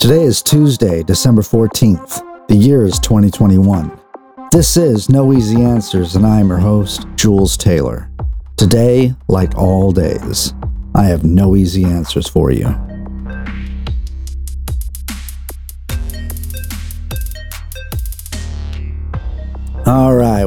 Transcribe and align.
Today 0.00 0.22
is 0.22 0.40
Tuesday, 0.40 1.02
December 1.02 1.42
14th. 1.42 2.48
The 2.48 2.56
year 2.56 2.86
is 2.86 2.98
2021. 3.00 4.00
This 4.50 4.78
is 4.78 5.10
No 5.10 5.30
Easy 5.34 5.60
Answers, 5.60 6.16
and 6.16 6.24
I 6.24 6.40
am 6.40 6.48
your 6.48 6.56
host, 6.56 7.06
Jules 7.16 7.54
Taylor. 7.58 8.10
Today, 8.56 9.14
like 9.28 9.58
all 9.58 9.92
days, 9.92 10.54
I 10.94 11.02
have 11.02 11.22
no 11.22 11.54
easy 11.54 11.84
answers 11.84 12.26
for 12.26 12.50
you. 12.50 12.68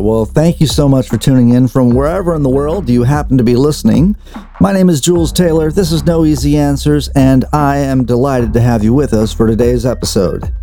Well, 0.04 0.26
thank 0.26 0.60
you 0.60 0.68
so 0.68 0.90
much 0.90 1.08
for 1.08 1.18
tuning 1.18 1.52
in 1.52 1.70
from 1.70 1.92
wherever 1.92 2.36
in 2.36 2.44
the 2.44 2.50
world 2.50 2.90
you 2.90 3.04
happen 3.04 3.38
to 3.38 3.44
be 3.46 3.56
listening. 3.56 4.18
My 4.60 4.74
name 4.74 4.90
is 4.90 5.00
Jules 5.00 5.32
Taylor. 5.32 5.72
This 5.72 5.94
is 5.94 6.04
No 6.04 6.26
Easy 6.26 6.58
Answers, 6.58 7.08
and 7.16 7.46
I 7.54 7.78
am 7.78 8.04
delighted 8.04 8.52
to 8.52 8.60
have 8.60 8.84
you 8.84 8.94
with 8.94 9.14
us 9.14 9.32
for 9.32 9.48
today's 9.48 9.86
episode. 9.86 10.54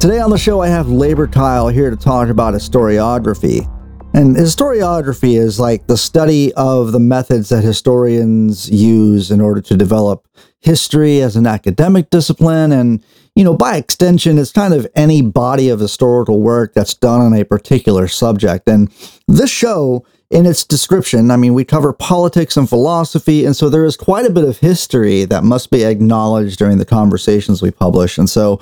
Today 0.00 0.18
on 0.18 0.30
the 0.30 0.36
show, 0.36 0.60
I 0.60 0.66
have 0.66 0.88
Labor 0.88 1.28
Kyle 1.28 1.68
here 1.68 1.88
to 1.88 1.96
talk 1.96 2.28
about 2.28 2.52
historiography. 2.52 3.70
And 4.12 4.34
historiography 4.34 5.38
is 5.38 5.60
like 5.60 5.86
the 5.86 5.96
study 5.96 6.52
of 6.54 6.90
the 6.90 6.98
methods 6.98 7.50
that 7.50 7.62
historians 7.62 8.68
use 8.68 9.30
in 9.30 9.40
order 9.40 9.60
to 9.60 9.76
develop 9.76 10.26
history 10.58 11.20
as 11.20 11.36
an 11.36 11.46
academic 11.46 12.10
discipline. 12.10 12.72
And, 12.72 13.04
you 13.34 13.42
know, 13.42 13.56
by 13.56 13.76
extension, 13.76 14.38
it's 14.38 14.52
kind 14.52 14.72
of 14.72 14.86
any 14.94 15.20
body 15.20 15.68
of 15.68 15.80
historical 15.80 16.40
work 16.40 16.72
that's 16.72 16.94
done 16.94 17.20
on 17.20 17.34
a 17.34 17.44
particular 17.44 18.06
subject. 18.06 18.68
And 18.68 18.92
this 19.26 19.50
show, 19.50 20.06
in 20.30 20.46
its 20.46 20.64
description, 20.64 21.30
I 21.30 21.36
mean, 21.36 21.52
we 21.52 21.64
cover 21.64 21.92
politics 21.92 22.56
and 22.56 22.68
philosophy. 22.68 23.44
And 23.44 23.56
so 23.56 23.68
there 23.68 23.84
is 23.84 23.96
quite 23.96 24.24
a 24.24 24.30
bit 24.30 24.44
of 24.44 24.58
history 24.58 25.24
that 25.24 25.44
must 25.44 25.70
be 25.70 25.84
acknowledged 25.84 26.58
during 26.58 26.78
the 26.78 26.84
conversations 26.84 27.60
we 27.60 27.70
publish. 27.70 28.18
And 28.18 28.30
so 28.30 28.60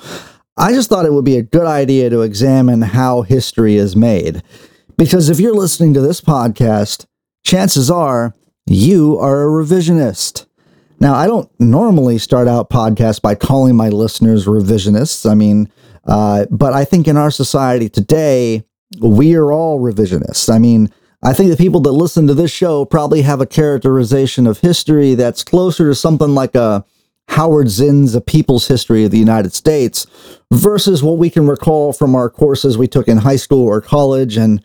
I 0.57 0.71
just 0.71 0.89
thought 0.89 1.05
it 1.05 1.13
would 1.13 1.25
be 1.25 1.37
a 1.37 1.43
good 1.43 1.65
idea 1.65 2.09
to 2.09 2.21
examine 2.21 2.81
how 2.81 3.21
history 3.21 3.75
is 3.75 3.95
made. 3.95 4.43
Because 4.97 5.29
if 5.29 5.39
you're 5.39 5.55
listening 5.55 5.93
to 5.93 6.01
this 6.01 6.21
podcast, 6.21 7.05
chances 7.43 7.89
are 7.91 8.33
you 8.65 9.17
are 9.19 9.43
a 9.43 9.63
revisionist. 9.63 10.45
Now, 10.99 11.15
I 11.15 11.27
don't 11.27 11.49
normally 11.59 12.17
start 12.17 12.47
out 12.47 12.69
podcasts 12.69 13.21
by 13.21 13.35
calling 13.35 13.75
my 13.75 13.89
listeners 13.89 14.45
revisionists. 14.45 15.29
I 15.29 15.33
mean, 15.35 15.69
uh, 16.05 16.45
but 16.49 16.73
I 16.73 16.85
think 16.85 17.07
in 17.07 17.17
our 17.17 17.31
society 17.31 17.89
today, 17.89 18.63
we 19.01 19.35
are 19.35 19.51
all 19.51 19.79
revisionists. 19.79 20.53
I 20.53 20.59
mean, 20.59 20.91
I 21.23 21.33
think 21.33 21.49
the 21.49 21.57
people 21.57 21.79
that 21.81 21.91
listen 21.91 22.27
to 22.27 22.33
this 22.33 22.51
show 22.51 22.85
probably 22.85 23.21
have 23.21 23.41
a 23.41 23.45
characterization 23.45 24.45
of 24.45 24.59
history 24.59 25.15
that's 25.15 25.43
closer 25.43 25.89
to 25.89 25.95
something 25.95 26.35
like 26.35 26.53
a 26.55 26.85
Howard 27.29 27.69
Zinn's 27.69 28.13
A 28.13 28.21
People's 28.21 28.67
History 28.67 29.05
of 29.05 29.11
the 29.11 29.17
United 29.17 29.53
States 29.53 30.05
versus 30.51 31.01
what 31.01 31.17
we 31.17 31.29
can 31.29 31.47
recall 31.47 31.93
from 31.93 32.15
our 32.15 32.29
courses 32.29 32.77
we 32.77 32.87
took 32.87 33.07
in 33.07 33.17
high 33.17 33.37
school 33.37 33.65
or 33.65 33.81
college 33.81 34.35
and 34.35 34.63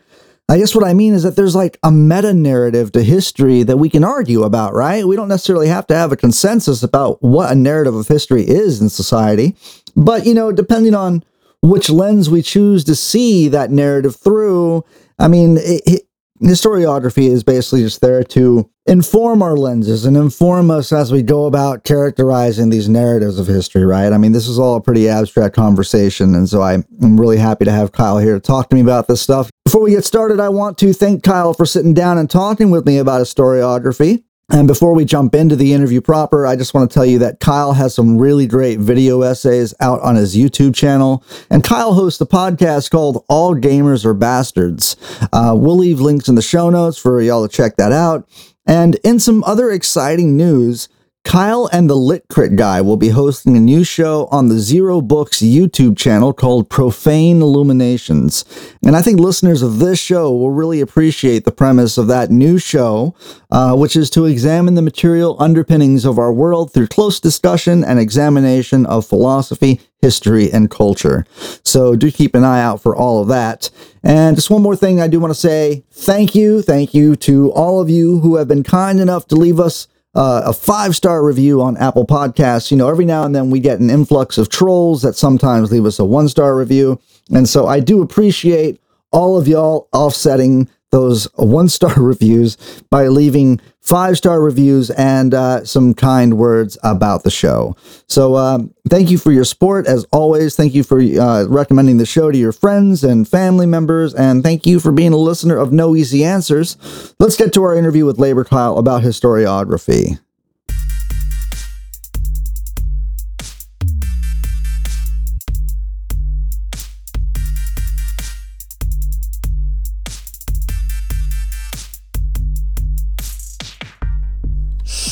I 0.49 0.57
guess 0.57 0.73
what 0.73 0.83
I 0.83 0.95
mean 0.95 1.13
is 1.13 1.21
that 1.21 1.35
there's 1.35 1.55
like 1.55 1.77
a 1.83 1.91
meta 1.91 2.33
narrative 2.33 2.91
to 2.93 3.03
history 3.03 3.61
that 3.61 3.77
we 3.77 3.87
can 3.87 4.03
argue 4.03 4.41
about, 4.41 4.73
right? 4.73 5.05
We 5.05 5.15
don't 5.15 5.27
necessarily 5.27 5.67
have 5.67 5.85
to 5.87 5.95
have 5.95 6.11
a 6.11 6.17
consensus 6.17 6.81
about 6.81 7.21
what 7.21 7.51
a 7.51 7.55
narrative 7.55 7.93
of 7.93 8.07
history 8.07 8.47
is 8.47 8.81
in 8.81 8.89
society. 8.89 9.55
But, 9.95 10.25
you 10.25 10.33
know, 10.33 10.51
depending 10.51 10.95
on 10.95 11.23
which 11.61 11.91
lens 11.91 12.31
we 12.31 12.41
choose 12.41 12.83
to 12.85 12.95
see 12.95 13.47
that 13.49 13.69
narrative 13.69 14.15
through, 14.15 14.83
I 15.19 15.27
mean, 15.27 15.57
it, 15.61 16.07
historiography 16.41 17.29
is 17.29 17.43
basically 17.43 17.81
just 17.81 18.01
there 18.01 18.23
to 18.23 18.69
inform 18.85 19.43
our 19.43 19.55
lenses 19.55 20.05
and 20.05 20.17
inform 20.17 20.71
us 20.71 20.91
as 20.91 21.11
we 21.11 21.21
go 21.21 21.45
about 21.45 21.83
characterizing 21.83 22.69
these 22.69 22.89
narratives 22.89 23.37
of 23.37 23.47
history, 23.47 23.85
right? 23.85 24.11
I 24.11 24.17
mean, 24.17 24.31
this 24.31 24.47
is 24.47 24.57
all 24.57 24.75
a 24.75 24.81
pretty 24.81 25.07
abstract 25.07 25.55
conversation. 25.55 26.33
And 26.33 26.49
so 26.49 26.61
I'm 26.61 26.85
really 26.99 27.37
happy 27.37 27.65
to 27.65 27.71
have 27.71 27.91
Kyle 27.91 28.17
here 28.17 28.33
to 28.33 28.39
talk 28.39 28.69
to 28.69 28.75
me 28.75 28.81
about 28.81 29.07
this 29.07 29.21
stuff. 29.21 29.49
Before 29.63 29.81
we 29.81 29.91
get 29.91 30.05
started, 30.05 30.39
I 30.39 30.49
want 30.49 30.77
to 30.79 30.93
thank 30.93 31.23
Kyle 31.23 31.53
for 31.53 31.65
sitting 31.65 31.93
down 31.93 32.17
and 32.17 32.29
talking 32.29 32.71
with 32.71 32.85
me 32.85 32.97
about 32.97 33.21
historiography. 33.21 34.23
And 34.51 34.67
before 34.67 34.93
we 34.93 35.05
jump 35.05 35.35
into 35.35 35.55
the 35.55 35.73
interview 35.73 36.01
proper, 36.01 36.47
I 36.47 36.55
just 36.55 36.73
want 36.73 36.89
to 36.89 36.93
tell 36.93 37.05
you 37.05 37.19
that 37.19 37.39
Kyle 37.39 37.73
has 37.73 37.93
some 37.93 38.17
really 38.17 38.47
great 38.47 38.79
video 38.79 39.21
essays 39.21 39.73
out 39.79 40.01
on 40.01 40.15
his 40.15 40.35
YouTube 40.35 40.73
channel. 40.73 41.23
And 41.49 41.63
Kyle 41.63 41.93
hosts 41.93 42.19
a 42.21 42.25
podcast 42.25 42.89
called 42.89 43.23
All 43.27 43.55
Gamers 43.55 44.05
Are 44.05 44.15
Bastards. 44.15 44.95
Uh, 45.31 45.53
we'll 45.55 45.77
leave 45.77 45.99
links 45.99 46.27
in 46.27 46.35
the 46.35 46.41
show 46.41 46.69
notes 46.69 46.97
for 46.97 47.21
y'all 47.21 47.47
to 47.47 47.55
check 47.55 47.75
that 47.77 47.91
out. 47.91 48.27
And 48.65 48.95
in 49.03 49.19
some 49.19 49.43
other 49.45 49.69
exciting 49.69 50.35
news, 50.35 50.89
Kyle 51.29 51.69
and 51.71 51.87
the 51.87 51.95
Lit 51.95 52.27
Crit 52.27 52.55
guy 52.55 52.81
will 52.81 52.97
be 52.97 53.09
hosting 53.09 53.55
a 53.55 53.59
new 53.59 53.83
show 53.83 54.27
on 54.31 54.49
the 54.49 54.57
Zero 54.57 54.99
Books 54.99 55.43
YouTube 55.43 55.95
channel 55.95 56.33
called 56.33 56.71
Profane 56.71 57.39
Illuminations. 57.39 58.43
And 58.83 58.95
I 58.95 59.03
think 59.03 59.19
listeners 59.19 59.61
of 59.61 59.77
this 59.77 59.99
show 59.99 60.31
will 60.31 60.49
really 60.49 60.81
appreciate 60.81 61.45
the 61.45 61.51
premise 61.51 61.99
of 61.99 62.07
that 62.07 62.31
new 62.31 62.57
show, 62.57 63.13
uh, 63.51 63.75
which 63.75 63.95
is 63.95 64.09
to 64.09 64.25
examine 64.25 64.73
the 64.73 64.81
material 64.81 65.35
underpinnings 65.39 66.03
of 66.03 66.17
our 66.17 66.33
world 66.33 66.73
through 66.73 66.87
close 66.87 67.19
discussion 67.19 67.83
and 67.83 67.99
examination 67.99 68.87
of 68.87 69.05
philosophy, 69.05 69.81
history, 70.01 70.51
and 70.51 70.71
culture. 70.71 71.27
So 71.63 71.95
do 71.95 72.09
keep 72.09 72.33
an 72.33 72.43
eye 72.43 72.63
out 72.63 72.81
for 72.81 72.95
all 72.95 73.21
of 73.21 73.27
that. 73.27 73.69
And 74.01 74.35
just 74.35 74.49
one 74.49 74.63
more 74.63 74.75
thing 74.75 74.99
I 74.99 75.07
do 75.07 75.19
want 75.19 75.29
to 75.29 75.39
say 75.39 75.83
thank 75.91 76.33
you, 76.33 76.63
thank 76.63 76.95
you 76.95 77.15
to 77.17 77.51
all 77.51 77.79
of 77.79 77.87
you 77.87 78.21
who 78.21 78.37
have 78.37 78.47
been 78.47 78.63
kind 78.63 78.99
enough 78.99 79.27
to 79.27 79.35
leave 79.35 79.59
us 79.59 79.87
uh, 80.19 80.41
a 80.47 80.53
five 80.53 80.97
star 80.97 81.23
review 81.23 81.61
on 81.61 81.77
Apple 81.77 82.05
Podcasts. 82.05 82.71
You 82.71 82.77
know, 82.77 82.89
every 82.89 83.05
now 83.05 83.23
and 83.23 83.33
then 83.33 83.49
we 83.49 83.61
get 83.61 83.79
an 83.79 83.89
influx 83.89 84.37
of 84.37 84.49
trolls 84.49 85.01
that 85.01 85.15
sometimes 85.15 85.71
leave 85.71 85.85
us 85.85 85.97
a 85.97 86.03
one 86.03 86.27
star 86.27 86.57
review. 86.57 86.99
And 87.33 87.47
so 87.47 87.67
I 87.67 87.79
do 87.79 88.01
appreciate 88.01 88.81
all 89.11 89.37
of 89.37 89.47
y'all 89.47 89.87
offsetting 89.93 90.69
those 90.91 91.25
one 91.35 91.69
star 91.69 91.93
reviews 91.97 92.57
by 92.89 93.07
leaving 93.07 93.59
five 93.81 94.17
star 94.17 94.41
reviews 94.41 94.89
and 94.91 95.33
uh, 95.33 95.63
some 95.65 95.93
kind 95.93 96.37
words 96.37 96.77
about 96.83 97.23
the 97.23 97.31
show. 97.31 97.75
So, 98.07 98.35
um, 98.35 98.73
thank 98.89 99.09
you 99.09 99.17
for 99.17 99.31
your 99.31 99.45
support 99.45 99.87
as 99.87 100.05
always. 100.11 100.55
Thank 100.55 100.73
you 100.73 100.83
for 100.83 100.99
uh, 100.99 101.45
recommending 101.45 101.97
the 101.97 102.05
show 102.05 102.31
to 102.31 102.37
your 102.37 102.51
friends 102.51 103.03
and 103.03 103.27
family 103.27 103.65
members. 103.65 104.13
And 104.13 104.43
thank 104.43 104.65
you 104.65 104.79
for 104.79 104.91
being 104.91 105.13
a 105.13 105.17
listener 105.17 105.57
of 105.57 105.71
No 105.71 105.95
Easy 105.95 106.23
Answers. 106.23 106.77
Let's 107.19 107.37
get 107.37 107.53
to 107.53 107.63
our 107.63 107.75
interview 107.75 108.05
with 108.05 108.19
Labor 108.19 108.43
Kyle 108.43 108.77
about 108.77 109.03
historiography. 109.03 110.19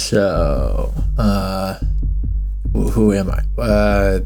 So, 0.07 0.93
uh, 1.17 1.77
who 2.71 3.11
am 3.11 3.29
I? 3.29 3.61
Uh, 3.61 4.19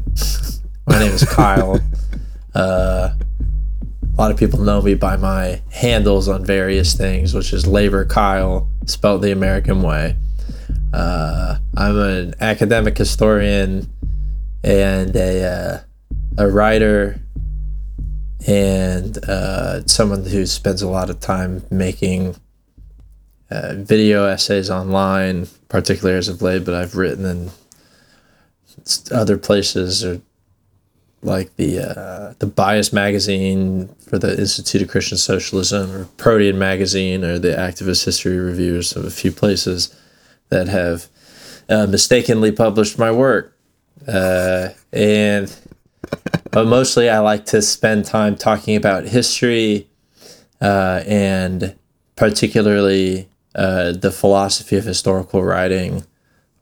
my 0.86 1.00
name 1.00 1.10
is 1.10 1.24
Kyle. 1.24 1.80
Uh, 2.54 3.14
a 3.14 4.20
lot 4.20 4.30
of 4.30 4.36
people 4.36 4.60
know 4.60 4.82
me 4.82 4.92
by 4.92 5.16
my 5.16 5.62
handles 5.70 6.28
on 6.28 6.44
various 6.44 6.92
things, 6.92 7.32
which 7.32 7.54
is 7.54 7.66
Labor 7.66 8.04
Kyle, 8.04 8.68
spelled 8.84 9.22
the 9.22 9.32
American 9.32 9.80
way. 9.80 10.16
Uh, 10.92 11.56
I'm 11.78 11.98
an 11.98 12.34
academic 12.42 12.98
historian 12.98 13.90
and 14.62 15.16
a 15.16 15.44
uh, 15.44 15.80
a 16.36 16.50
writer 16.50 17.22
and 18.46 19.16
uh, 19.24 19.86
someone 19.86 20.26
who 20.26 20.44
spends 20.44 20.82
a 20.82 20.88
lot 20.88 21.08
of 21.08 21.18
time 21.18 21.64
making 21.70 22.36
uh, 23.52 23.74
video 23.74 24.24
essays 24.24 24.70
online, 24.70 25.46
particularly 25.68 26.18
as 26.18 26.28
of 26.28 26.40
late, 26.40 26.64
but 26.64 26.74
I've 26.74 26.96
written 26.96 27.24
in 27.26 27.50
other 29.10 29.36
places 29.36 30.04
or 30.04 30.20
like 31.22 31.54
the 31.56 31.78
uh, 31.78 32.34
the 32.38 32.46
Bias 32.46 32.92
magazine 32.92 33.88
for 34.08 34.18
the 34.18 34.38
Institute 34.38 34.82
of 34.82 34.88
Christian 34.88 35.18
Socialism 35.18 35.92
or 35.92 36.04
Protean 36.16 36.58
magazine 36.58 37.24
or 37.24 37.38
the 37.38 37.52
Activist 37.52 38.04
History 38.04 38.38
Reviews 38.38 38.96
of 38.96 39.04
a 39.04 39.10
few 39.10 39.30
places 39.30 39.94
that 40.48 40.68
have 40.68 41.08
uh, 41.68 41.86
mistakenly 41.86 42.52
published 42.52 42.98
my 42.98 43.12
work. 43.12 43.56
Uh, 44.08 44.70
and 44.92 45.54
but 46.50 46.66
mostly 46.66 47.08
I 47.08 47.18
like 47.20 47.44
to 47.46 47.62
spend 47.62 48.04
time 48.04 48.34
talking 48.34 48.76
about 48.76 49.04
history 49.04 49.88
uh, 50.60 51.02
and 51.06 51.76
particularly 52.16 53.28
uh, 53.54 53.92
the 53.92 54.10
philosophy 54.10 54.76
of 54.76 54.84
historical 54.84 55.42
writing 55.42 56.04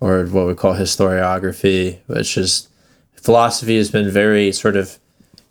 or 0.01 0.25
what 0.27 0.47
we 0.47 0.55
call 0.55 0.75
historiography, 0.75 1.99
which 2.07 2.37
is 2.37 2.69
philosophy 3.15 3.77
has 3.77 3.91
been 3.91 4.11
very 4.11 4.51
sort 4.51 4.77
of 4.77 4.99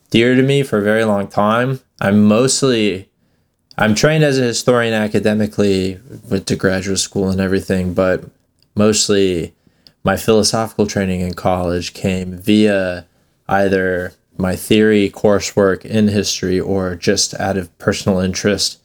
dear 0.09 0.35
to 0.35 0.41
me 0.41 0.63
for 0.63 0.79
a 0.79 0.83
very 0.83 1.05
long 1.05 1.27
time. 1.27 1.79
I'm 2.01 2.23
mostly 2.23 3.09
I'm 3.77 3.95
trained 3.95 4.25
as 4.25 4.37
a 4.37 4.43
historian 4.43 4.93
academically, 4.93 5.99
went 6.29 6.47
to 6.47 6.57
graduate 6.57 6.99
school 6.99 7.29
and 7.29 7.39
everything, 7.39 7.93
but 7.93 8.25
mostly 8.75 9.53
my 10.03 10.17
philosophical 10.17 10.85
training 10.85 11.21
in 11.21 11.33
college 11.33 11.93
came 11.93 12.33
via 12.33 13.05
either 13.47 14.13
my 14.37 14.55
theory 14.55 15.09
coursework 15.09 15.85
in 15.85 16.09
history 16.09 16.59
or 16.59 16.95
just 16.95 17.33
out 17.35 17.55
of 17.55 17.75
personal 17.77 18.19
interest. 18.19 18.79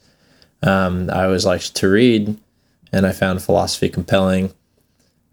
Um, 0.63 1.09
I 1.11 1.25
always 1.25 1.45
liked 1.45 1.75
to 1.75 1.89
read, 1.89 2.37
and 2.91 3.05
I 3.05 3.11
found 3.11 3.41
philosophy 3.41 3.89
compelling. 3.89 4.53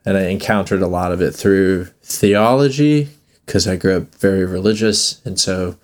And 0.05 0.17
I 0.17 0.23
encountered 0.23 0.83
a 0.83 0.89
lot 0.89 1.13
of 1.13 1.21
it 1.21 1.31
through 1.31 1.85
theology 2.03 3.09
because 3.47 3.69
I 3.69 3.77
grew 3.77 3.99
up 3.99 4.15
very 4.17 4.45
religious. 4.45 5.25
And 5.25 5.39
so, 5.39 5.77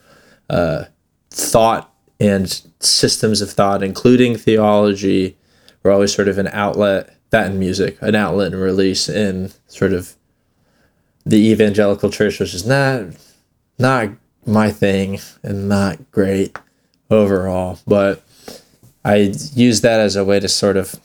uh, 0.51 0.85
thought 1.31 1.93
and 2.21 2.63
systems 2.81 3.41
of 3.41 3.51
thought, 3.51 3.83
including 3.83 4.37
theology, 4.37 5.37
were 5.83 5.93
always 5.93 6.13
sort 6.13 6.29
of 6.29 6.39
an 6.39 6.49
outlet, 6.49 7.15
that 7.31 7.47
and 7.47 7.61
music, 7.61 7.97
an 8.01 8.15
outlet 8.15 8.53
and 8.53 8.61
release 8.61 9.09
in 9.09 9.53
sort 9.69 9.93
of 9.93 10.17
the 11.25 11.51
evangelical 11.51 12.11
church, 12.11 12.41
which 12.41 12.55
is 12.55 12.67
not 12.67 13.03
not 13.79 14.09
my 14.45 14.71
thing 14.71 15.21
and 15.43 15.69
not 15.69 16.11
great 16.11 16.59
overall. 17.11 17.79
But 17.87 18.23
I 19.05 19.33
use 19.55 19.83
that 19.83 20.01
as 20.01 20.17
a 20.17 20.25
way 20.25 20.41
to 20.41 20.49
sort 20.49 20.77
of 20.77 20.99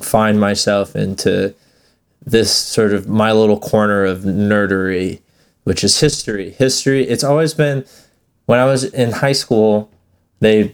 find 0.00 0.40
myself 0.40 0.94
into 0.94 1.54
this 2.24 2.54
sort 2.54 2.92
of 2.92 3.08
my 3.08 3.32
little 3.32 3.58
corner 3.58 4.04
of 4.04 4.20
nerdery, 4.20 5.20
which 5.64 5.84
is 5.84 6.00
history. 6.00 6.50
History, 6.50 7.06
it's 7.06 7.24
always 7.24 7.54
been 7.54 7.84
when 8.46 8.58
I 8.60 8.64
was 8.64 8.84
in 8.84 9.12
high 9.12 9.32
school, 9.32 9.90
they 10.40 10.72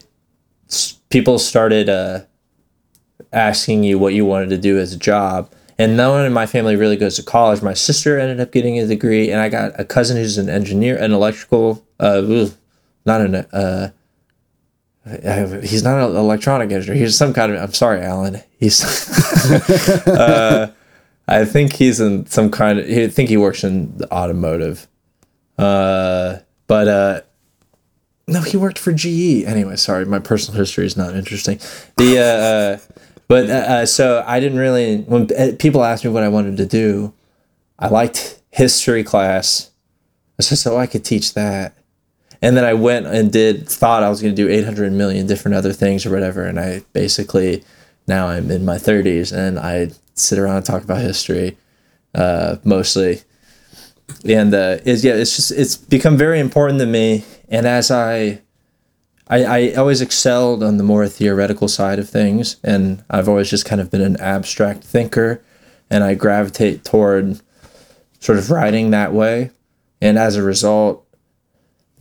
people 1.09 1.37
started 1.37 1.89
uh, 1.89 2.21
asking 3.31 3.83
you 3.83 3.99
what 3.99 4.13
you 4.13 4.25
wanted 4.25 4.49
to 4.49 4.57
do 4.57 4.79
as 4.79 4.93
a 4.93 4.97
job. 4.97 5.51
And 5.77 5.97
no 5.97 6.11
one 6.11 6.25
in 6.25 6.33
my 6.33 6.45
family 6.45 6.75
really 6.75 6.95
goes 6.95 7.15
to 7.15 7.23
college. 7.23 7.61
My 7.63 7.73
sister 7.73 8.19
ended 8.19 8.39
up 8.39 8.51
getting 8.51 8.77
a 8.77 8.85
degree, 8.85 9.31
and 9.31 9.41
I 9.41 9.49
got 9.49 9.77
a 9.79 9.83
cousin 9.83 10.17
who's 10.17 10.37
an 10.37 10.47
engineer, 10.47 10.95
an 10.97 11.11
electrical, 11.11 11.83
uh, 11.99 12.21
not 13.05 13.21
an, 13.21 13.35
uh, 13.35 13.89
he's 15.63 15.83
not 15.83 16.09
an 16.09 16.15
electronic 16.15 16.71
engineer. 16.71 17.01
He's 17.01 17.17
some 17.17 17.33
kind 17.33 17.51
of, 17.51 17.61
I'm 17.61 17.73
sorry, 17.73 18.01
Alan. 18.01 18.41
He's, 18.57 18.83
uh, 20.07 20.71
I 21.27 21.45
think 21.45 21.73
he's 21.73 21.99
in 21.99 22.25
some 22.25 22.49
kind 22.49 22.79
of, 22.79 22.85
I 22.85 23.07
think 23.07 23.29
he 23.29 23.37
works 23.37 23.63
in 23.63 23.97
the 23.97 24.11
automotive. 24.13 24.87
Uh, 25.57 26.39
but, 26.67 26.87
uh, 26.87 27.21
no, 28.27 28.41
he 28.41 28.55
worked 28.55 28.79
for 28.79 28.93
GE. 28.93 29.43
Anyway, 29.45 29.75
sorry, 29.75 30.05
my 30.05 30.19
personal 30.19 30.57
history 30.57 30.85
is 30.85 30.95
not 30.95 31.13
interesting. 31.15 31.59
The, 31.97 32.79
uh, 32.89 32.95
but 33.27 33.49
uh, 33.49 33.53
uh, 33.53 33.85
so 33.85 34.23
I 34.27 34.39
didn't 34.39 34.59
really 34.59 35.01
when 35.01 35.29
uh, 35.33 35.53
people 35.57 35.83
asked 35.83 36.05
me 36.05 36.11
what 36.11 36.23
I 36.23 36.29
wanted 36.29 36.57
to 36.57 36.65
do, 36.65 37.13
I 37.79 37.87
liked 37.87 38.39
history 38.51 39.03
class. 39.03 39.71
I 40.39 40.43
said 40.43 40.57
so 40.57 40.77
I 40.77 40.87
could 40.87 41.05
teach 41.05 41.33
that, 41.33 41.75
and 42.43 42.57
then 42.57 42.65
I 42.65 42.73
went 42.73 43.07
and 43.07 43.31
did 43.31 43.69
thought 43.69 44.03
I 44.03 44.09
was 44.09 44.21
going 44.21 44.35
to 44.35 44.41
do 44.43 44.49
eight 44.49 44.65
hundred 44.65 44.91
million 44.91 45.25
different 45.25 45.55
other 45.55 45.71
things 45.71 46.05
or 46.05 46.11
whatever, 46.11 46.43
and 46.43 46.59
I 46.59 46.83
basically 46.91 47.63
now 48.05 48.27
I'm 48.27 48.51
in 48.51 48.65
my 48.65 48.77
thirties 48.77 49.31
and 49.31 49.57
I 49.57 49.91
sit 50.13 50.37
around 50.37 50.57
and 50.57 50.65
talk 50.65 50.83
about 50.83 50.99
history, 50.99 51.57
uh, 52.13 52.57
mostly, 52.65 53.21
and 54.25 54.53
uh, 54.53 54.79
is 54.83 55.05
yeah 55.05 55.13
it's 55.13 55.37
just 55.37 55.51
it's 55.51 55.77
become 55.77 56.17
very 56.17 56.41
important 56.41 56.79
to 56.79 56.85
me, 56.85 57.23
and 57.47 57.65
as 57.65 57.89
I 57.89 58.41
I, 59.29 59.45
I 59.45 59.73
always 59.75 60.01
excelled 60.01 60.63
on 60.63 60.75
the 60.75 60.83
more 60.83 61.07
theoretical 61.07 61.69
side 61.69 61.97
of 61.97 62.09
things, 62.09 62.57
and 62.61 63.05
I've 63.09 63.29
always 63.29 63.49
just 63.49 63.65
kind 63.65 63.79
of 63.79 63.89
been 63.89 64.01
an 64.01 64.19
abstract 64.19 64.83
thinker, 64.83 65.41
and 65.89 66.03
I 66.03 66.13
gravitate 66.15 66.83
toward 66.83 67.39
sort 68.19 68.37
of 68.37 68.51
writing 68.51 68.91
that 68.91 69.13
way, 69.13 69.51
and 70.01 70.17
as 70.19 70.35
a 70.35 70.43
result, 70.43 71.02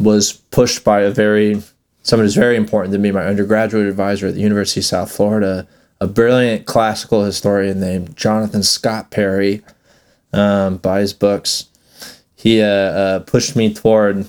was 0.03 0.33
pushed 0.33 0.85
by 0.85 1.03
a 1.03 1.11
very 1.11 1.63
someone 2.03 2.25
who's 2.25 2.35
very 2.35 2.57
important 2.57 2.93
to 2.93 2.99
me, 2.99 3.13
my 3.13 3.25
undergraduate 3.25 3.87
advisor 3.87 4.27
at 4.27 4.35
the 4.35 4.41
University 4.41 4.81
of 4.81 4.85
South 4.85 5.13
Florida, 5.13 5.67
a 6.01 6.07
brilliant 6.07 6.67
classical 6.67 7.25
historian 7.25 7.79
named 7.79 8.17
Jonathan 8.17 8.65
Scott 8.65 9.11
Perry, 9.11 9.63
um, 10.33 10.79
by 10.79 11.01
his 11.01 11.13
books. 11.13 11.67
He 12.35 12.61
uh, 12.61 12.67
uh, 12.67 13.19
pushed 13.21 13.55
me 13.55 13.73
toward 13.73 14.29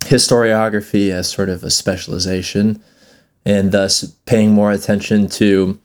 historiography 0.00 1.10
as 1.10 1.28
sort 1.28 1.50
of 1.50 1.62
a 1.62 1.70
specialization 1.70 2.82
and 3.44 3.72
thus 3.72 4.04
paying 4.24 4.52
more 4.52 4.72
attention 4.72 5.28
to 5.28 5.78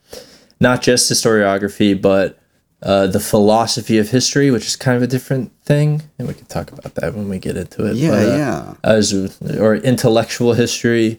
not 0.62 0.82
just 0.82 1.12
historiography 1.12 2.02
but 2.02 2.40
uh, 2.86 3.08
the 3.08 3.20
philosophy 3.20 3.98
of 3.98 4.10
history, 4.10 4.52
which 4.52 4.68
is 4.68 4.76
kind 4.76 4.96
of 4.96 5.02
a 5.02 5.08
different 5.08 5.52
thing, 5.64 6.04
and 6.20 6.28
we 6.28 6.36
can 6.36 6.46
talk 6.46 6.72
about 6.72 6.94
that 6.94 7.16
when 7.16 7.28
we 7.28 7.40
get 7.40 7.58
into 7.58 7.84
it. 7.90 7.96
Yeah, 7.96 8.12
but, 8.12 8.30
uh, 8.30 8.38
yeah. 8.38 8.74
As 8.84 9.12
or 9.58 9.76
intellectual 9.76 10.54
history, 10.54 11.18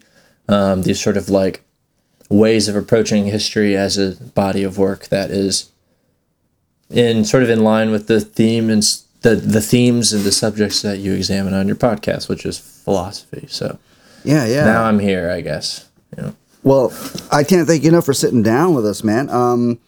um, 0.49 0.83
these 0.83 1.01
sort 1.01 1.17
of 1.17 1.29
like 1.29 1.65
ways 2.31 2.69
of 2.69 2.77
approaching 2.77 3.27
history 3.27 3.77
as 3.77 3.99
a 3.99 4.13
body 4.35 4.63
of 4.63 4.79
work 4.79 5.09
that 5.09 5.31
is 5.33 5.71
in 6.89 7.25
sort 7.25 7.43
of 7.43 7.51
in 7.51 7.65
line 7.65 7.91
with 7.91 8.07
the 8.07 8.21
theme 8.21 8.71
and 8.71 8.85
the 9.23 9.35
the 9.35 9.61
themes 9.61 10.13
and 10.13 10.23
the 10.23 10.31
subjects 10.31 10.83
that 10.83 10.99
you 10.99 11.15
examine 11.15 11.53
on 11.53 11.67
your 11.67 11.77
podcast, 11.77 12.29
which 12.29 12.47
is 12.47 12.59
philosophy. 12.59 13.45
So 13.49 13.77
Yeah, 14.23 14.47
yeah. 14.47 14.67
now 14.67 14.85
I'm 14.85 15.01
here, 15.01 15.31
I 15.31 15.41
guess. 15.41 15.89
You 16.17 16.23
know. 16.23 16.37
Well, 16.63 16.93
I 17.33 17.43
can't 17.43 17.67
thank 17.67 17.83
you 17.83 17.89
enough 17.89 18.05
for 18.05 18.15
sitting 18.15 18.45
down 18.45 18.75
with 18.75 18.87
us, 18.87 19.03
man. 19.03 19.29
Um, 19.31 19.81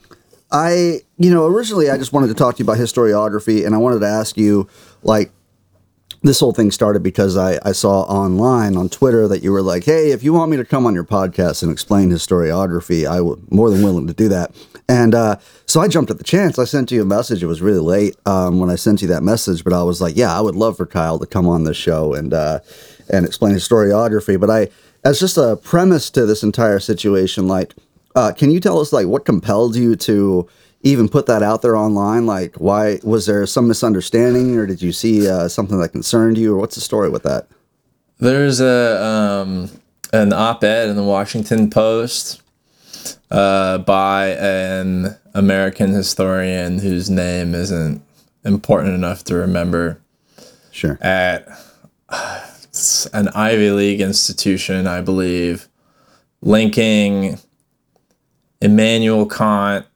I, 0.50 1.00
you 1.18 1.30
know, 1.30 1.46
originally 1.46 1.90
I 1.90 1.98
just 1.98 2.12
wanted 2.12 2.28
to 2.28 2.34
talk 2.34 2.56
to 2.56 2.58
you 2.60 2.64
about 2.64 2.78
historiography, 2.78 3.66
and 3.66 3.74
I 3.74 3.78
wanted 3.78 4.00
to 4.00 4.06
ask 4.06 4.36
you, 4.36 4.68
like, 5.02 5.30
this 6.22 6.40
whole 6.40 6.52
thing 6.52 6.72
started 6.72 7.02
because 7.02 7.36
I, 7.36 7.60
I 7.64 7.72
saw 7.72 8.02
online 8.02 8.76
on 8.76 8.88
Twitter 8.88 9.28
that 9.28 9.42
you 9.42 9.52
were 9.52 9.62
like, 9.62 9.84
hey, 9.84 10.10
if 10.10 10.24
you 10.24 10.32
want 10.32 10.50
me 10.50 10.56
to 10.56 10.64
come 10.64 10.84
on 10.84 10.92
your 10.92 11.04
podcast 11.04 11.62
and 11.62 11.70
explain 11.70 12.10
historiography, 12.10 13.08
I 13.08 13.20
would 13.20 13.52
more 13.52 13.70
than 13.70 13.82
willing 13.82 14.08
to 14.08 14.12
do 14.14 14.28
that. 14.30 14.52
And 14.88 15.14
uh, 15.14 15.36
so 15.66 15.80
I 15.80 15.86
jumped 15.86 16.10
at 16.10 16.18
the 16.18 16.24
chance. 16.24 16.58
I 16.58 16.64
sent 16.64 16.90
you 16.90 17.02
a 17.02 17.04
message. 17.04 17.42
It 17.42 17.46
was 17.46 17.62
really 17.62 17.78
late 17.78 18.16
um, 18.26 18.58
when 18.58 18.68
I 18.68 18.74
sent 18.74 19.00
you 19.00 19.08
that 19.08 19.22
message, 19.22 19.62
but 19.62 19.72
I 19.72 19.84
was 19.84 20.00
like, 20.00 20.16
yeah, 20.16 20.36
I 20.36 20.40
would 20.40 20.56
love 20.56 20.76
for 20.76 20.86
Kyle 20.86 21.20
to 21.20 21.26
come 21.26 21.46
on 21.46 21.62
this 21.62 21.76
show 21.76 22.14
and 22.14 22.34
uh, 22.34 22.60
and 23.12 23.24
explain 23.24 23.54
historiography. 23.54 24.40
But 24.40 24.50
I, 24.50 24.68
as 25.04 25.20
just 25.20 25.36
a 25.36 25.56
premise 25.62 26.10
to 26.10 26.26
this 26.26 26.42
entire 26.42 26.80
situation, 26.80 27.46
like, 27.46 27.74
uh, 28.14 28.32
can 28.32 28.50
you 28.50 28.60
tell 28.60 28.80
us 28.80 28.92
like 28.92 29.06
what 29.06 29.24
compelled 29.24 29.76
you 29.76 29.96
to 29.96 30.48
even 30.82 31.08
put 31.08 31.26
that 31.26 31.42
out 31.42 31.62
there 31.62 31.76
online? 31.76 32.26
Like, 32.26 32.56
why 32.56 32.98
was 33.02 33.26
there 33.26 33.46
some 33.46 33.68
misunderstanding, 33.68 34.56
or 34.56 34.66
did 34.66 34.80
you 34.80 34.92
see 34.92 35.28
uh, 35.28 35.48
something 35.48 35.78
that 35.80 35.90
concerned 35.90 36.38
you, 36.38 36.54
or 36.54 36.58
what's 36.58 36.74
the 36.74 36.80
story 36.80 37.08
with 37.08 37.22
that? 37.24 37.48
There's 38.18 38.60
a 38.60 39.02
um, 39.02 39.70
an 40.12 40.32
op-ed 40.32 40.88
in 40.88 40.96
the 40.96 41.04
Washington 41.04 41.70
Post 41.70 42.42
uh, 43.30 43.78
by 43.78 44.28
an 44.30 45.16
American 45.34 45.90
historian 45.90 46.78
whose 46.78 47.10
name 47.10 47.54
isn't 47.54 48.02
important 48.44 48.94
enough 48.94 49.24
to 49.24 49.34
remember 49.34 50.00
Sure. 50.70 50.98
at 51.00 51.48
an 53.12 53.28
Ivy 53.28 53.70
League 53.72 54.00
institution, 54.00 54.86
I 54.86 55.00
believe, 55.00 55.68
linking 56.40 57.38
Immanuel 58.60 59.26
Kant 59.26 59.86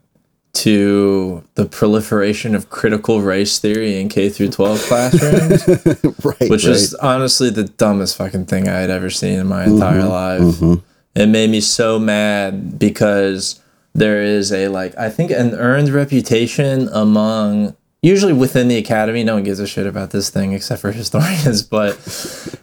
to 0.55 1.43
the 1.55 1.65
proliferation 1.65 2.55
of 2.55 2.69
critical 2.69 3.23
race 3.23 3.59
theory 3.59 4.01
in 4.01 4.09
K 4.09 4.29
through 4.29 4.51
12 4.51 4.83
classrooms, 4.89 5.67
right. 6.25 6.51
which 6.51 6.65
right. 6.65 6.77
is 6.77 6.95
honestly 6.95 7.51
the 7.51 7.65
dumbest 7.65 8.17
fucking 8.17 8.47
thing 8.47 8.69
I 8.69 8.79
had 8.79 8.91
ever 8.91 9.11
seen 9.11 9.39
in 9.39 9.47
my 9.47 9.65
entire 9.65 10.05
life. 10.05 10.81
It 11.15 11.27
made 11.27 11.51
me 11.51 11.61
so 11.61 11.99
mad 11.99 12.79
because 12.79 13.61
there 13.95 14.23
is 14.23 14.53
a 14.53 14.69
like 14.69 14.97
I 14.97 15.11
think 15.11 15.31
an 15.31 15.55
earned 15.55 15.91
reputation 15.91 16.89
among 16.93 17.77
usually 18.01 18.33
within 18.33 18.69
the 18.69 18.79
academy 18.79 19.23
no 19.23 19.35
one 19.35 19.45
gives 19.45 19.61
a 19.61 19.67
shit 19.67 19.87
about 19.87 20.11
this 20.11 20.31
thing 20.31 20.53
except 20.53 20.81
for 20.81 20.93
historians 20.93 21.63
but 21.63 21.99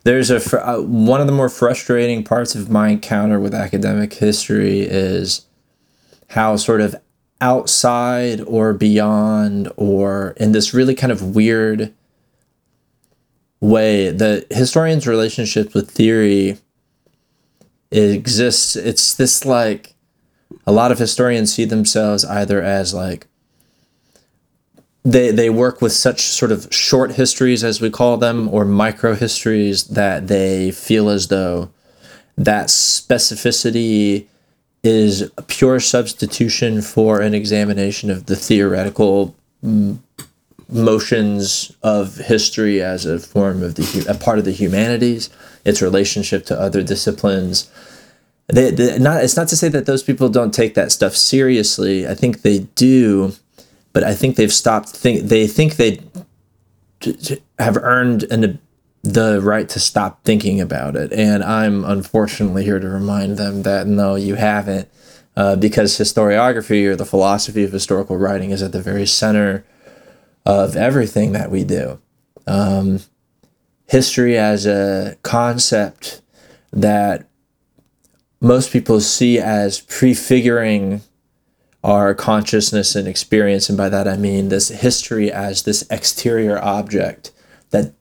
there's 0.03 0.31
a 0.31 0.39
fr- 0.39 0.57
uh, 0.57 0.81
one 0.81 1.21
of 1.21 1.27
the 1.27 1.33
more 1.33 1.49
frustrating 1.49 2.23
parts 2.23 2.55
of 2.55 2.69
my 2.69 2.89
encounter 2.89 3.39
with 3.39 3.53
academic 3.53 4.13
history 4.13 4.79
is 4.81 5.45
how 6.29 6.55
sort 6.55 6.81
of 6.81 6.95
outside 7.41 8.41
or 8.41 8.73
beyond 8.73 9.71
or 9.77 10.33
in 10.37 10.51
this 10.51 10.73
really 10.73 10.95
kind 10.95 11.11
of 11.11 11.35
weird 11.35 11.93
way 13.61 14.09
the 14.09 14.45
historian's 14.51 15.07
relationship 15.07 15.73
with 15.73 15.91
theory 15.91 16.57
exists. 17.91 18.75
It's 18.75 19.13
this 19.13 19.45
like 19.45 19.95
a 20.65 20.71
lot 20.71 20.91
of 20.91 20.99
historians 20.99 21.53
see 21.53 21.65
themselves 21.65 22.23
either 22.25 22.61
as 22.61 22.93
like 22.93 23.27
they 25.03 25.31
they 25.31 25.49
work 25.49 25.81
with 25.81 25.93
such 25.93 26.21
sort 26.21 26.51
of 26.51 26.67
short 26.71 27.13
histories 27.13 27.63
as 27.63 27.81
we 27.81 27.89
call 27.89 28.17
them 28.17 28.49
or 28.49 28.65
micro 28.65 29.15
histories 29.15 29.85
that 29.85 30.27
they 30.27 30.71
feel 30.71 31.09
as 31.09 31.29
though 31.29 31.71
that 32.37 32.67
specificity 32.67 34.27
is 34.83 35.29
a 35.37 35.41
pure 35.41 35.79
substitution 35.79 36.81
for 36.81 37.21
an 37.21 37.33
examination 37.33 38.09
of 38.09 38.27
the 38.27 38.35
theoretical 38.35 39.35
mm, 39.63 39.97
motions 40.69 41.75
of 41.83 42.15
history 42.17 42.81
as 42.81 43.05
a 43.05 43.19
form 43.19 43.63
of 43.63 43.75
the 43.75 44.05
a 44.07 44.13
part 44.13 44.39
of 44.39 44.45
the 44.45 44.51
humanities, 44.51 45.29
its 45.65 45.81
relationship 45.81 46.45
to 46.45 46.59
other 46.59 46.83
disciplines. 46.83 47.69
They, 48.47 48.71
they, 48.71 48.97
not 48.99 49.23
it's 49.23 49.35
not 49.35 49.47
to 49.49 49.57
say 49.57 49.69
that 49.69 49.85
those 49.85 50.03
people 50.03 50.29
don't 50.29 50.53
take 50.53 50.75
that 50.75 50.91
stuff 50.91 51.15
seriously. 51.15 52.07
I 52.07 52.15
think 52.15 52.41
they 52.41 52.59
do, 52.75 53.33
but 53.93 54.03
I 54.03 54.13
think 54.13 54.35
they've 54.35 54.53
stopped 54.53 54.89
think 54.89 55.23
they 55.23 55.47
think 55.47 55.75
they 55.75 55.99
have 57.57 57.77
earned 57.77 58.23
an 58.23 58.59
the 59.01 59.39
right 59.41 59.69
to 59.69 59.79
stop 59.79 60.23
thinking 60.23 60.59
about 60.59 60.95
it. 60.95 61.13
And 61.13 61.43
I'm 61.43 61.85
unfortunately 61.85 62.63
here 62.63 62.79
to 62.79 62.87
remind 62.87 63.37
them 63.37 63.63
that 63.63 63.87
no, 63.87 64.15
you 64.15 64.35
haven't, 64.35 64.89
uh, 65.37 65.55
because 65.55 65.97
historiography 65.97 66.85
or 66.85 66.95
the 66.95 67.05
philosophy 67.05 67.63
of 67.63 67.71
historical 67.71 68.17
writing 68.17 68.51
is 68.51 68.61
at 68.61 68.71
the 68.71 68.81
very 68.81 69.05
center 69.05 69.65
of 70.45 70.75
everything 70.75 71.31
that 71.31 71.51
we 71.51 71.63
do. 71.63 71.99
Um, 72.45 72.99
history 73.87 74.37
as 74.37 74.65
a 74.65 75.17
concept 75.23 76.21
that 76.71 77.27
most 78.41 78.71
people 78.71 78.99
see 78.99 79.39
as 79.39 79.81
prefiguring 79.81 81.01
our 81.83 82.13
consciousness 82.13 82.95
and 82.95 83.07
experience. 83.07 83.69
And 83.69 83.77
by 83.77 83.89
that 83.89 84.07
I 84.07 84.17
mean 84.17 84.49
this 84.49 84.69
history 84.69 85.31
as 85.31 85.63
this 85.63 85.85
exterior 85.89 86.61
object 86.61 87.31
that 87.69 87.93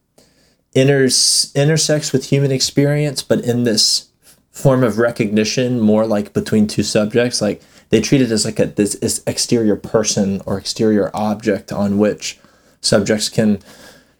inters- 0.74 1.54
intersects 1.54 2.12
with 2.12 2.30
human 2.30 2.52
experience, 2.52 3.22
but 3.22 3.40
in 3.40 3.64
this 3.64 4.08
form 4.50 4.82
of 4.82 4.98
recognition, 4.98 5.80
more 5.80 6.06
like 6.06 6.32
between 6.32 6.66
two 6.66 6.82
subjects. 6.82 7.40
Like 7.40 7.62
they 7.90 8.00
treat 8.00 8.20
it 8.20 8.30
as 8.30 8.44
like 8.44 8.58
a 8.58 8.66
this, 8.66 8.96
this 8.96 9.22
exterior 9.26 9.76
person 9.76 10.42
or 10.46 10.58
exterior 10.58 11.10
object 11.14 11.72
on 11.72 11.98
which 11.98 12.38
subjects 12.80 13.28
can, 13.28 13.60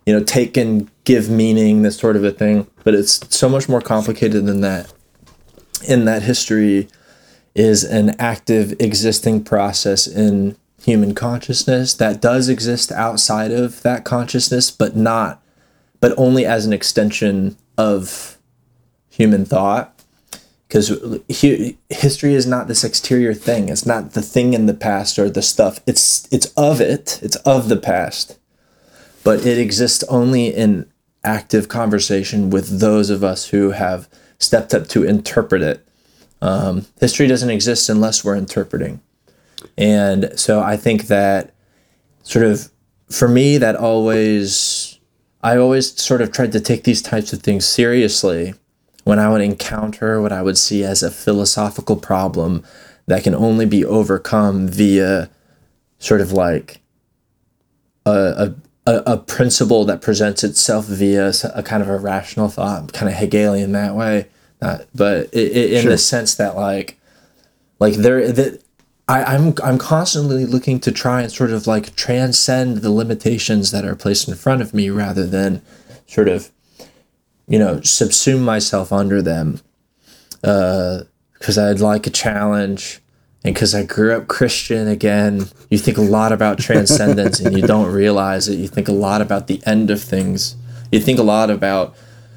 you 0.07 0.13
know, 0.17 0.25
take 0.25 0.57
and 0.57 0.91
give 1.05 1.29
meaning, 1.29 1.83
this 1.83 1.97
sort 1.97 2.17
of 2.17 2.25
a 2.25 2.31
thing. 2.31 2.67
But 2.85 2.95
it's 2.95 3.35
so 3.35 3.49
much 3.49 3.69
more 3.69 3.81
complicated 3.81 4.47
than 4.47 4.61
that. 4.61 4.93
In 5.87 6.05
that 6.07 6.23
history 6.23 6.89
is 7.55 7.85
an 7.85 8.11
active 8.21 8.75
existing 8.81 9.45
process 9.45 10.07
in 10.07 10.57
human 10.81 11.15
consciousness 11.15 11.95
that 11.95 12.21
does 12.21 12.49
exist 12.49 12.93
outside 12.93 13.51
of 13.51 13.83
that 13.83 14.05
consciousness, 14.05 14.71
but 14.71 14.97
not 14.97 15.43
but 16.01 16.15
only 16.17 16.45
as 16.45 16.67
an 16.67 16.73
extension 16.73 17.57
of 17.77 18.39
human 19.09 19.45
thought. 19.45 19.95
Because 20.67 21.21
history 21.89 22.35
is 22.35 22.47
not 22.47 22.69
this 22.69 22.85
exterior 22.85 23.33
thing. 23.33 23.71
It's 23.71 23.87
not 23.87 24.13
the 24.13 24.21
thing 24.21 24.53
in 24.53 24.67
the 24.67 24.75
past 24.75 25.19
or 25.19 25.31
the 25.31 25.41
stuff. 25.41 25.81
It's 25.87 26.31
it's 26.31 26.47
of 26.59 26.79
it. 26.79 27.19
It's 27.23 27.37
of 27.37 27.71
the 27.71 27.79
past, 27.79 28.39
but 29.25 29.47
it 29.47 29.59
exists 29.59 30.05
only 30.11 30.49
in 30.49 30.87
active 31.25 31.69
conversation 31.69 32.51
with 32.51 32.81
those 32.81 33.09
of 33.09 33.25
us 33.25 33.49
who 33.49 33.71
have 33.71 34.11
stepped 34.39 34.75
up 34.75 34.89
to 34.89 35.05
interpret 35.05 35.63
it. 35.63 35.89
Um, 36.43 36.87
history 37.01 37.27
doesn't 37.27 37.51
exist 37.51 37.89
unless 37.89 38.23
we're 38.23 38.37
interpreting, 38.37 39.01
and 39.79 40.39
so 40.39 40.61
I 40.61 40.77
think 40.77 41.07
that 41.07 41.55
sort 42.23 42.45
of 42.45 42.71
for 43.09 43.27
me 43.27 43.57
that 43.57 43.75
always 43.75 44.88
I 45.43 45.57
always 45.57 46.01
sort 46.01 46.21
of 46.21 46.33
tried 46.33 46.53
to 46.53 46.61
take 46.61 46.85
these 46.85 47.03
types 47.03 47.33
of 47.33 47.43
things 47.43 47.65
seriously 47.65 48.55
when 49.05 49.19
I 49.19 49.31
would 49.31 49.41
encounter 49.41 50.21
what 50.21 50.33
I 50.33 50.43
would 50.43 50.59
see 50.59 50.85
as 50.85 51.03
a 51.03 51.11
philosophical 51.11 51.97
problem 51.97 52.65
that 53.07 53.25
can 53.25 53.35
only 53.35 53.65
be 53.65 53.85
overcome 53.85 54.69
via 54.69 55.31
sort 55.99 56.21
of 56.21 56.33
like 56.33 56.81
a, 58.05 58.55
a, 58.87 58.93
a 59.07 59.17
principle 59.17 59.85
that 59.87 60.03
presents 60.03 60.43
itself 60.45 60.87
via 60.87 61.33
a 61.55 61.63
kind 61.63 61.83
of 61.83 61.89
a 61.89 61.99
rational 61.99 62.49
thought, 62.49 62.93
kind 62.93 63.11
of 63.11 63.17
Hegelian 63.19 63.73
that 63.73 63.95
way. 63.95 64.27
Not, 64.61 64.87
but 64.95 65.29
it, 65.33 65.57
it, 65.57 65.73
in 65.75 65.83
Sure. 65.83 65.93
the 65.93 65.99
sense 65.99 66.35
that 66.35 66.57
like, 66.57 66.99
like 67.79 67.95
there 67.95 68.33
that 68.33 68.63
I, 69.09 69.25
I'm 69.25 69.55
I'm 69.65 69.79
constantly 69.79 70.45
looking 70.45 70.81
to 70.81 70.93
try 70.93 71.23
and 71.23 71.33
sort 71.33 71.51
of 71.51 71.67
like 71.67 71.97
transcend 71.97 72.79
the 72.79 72.91
limitations 72.91 73.71
that 73.71 73.85
are 73.85 73.97
placed 73.97 74.29
in 74.29 74.35
front 74.35 74.61
of 74.61 74.75
me 74.75 74.91
rather 74.91 75.27
than 75.27 75.63
sort 76.07 76.29
of 76.29 76.51
you 77.47 77.59
know 77.59 77.77
subsume 77.77 78.43
myself 78.43 78.93
under 78.93 79.23
them. 79.23 79.61
Uh, 80.45 81.03
because 81.33 81.57
I'd 81.57 81.81
like 81.81 82.07
a 82.07 82.11
challenge. 82.11 83.01
And 83.45 83.55
because 83.55 83.73
I 83.75 83.85
grew 83.85 84.17
up 84.17 84.27
Christian 84.27 84.89
again 84.89 85.47
you 85.71 85.79
think 85.79 85.97
a 85.97 86.03
lot 86.03 86.33
about 86.33 86.59
transcendence 86.59 87.39
and 87.39 87.57
you 87.57 87.63
don't 87.63 87.91
realize 87.93 88.49
it. 88.49 88.57
You 88.57 88.67
think 88.69 88.89
a 88.89 88.93
lot 88.93 89.21
about 89.21 89.47
the 89.47 89.63
end 89.65 89.91
of 89.91 90.03
things. 90.03 90.57
You 90.91 91.01
think 91.01 91.19
a 91.19 91.23
lot 91.23 91.49
about 91.49 91.95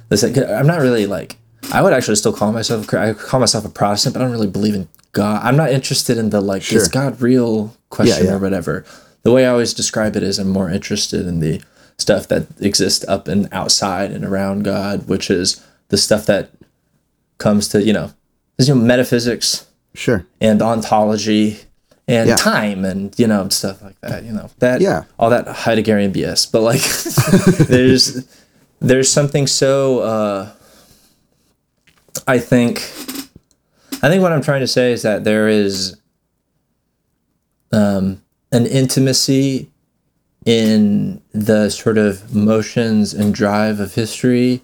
this 0.09 0.23
I'm 0.23 0.67
not 0.67 0.79
really 0.79 1.07
like 1.07 1.37
I 1.71 1.81
would 1.81 1.93
actually 1.93 2.15
still 2.15 2.33
call 2.33 2.51
myself 2.51 2.93
I 2.93 3.13
call 3.13 3.39
myself 3.39 3.65
a 3.65 3.69
Protestant 3.69 4.13
but 4.13 4.21
I 4.21 4.25
don't 4.25 4.31
really 4.33 4.47
believe 4.47 4.75
in 4.75 4.87
God 5.11 5.41
I'm 5.43 5.57
not 5.57 5.71
interested 5.71 6.17
in 6.17 6.29
the 6.29 6.41
like 6.41 6.71
is 6.71 6.87
God 6.87 7.21
real 7.21 7.75
question 7.89 8.25
yeah. 8.25 8.33
or 8.33 8.39
whatever 8.39 8.85
the 9.23 9.31
way 9.31 9.45
I 9.45 9.49
always 9.49 9.73
describe 9.73 10.15
it 10.15 10.23
is 10.23 10.39
I'm 10.39 10.49
more 10.49 10.69
interested 10.69 11.27
in 11.27 11.39
the 11.39 11.61
stuff 11.97 12.27
that 12.27 12.47
exists 12.59 13.05
up 13.07 13.27
and 13.27 13.47
outside 13.51 14.11
and 14.11 14.25
around 14.25 14.63
God, 14.63 15.07
which 15.07 15.29
is 15.29 15.63
the 15.89 15.97
stuff 15.97 16.25
that 16.25 16.49
comes 17.37 17.67
to, 17.69 17.83
you 17.83 17.93
know, 17.93 18.11
you 18.57 18.73
know 18.73 18.81
metaphysics 18.81 19.67
Sure. 19.93 20.25
and 20.39 20.61
ontology 20.61 21.59
and 22.07 22.29
Yeah. 22.29 22.35
time 22.35 22.83
and, 22.83 23.13
you 23.19 23.27
know, 23.27 23.47
stuff 23.49 23.81
like 23.83 23.99
that, 24.01 24.23
you 24.23 24.31
know. 24.31 24.49
That 24.59 24.81
Yeah. 24.81 25.03
all 25.19 25.29
that 25.29 25.45
Heideggerian 25.47 26.11
BS. 26.11 26.45
But 26.51 26.61
like 26.61 26.81
there's 27.67 28.25
there's 28.79 29.09
something 29.11 29.45
so 29.45 29.99
uh 29.99 30.49
I 32.27 32.39
think 32.39 32.79
I 34.03 34.09
think 34.09 34.21
what 34.21 34.31
I'm 34.31 34.41
trying 34.41 34.61
to 34.61 34.67
say 34.67 34.91
is 34.91 35.03
that 35.03 35.23
there 35.23 35.47
is 35.47 35.95
um, 37.71 38.21
an 38.51 38.65
intimacy 38.65 39.69
in 40.45 41.21
the 41.33 41.69
sort 41.69 41.97
of 41.97 42.33
motions 42.33 43.13
and 43.13 43.33
drive 43.33 43.79
of 43.79 43.93
history 43.93 44.61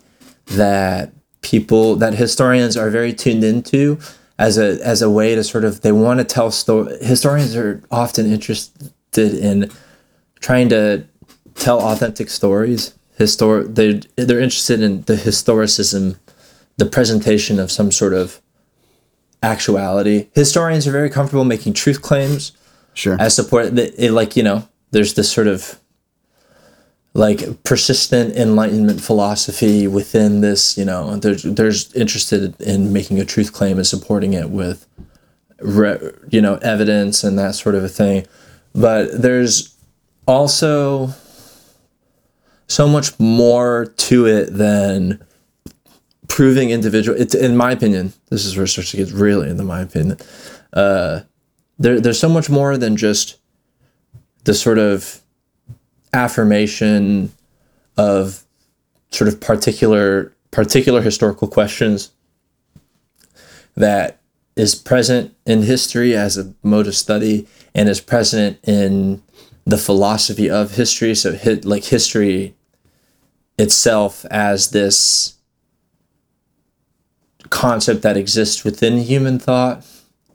that 0.48 1.12
people 1.42 1.96
that 1.98 2.16
historians 2.16 2.76
are 2.76 2.90
very 2.90 3.14
tuned 3.14 3.44
into 3.44 4.00
as 4.40 4.58
a 4.58 4.80
as 4.84 5.02
a 5.02 5.10
way 5.10 5.36
to 5.36 5.44
sort 5.44 5.64
of 5.64 5.82
they 5.82 5.92
want 5.92 6.20
to 6.20 6.24
tell 6.24 6.50
story 6.52 6.98
historians 7.02 7.56
are 7.56 7.82
often 7.92 8.26
interested 8.26 8.92
in 9.16 9.70
trying 10.40 10.70
to 10.70 11.06
tell 11.56 11.80
authentic 11.80 12.30
stories. 12.30 12.94
Histor 13.20 13.74
they 13.74 14.02
they're 14.24 14.40
interested 14.40 14.82
in 14.82 15.02
the 15.04 15.16
historicism 15.16 16.18
the 16.78 16.86
presentation 16.86 17.60
of 17.60 17.72
some 17.72 17.92
sort 17.92 18.14
of 18.14 18.42
actuality. 19.44 20.30
Historians 20.34 20.88
are 20.88 20.92
very 20.92 21.10
comfortable 21.10 21.46
making 21.46 21.74
truth 21.74 22.02
claims 22.02 22.54
Sure. 22.94 23.16
as 23.20 23.36
support. 23.36 23.76
That 23.76 23.94
it, 24.04 24.12
like 24.12 24.36
you 24.36 24.44
know 24.44 24.68
there's 24.92 25.14
this 25.14 25.32
sort 25.32 25.48
of 25.48 25.80
like 27.14 27.64
persistent 27.64 28.36
enlightenment 28.36 29.02
philosophy 29.02 29.88
within 29.88 30.42
this 30.42 30.78
you 30.78 30.86
know 30.86 31.16
there's 31.18 31.44
there's 31.44 31.94
interested 31.94 32.60
in 32.62 32.94
making 32.94 33.20
a 33.20 33.26
truth 33.26 33.54
claim 33.54 33.78
and 33.78 33.88
supporting 33.88 34.34
it 34.34 34.50
with 34.50 34.88
re, 35.60 35.98
you 36.30 36.42
know 36.42 36.56
evidence 36.58 37.24
and 37.24 37.38
that 37.38 37.56
sort 37.56 37.76
of 37.76 37.84
a 37.84 37.90
thing. 37.90 38.26
But 38.74 39.22
there's 39.22 39.76
also 40.28 41.10
so 42.68 42.88
much 42.88 43.20
more 43.20 43.86
to 43.98 44.26
it 44.28 44.54
than 44.54 45.24
proving 46.28 46.70
individual 46.70 47.20
it, 47.20 47.34
in 47.34 47.56
my 47.56 47.72
opinion 47.72 48.14
this 48.30 48.46
is 48.46 48.56
where 48.56 48.66
it 48.66 48.70
starts 48.70 48.92
to 48.92 48.98
get 48.98 49.12
really 49.12 49.50
into 49.50 49.64
my 49.64 49.82
opinion 49.82 50.18
uh, 50.74 51.22
there, 51.80 52.00
there's 52.00 52.20
so 52.20 52.30
much 52.30 52.50
more 52.50 52.78
than 52.78 52.98
just 52.98 53.38
the 54.44 54.54
sort 54.54 54.78
of 54.78 55.22
affirmation 56.14 57.32
of 57.98 58.44
sort 59.12 59.28
of 59.28 59.40
particular 59.40 60.34
particular 60.52 61.02
historical 61.02 61.48
questions 61.48 62.12
that 63.76 64.20
is 64.56 64.74
present 64.74 65.36
in 65.46 65.62
history 65.62 66.16
as 66.16 66.38
a 66.38 66.54
mode 66.64 66.88
of 66.88 66.96
study 66.96 67.48
and 67.76 67.88
is 67.88 68.02
present 68.02 68.58
in 68.64 69.22
the 69.66 69.78
philosophy 69.78 70.50
of 70.50 70.72
history. 70.72 71.14
So 71.14 71.34
hit 71.34 71.64
like 71.64 71.84
history 71.86 72.56
itself 73.60 74.26
as 74.32 74.72
this 74.72 75.36
concept 77.50 78.02
that 78.02 78.18
exists 78.18 78.64
within 78.64 78.98
human 78.98 79.40
thought 79.40 79.86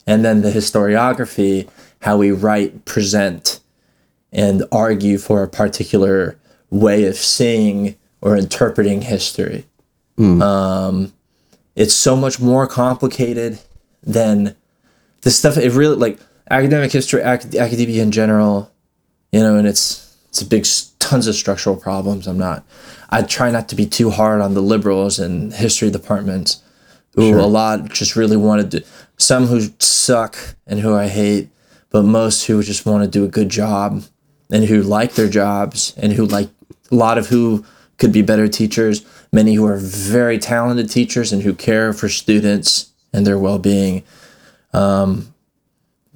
and 0.07 0.25
then 0.25 0.43
the 0.43 0.51
historiography 0.51 1.69
how 2.01 2.17
we 2.17 2.31
write 2.31 2.85
present 2.85 3.61
and 4.33 4.65
argue 4.73 5.19
for 5.19 5.43
a 5.43 5.49
particular 5.49 6.39
way 6.71 7.05
of 7.05 7.17
seeing 7.17 7.97
or 8.21 8.37
interpreting 8.37 9.03
history 9.03 9.67
um, 10.43 11.13
it's 11.75 11.95
so 11.95 12.17
much 12.17 12.41
more 12.41 12.67
complicated 12.67 13.59
than 14.03 14.55
the 15.23 15.31
stuff 15.31 15.57
it 15.57 15.73
really 15.73 15.97
like 15.97 16.19
academic 16.51 16.93
history 16.93 17.21
ac- 17.23 17.59
academia 17.59 18.03
in 18.03 18.11
general 18.11 18.71
you 19.33 19.41
know 19.41 19.57
and 19.57 19.67
it's 19.67 20.17
it's 20.29 20.41
a 20.41 20.47
big 20.47 20.65
tons 20.99 21.27
of 21.27 21.35
structural 21.35 21.77
problems. 21.77 22.27
I'm 22.27 22.39
not. 22.39 22.65
I 23.11 23.21
try 23.21 23.51
not 23.51 23.69
to 23.69 23.77
be 23.77 23.85
too 23.85 24.09
hard 24.09 24.41
on 24.41 24.55
the 24.55 24.63
liberals 24.63 25.19
and 25.19 25.53
history 25.53 25.91
departments, 25.91 26.63
who 27.15 27.39
a 27.39 27.43
lot 27.43 27.91
just 27.91 28.17
really 28.17 28.37
wanted 28.37 28.71
to. 28.71 28.85
Some 29.19 29.47
who 29.47 29.69
suck 29.79 30.37
and 30.67 30.81
who 30.81 30.95
I 30.95 31.09
hate, 31.09 31.51
but 31.91 32.03
most 32.03 32.47
who 32.47 32.63
just 32.63 32.87
want 32.87 33.05
to 33.05 33.11
do 33.11 33.25
a 33.25 33.29
good 33.29 33.49
job 33.49 34.03
and 34.51 34.65
who 34.65 34.83
like 34.83 35.15
their 35.15 35.29
jobs 35.29 35.95
and 35.97 36.13
who 36.13 36.27
like 36.27 36.49
a 36.91 36.95
lot 36.95 37.19
of 37.19 37.29
who 37.29 37.65
could 37.99 38.13
be 38.13 38.23
better 38.23 38.49
teachers. 38.49 39.05
Many 39.33 39.55
who 39.55 39.67
are 39.67 39.77
very 39.77 40.39
talented 40.39 40.91
teachers 40.91 41.33
and 41.33 41.43
who 41.43 41.55
care 41.55 41.93
for 41.93 42.09
students 42.09 42.93
and 43.13 43.27
their 43.27 43.39
well-being. 43.39 44.03
Um, 44.73 45.35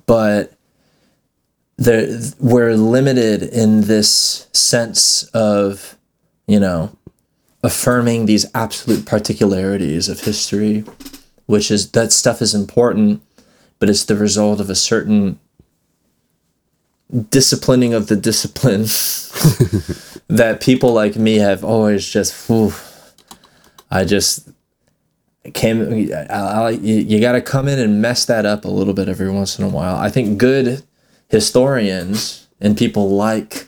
but 0.07 0.53
there 1.77 2.09
we're 2.41 2.75
limited 2.75 3.43
in 3.43 3.83
this 3.83 4.49
sense 4.53 5.25
of 5.35 5.97
you 6.47 6.59
know 6.59 6.97
affirming 7.63 8.27
these 8.27 8.47
absolute 8.55 9.07
particularities 9.07 10.09
of 10.09 10.21
history 10.21 10.85
which 11.47 11.71
is 11.71 11.91
that 11.93 12.13
stuff 12.13 12.43
is 12.43 12.55
important 12.55 13.23
but 13.79 13.89
it's 13.89 14.05
the 14.05 14.17
result 14.17 14.61
of 14.61 14.71
a 14.71 14.75
certain 14.75 15.39
disciplining 17.31 17.95
of 17.95 18.09
the 18.09 18.17
discipline 18.17 18.83
that 20.29 20.61
people 20.61 20.93
like 20.93 21.17
me 21.17 21.37
have 21.37 21.65
always 21.65 22.09
just 22.09 22.49
whew, 22.49 22.73
i 23.91 24.05
just 24.05 24.49
came 25.53 26.13
I, 26.13 26.27
I, 26.31 26.71
you, 26.71 26.97
you 26.97 27.21
got 27.21 27.33
to 27.33 27.43
come 27.43 27.69
in 27.69 27.79
and 27.79 28.01
mess 28.03 28.25
that 28.27 28.47
up 28.47 28.65
a 28.65 28.69
little 28.71 28.95
bit 28.95 29.09
every 29.09 29.31
once 29.31 29.59
in 29.59 29.65
a 29.65 29.69
while. 29.69 29.97
I 29.97 30.09
think 30.09 30.39
good 30.39 30.83
historians 31.29 32.47
and 32.61 32.77
people 32.77 33.11
like 33.11 33.67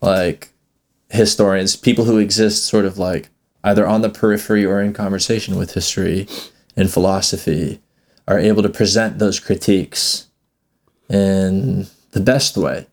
like 0.00 0.50
historians 1.10 1.76
people 1.76 2.04
who 2.04 2.18
exist 2.18 2.66
sort 2.66 2.84
of 2.84 2.98
like 2.98 3.28
either 3.64 3.86
on 3.86 4.02
the 4.02 4.08
periphery 4.08 4.64
or 4.64 4.80
in 4.80 4.92
conversation 4.92 5.56
with 5.56 5.74
history 5.74 6.26
and 6.76 6.90
philosophy 6.90 7.80
are 8.28 8.38
able 8.38 8.62
to 8.62 8.68
present 8.68 9.18
those 9.18 9.40
critiques 9.40 10.26
in 11.08 11.86
the 12.12 12.20
best 12.20 12.56
way. 12.56 12.86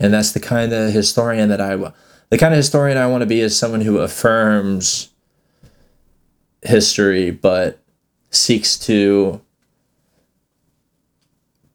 And 0.00 0.12
that's 0.14 0.32
the 0.32 0.40
kind 0.40 0.72
of 0.72 0.92
historian 0.92 1.48
that 1.50 1.60
i 1.60 1.76
the 1.76 2.38
kind 2.38 2.54
of 2.54 2.56
historian 2.56 2.96
i 2.96 3.06
want 3.06 3.20
to 3.20 3.26
be 3.26 3.40
is 3.40 3.56
someone 3.56 3.82
who 3.82 3.98
affirms 3.98 5.10
history 6.62 7.30
but 7.30 7.78
seeks 8.30 8.78
to 8.78 9.40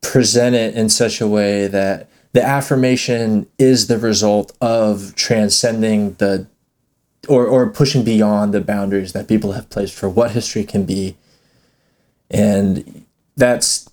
present 0.02 0.56
it 0.56 0.74
in 0.74 0.90
such 0.90 1.22
a 1.22 1.28
way 1.28 1.68
that 1.68 2.10
the 2.38 2.46
affirmation 2.46 3.48
is 3.58 3.88
the 3.88 3.98
result 3.98 4.56
of 4.62 5.16
transcending 5.16 6.14
the 6.20 6.46
or, 7.28 7.48
or 7.48 7.68
pushing 7.68 8.04
beyond 8.04 8.54
the 8.54 8.62
boundaries 8.62 9.14
that 9.14 9.28
people 9.28 9.54
have 9.54 9.68
placed 9.72 9.96
for 9.96 10.08
what 10.08 10.30
history 10.30 10.64
can 10.64 10.86
be. 10.86 11.18
And 12.30 13.06
that's 13.36 13.90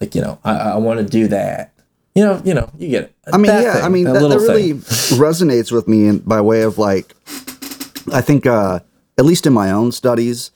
like 0.00 0.16
you 0.16 0.20
know 0.20 0.40
i, 0.44 0.72
I 0.72 0.76
want 0.78 0.98
to 0.98 1.04
do 1.04 1.28
that. 1.28 1.72
You 2.16 2.24
know 2.24 2.42
you 2.44 2.52
know 2.52 2.68
you 2.76 2.88
get 2.88 3.04
it. 3.04 3.14
I 3.32 3.36
mean, 3.36 3.46
That 3.46 3.62
yeah, 3.62 3.74
thing, 3.74 3.84
I 3.84 3.88
mean, 3.90 4.06
a 4.08 4.12
that, 4.12 4.28
that 4.28 4.38
really 4.40 4.72
resonates 4.74 5.70
with 5.70 5.86
me 5.86 6.08
in, 6.08 6.18
by 6.18 6.40
way 6.40 6.62
of 6.62 6.78
like, 6.78 7.14
I 8.12 8.22
think, 8.22 8.44
uh, 8.44 8.80
at 9.16 9.24
least 9.24 9.46
in 9.46 9.52
my 9.52 9.70
own 9.70 9.92
studies, 9.92 10.50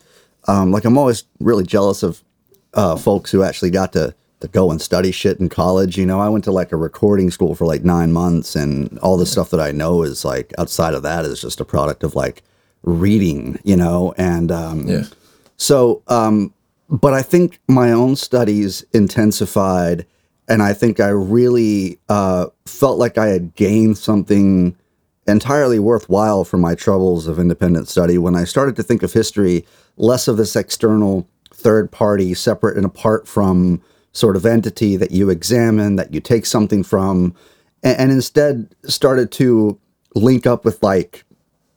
um, 0.48 0.72
like 0.72 0.84
I'm 0.84 0.98
always 0.98 1.22
really 1.38 1.62
jealous 1.64 2.02
of 2.02 2.24
uh, 2.74 2.96
folks 2.96 3.30
who 3.30 3.44
actually 3.44 3.70
got 3.70 3.92
to, 3.92 4.12
to 4.40 4.48
go 4.48 4.70
and 4.70 4.80
study 4.80 5.10
shit 5.10 5.40
in 5.40 5.48
college. 5.48 5.96
You 5.96 6.06
know, 6.06 6.20
I 6.20 6.28
went 6.28 6.44
to 6.44 6.52
like 6.52 6.72
a 6.72 6.76
recording 6.76 7.30
school 7.30 7.54
for 7.54 7.66
like 7.66 7.84
nine 7.84 8.12
months, 8.12 8.54
and 8.54 8.98
all 8.98 9.16
the 9.16 9.26
stuff 9.26 9.50
that 9.50 9.60
I 9.60 9.72
know 9.72 10.02
is 10.02 10.24
like 10.24 10.52
outside 10.58 10.94
of 10.94 11.02
that 11.02 11.24
is 11.24 11.40
just 11.40 11.60
a 11.60 11.64
product 11.64 12.02
of 12.02 12.14
like 12.14 12.42
reading, 12.82 13.58
you 13.64 13.76
know, 13.76 14.14
and 14.16 14.52
um, 14.52 14.86
yeah. 14.86 15.04
so, 15.56 16.02
um, 16.08 16.52
but 16.88 17.14
I 17.14 17.22
think 17.22 17.58
my 17.68 17.90
own 17.90 18.14
studies 18.16 18.84
intensified, 18.92 20.06
and 20.48 20.62
I 20.62 20.72
think 20.72 21.00
I 21.00 21.08
really 21.08 21.98
uh, 22.08 22.46
felt 22.66 22.98
like 22.98 23.18
I 23.18 23.26
had 23.26 23.54
gained 23.54 23.98
something 23.98 24.76
entirely 25.26 25.80
worthwhile 25.80 26.44
from 26.44 26.60
my 26.60 26.74
troubles 26.76 27.26
of 27.26 27.38
independent 27.38 27.88
study. 27.88 28.18
When 28.18 28.36
I 28.36 28.44
started 28.44 28.76
to 28.76 28.82
think 28.82 29.02
of 29.02 29.12
history 29.12 29.66
less 29.96 30.28
of 30.28 30.36
this 30.36 30.54
external 30.54 31.26
third 31.52 31.90
party, 31.90 32.34
separate 32.34 32.76
and 32.76 32.86
apart 32.86 33.26
from 33.26 33.82
sort 34.16 34.34
of 34.34 34.46
entity 34.46 34.96
that 34.96 35.10
you 35.10 35.28
examine, 35.28 35.96
that 35.96 36.14
you 36.14 36.20
take 36.20 36.46
something 36.46 36.82
from, 36.82 37.34
and, 37.82 37.98
and 37.98 38.12
instead 38.12 38.74
started 38.84 39.30
to 39.32 39.78
link 40.14 40.46
up 40.46 40.64
with 40.64 40.82
like 40.82 41.24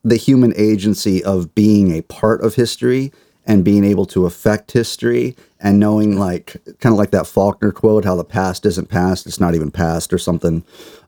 the 0.04 0.15
human 0.15 0.54
agency 0.56 1.21
of 1.23 1.54
being 1.54 1.91
a 1.91 2.02
part 2.04 2.41
of 2.41 2.56
history 2.56 3.12
and 3.45 3.65
being 3.65 3.84
able 3.84 4.06
to 4.06 4.25
affect 4.25 4.71
history 4.71 5.36
and 5.60 5.80
knowing 5.80 6.17
like 6.17 6.56
kind 6.80 6.93
of 6.93 6.97
like 6.97 7.12
that 7.12 7.28
Faulkner 7.28 7.73
quote 7.73 8.06
how 8.06 8.15
the 8.15 8.23
past 8.23 8.65
isn't 8.65 8.88
past 8.88 9.28
it's 9.28 9.41
not 9.41 9.56
even 9.56 9.71
past 9.71 10.13
or 10.13 10.17
something 10.17 10.63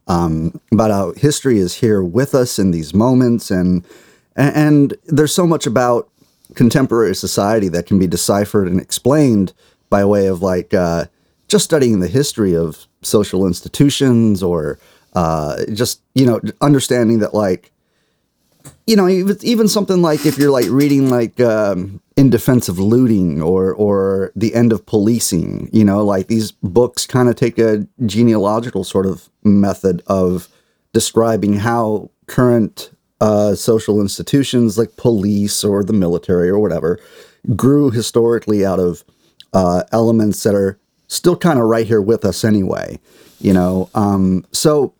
um, 0.08 0.60
about 0.74 0.91
how 0.91 1.13
history 1.13 1.58
is 1.60 1.76
here 1.76 2.04
with 2.04 2.36
us 2.36 2.60
in 2.60 2.72
these 2.72 2.94
moments 2.94 3.50
and 3.50 3.86
and, 4.36 4.94
there's 5.08 5.34
so 5.34 5.46
much 5.46 5.67
about 5.67 6.10
contemporary 6.56 7.13
society 7.13 7.67
that 7.67 7.86
can 7.86 8.00
be 8.00 8.08
deciphered 8.08 8.67
and 8.67 8.80
explained 8.80 9.54
by 9.89 10.04
way 10.04 10.26
of 10.26 10.41
like 10.41 10.74
uh, 10.74 11.06
just 11.52 11.66
studying 11.66 12.00
the 12.00 12.08
history 12.08 12.56
of 12.56 12.88
social 13.02 13.46
institutions 13.46 14.42
or 14.42 14.80
uh, 15.14 15.64
just 15.74 16.02
you 16.16 16.26
know 16.26 16.40
understanding 16.62 17.20
that 17.20 17.34
like 17.34 17.72
you 18.88 18.96
know 18.96 19.08
even, 19.08 19.38
even 19.42 19.68
something 19.68 20.02
like 20.02 20.26
if 20.26 20.38
you're 20.38 20.52
like 20.52 20.68
reading 20.70 21.10
like 21.10 21.40
um, 21.42 22.02
in 22.16 22.30
defense 22.30 22.70
of 22.70 22.80
looting 22.80 23.42
or 23.42 23.74
or 23.74 24.32
the 24.36 24.56
end 24.56 24.72
of 24.72 24.86
policing 24.86 25.70
you 25.74 25.84
know 25.84 26.04
like 26.04 26.28
these 26.28 26.52
books 26.52 27.06
kind 27.06 27.28
of 27.28 27.36
take 27.36 27.60
a 27.60 27.86
genealogical 28.06 28.86
sort 28.86 29.06
of 29.06 29.30
method 29.44 30.02
of 30.08 30.48
describing 30.94 31.54
how 31.58 32.10
current 32.28 32.92
uh, 33.20 33.54
social 33.54 34.00
institutions 34.00 34.78
like 34.78 34.96
police 34.96 35.64
or 35.64 35.84
the 35.84 35.94
military 35.94 36.50
or 36.50 36.60
whatever 36.60 36.98
grew 37.56 37.92
historically 37.92 38.66
out 38.66 38.80
of 38.80 39.04
uh, 39.54 39.84
elements 39.92 40.44
that 40.44 40.56
are 40.56 40.80
still 41.12 41.36
kind 41.36 41.60
of 41.60 41.65
right 41.65 41.88
here 41.88 42.02
with 42.02 42.24
us 42.26 42.43
anyway 42.43 43.00
you 43.39 43.54
know 43.54 43.89
um, 43.93 44.45
so 44.52 44.93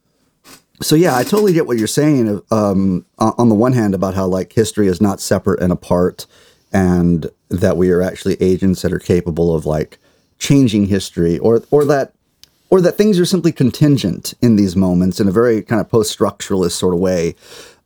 so 0.82 0.96
yeah, 0.96 1.16
I 1.16 1.24
totally 1.24 1.54
get 1.54 1.68
what 1.68 1.78
you're 1.78 1.88
saying. 1.88 2.42
Um, 2.50 3.06
on 3.20 3.50
the 3.50 3.56
one 3.56 3.74
hand, 3.74 3.94
about 3.94 4.16
how 4.16 4.26
like 4.26 4.54
history 4.54 4.88
is 4.88 5.00
not 5.00 5.22
separate 5.22 5.62
and 5.62 5.72
apart, 5.72 6.26
and 6.74 7.30
that 7.50 7.78
we 7.78 7.92
are 7.92 8.02
actually 8.02 8.42
agents 8.42 8.82
that 8.82 8.92
are 8.92 9.00
capable 9.00 9.56
of 9.56 9.66
like 9.66 10.00
changing 10.40 10.88
history, 10.88 11.38
or 11.38 11.64
or 11.70 11.86
that 11.86 12.14
or 12.70 12.82
that 12.82 12.98
things 12.98 13.20
are 13.20 13.26
simply 13.26 13.52
contingent 13.52 14.34
in 14.42 14.56
these 14.56 14.76
moments 14.76 15.20
in 15.20 15.28
a 15.28 15.32
very 15.32 15.62
kind 15.62 15.82
of 15.82 15.90
post-structuralist 15.90 16.72
sort 16.72 16.94
of 16.94 17.00
way. 17.00 17.36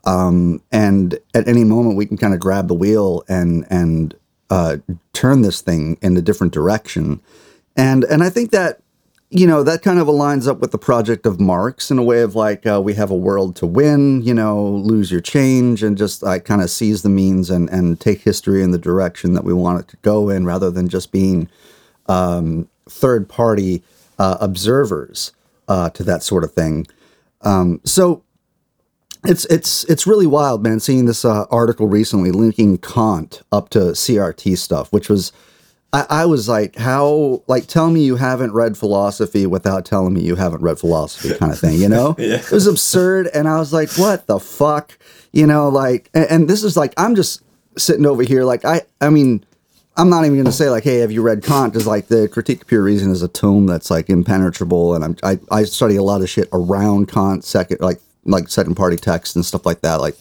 Um, 0.05 0.61
and 0.71 1.17
at 1.33 1.47
any 1.47 1.63
moment, 1.63 1.97
we 1.97 2.05
can 2.05 2.17
kind 2.17 2.33
of 2.33 2.39
grab 2.39 2.67
the 2.67 2.73
wheel 2.73 3.23
and 3.27 3.65
and 3.69 4.15
uh, 4.49 4.77
turn 5.11 5.41
this 5.41 5.59
thing 5.59 5.97
in 6.01 6.15
a 6.15 6.21
different 6.21 6.53
direction. 6.53 7.19
And 7.75 8.03
and 8.05 8.23
I 8.23 8.29
think 8.29 8.51
that 8.51 8.79
you 9.29 9.47
know 9.47 9.63
that 9.63 9.81
kind 9.81 9.99
of 9.99 10.07
aligns 10.07 10.47
up 10.47 10.59
with 10.59 10.71
the 10.71 10.77
project 10.77 11.25
of 11.25 11.39
Marx 11.39 11.91
in 11.91 11.97
a 11.97 12.03
way 12.03 12.21
of 12.21 12.35
like 12.35 12.65
uh, 12.65 12.81
we 12.81 12.93
have 12.93 13.11
a 13.11 13.15
world 13.15 13.55
to 13.57 13.65
win, 13.65 14.21
you 14.21 14.33
know, 14.33 14.63
lose 14.63 15.11
your 15.11 15.21
change, 15.21 15.83
and 15.83 15.97
just 15.97 16.23
like 16.23 16.45
kind 16.45 16.61
of 16.61 16.69
seize 16.69 17.01
the 17.01 17.09
means 17.09 17.49
and 17.49 17.69
and 17.69 17.99
take 17.99 18.21
history 18.21 18.61
in 18.61 18.71
the 18.71 18.77
direction 18.77 19.33
that 19.33 19.43
we 19.43 19.53
want 19.53 19.81
it 19.81 19.87
to 19.89 19.97
go 19.97 20.29
in, 20.29 20.45
rather 20.45 20.71
than 20.71 20.87
just 20.87 21.11
being 21.11 21.49
um, 22.07 22.69
third 22.87 23.27
party 23.27 23.83
uh, 24.19 24.37
observers 24.39 25.33
uh, 25.67 25.89
to 25.89 26.03
that 26.03 26.23
sort 26.23 26.43
of 26.43 26.53
thing. 26.53 26.87
Um, 27.41 27.81
so 27.83 28.23
it's 29.25 29.45
it's 29.45 29.83
it's 29.85 30.07
really 30.07 30.27
wild, 30.27 30.63
man. 30.63 30.79
Seeing 30.79 31.05
this 31.05 31.25
uh, 31.25 31.45
article 31.49 31.87
recently 31.87 32.31
linking 32.31 32.77
Kant 32.77 33.41
up 33.51 33.69
to 33.69 33.79
CRT 33.79 34.57
stuff, 34.57 34.91
which 34.93 35.09
was 35.09 35.31
I, 35.95 36.05
I 36.09 36.25
was 36.25 36.49
like, 36.49 36.75
how 36.75 37.41
like 37.47 37.67
tell 37.67 37.89
me 37.89 38.03
you 38.03 38.17
haven't 38.17 38.51
read 38.51 38.77
philosophy 38.77 39.45
without 39.45 39.85
telling 39.85 40.13
me 40.13 40.21
you 40.21 40.35
haven't 40.35 40.61
read 40.61 40.77
philosophy, 40.77 41.33
kind 41.35 41.53
of 41.53 41.59
thing, 41.59 41.79
you 41.79 41.87
know? 41.89 42.15
Yeah. 42.25 42.35
It 42.35 42.51
was 42.51 42.67
absurd, 42.67 43.29
and 43.33 43.47
I 43.47 43.59
was 43.59 43.71
like, 43.71 43.89
what 43.97 44.25
the 44.27 44.39
fuck, 44.39 44.97
you 45.31 45.45
know? 45.45 45.69
Like, 45.69 46.09
and, 46.13 46.25
and 46.29 46.47
this 46.49 46.63
is 46.63 46.75
like 46.75 46.93
I'm 46.97 47.15
just 47.15 47.43
sitting 47.77 48.05
over 48.05 48.23
here, 48.23 48.43
like 48.43 48.65
I 48.65 48.81
I 48.99 49.09
mean. 49.09 49.45
I'm 49.97 50.09
not 50.09 50.25
even 50.25 50.33
going 50.35 50.43
to 50.43 50.51
say 50.51 50.69
like, 50.69 50.83
hey, 50.83 50.97
have 50.97 51.13
you 51.13 51.21
read 51.21 51.41
Kant? 51.41 51.71
Because 51.71 51.87
like 51.87 52.09
the 52.09 52.27
Critique 52.27 52.63
of 52.63 52.67
Pure 52.67 52.83
Reason 52.83 53.09
is 53.09 53.21
a 53.21 53.29
tome 53.29 53.65
that's 53.65 53.89
like 53.89 54.09
impenetrable, 54.09 54.93
and 54.93 55.05
I'm, 55.05 55.15
I 55.23 55.39
I 55.49 55.63
study 55.63 55.95
a 55.95 56.03
lot 56.03 56.19
of 56.19 56.29
shit 56.29 56.49
around 56.51 57.07
Kant, 57.07 57.45
second 57.45 57.79
like 57.79 58.01
like 58.25 58.49
second 58.49 58.75
party 58.75 58.97
text 58.97 59.37
and 59.37 59.45
stuff 59.45 59.65
like 59.65 59.79
that. 59.81 60.01
Like, 60.01 60.17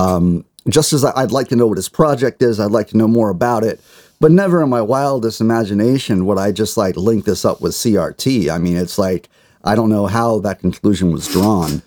um, 0.00 0.44
just 0.68 0.92
as 0.92 1.04
I, 1.04 1.12
I'd 1.22 1.30
like 1.30 1.46
to 1.50 1.56
know 1.56 1.68
what 1.68 1.76
his 1.76 1.88
project 1.88 2.42
is, 2.42 2.58
I'd 2.58 2.72
like 2.72 2.88
to 2.88 2.96
know 2.96 3.06
more 3.06 3.30
about 3.30 3.62
it, 3.62 3.80
but 4.20 4.30
never 4.32 4.62
in 4.62 4.68
my 4.68 4.80
wildest 4.82 5.40
imagination 5.40 6.26
would 6.26 6.38
I 6.38 6.52
just 6.52 6.76
like 6.76 6.96
link 6.96 7.24
this 7.24 7.44
up 7.44 7.60
with 7.60 7.72
CRT. 7.72 8.48
I 8.50 8.58
mean, 8.58 8.76
it's 8.76 8.98
like 8.98 9.28
I 9.64 9.74
don't 9.74 9.90
know 9.90 10.06
how 10.06 10.38
that 10.40 10.60
conclusion 10.60 11.12
was 11.12 11.26
drawn. 11.28 11.82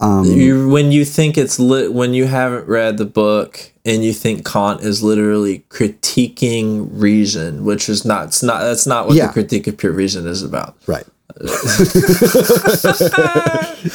Um, 0.00 0.24
you, 0.24 0.68
when 0.68 0.90
you 0.92 1.04
think 1.04 1.38
it's 1.38 1.58
lit, 1.60 1.92
when 1.94 2.14
you 2.14 2.26
haven't 2.26 2.66
read 2.68 2.98
the 2.98 3.04
book 3.04 3.72
and 3.84 4.04
you 4.04 4.12
think 4.12 4.44
Kant 4.44 4.80
is 4.82 5.02
literally 5.04 5.64
critiquing 5.68 6.88
reason, 6.92 7.64
which 7.64 7.88
is 7.88 8.04
not, 8.04 8.26
it's 8.26 8.42
not, 8.42 8.60
that's 8.60 8.86
not 8.86 9.06
what 9.06 9.14
Yeah. 9.16 9.28
the 9.28 9.32
critique 9.32 9.66
of 9.68 9.76
pure 9.78 9.92
reason 9.92 10.26
is 10.26 10.42
about. 10.42 10.76
right. 10.86 11.06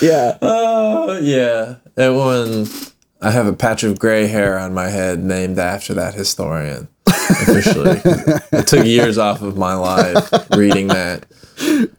yeah. 0.01 0.37
Oh 0.41 1.17
yeah, 1.21 1.75
and 1.95 2.17
when 2.17 2.67
I 3.21 3.31
have 3.31 3.47
a 3.47 3.53
patch 3.53 3.83
of 3.83 3.99
gray 3.99 4.27
hair 4.27 4.57
on 4.57 4.73
my 4.73 4.89
head 4.89 5.23
named 5.23 5.59
after 5.59 5.93
that 5.93 6.13
historian. 6.15 6.87
Officially, 7.09 8.01
it 8.51 8.67
took 8.67 8.85
years 8.85 9.17
off 9.17 9.41
of 9.41 9.57
my 9.57 9.73
life 9.73 10.31
reading 10.51 10.87
that, 10.87 11.25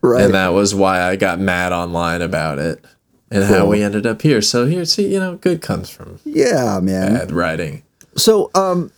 Right. 0.00 0.24
and 0.24 0.34
that 0.34 0.48
was 0.48 0.74
why 0.74 1.02
I 1.02 1.16
got 1.16 1.38
mad 1.40 1.72
online 1.72 2.22
about 2.22 2.58
it, 2.58 2.84
and 3.30 3.44
how 3.44 3.66
we 3.66 3.82
ended 3.82 4.06
up 4.06 4.22
here. 4.22 4.40
So 4.42 4.66
here, 4.66 4.84
see, 4.84 5.12
you 5.12 5.18
know, 5.18 5.36
good 5.36 5.60
comes 5.62 5.90
from 5.90 6.18
yeah, 6.24 6.78
man. 6.82 7.14
bad 7.14 7.32
writing. 7.32 7.82
So, 8.16 8.50
um, 8.54 8.90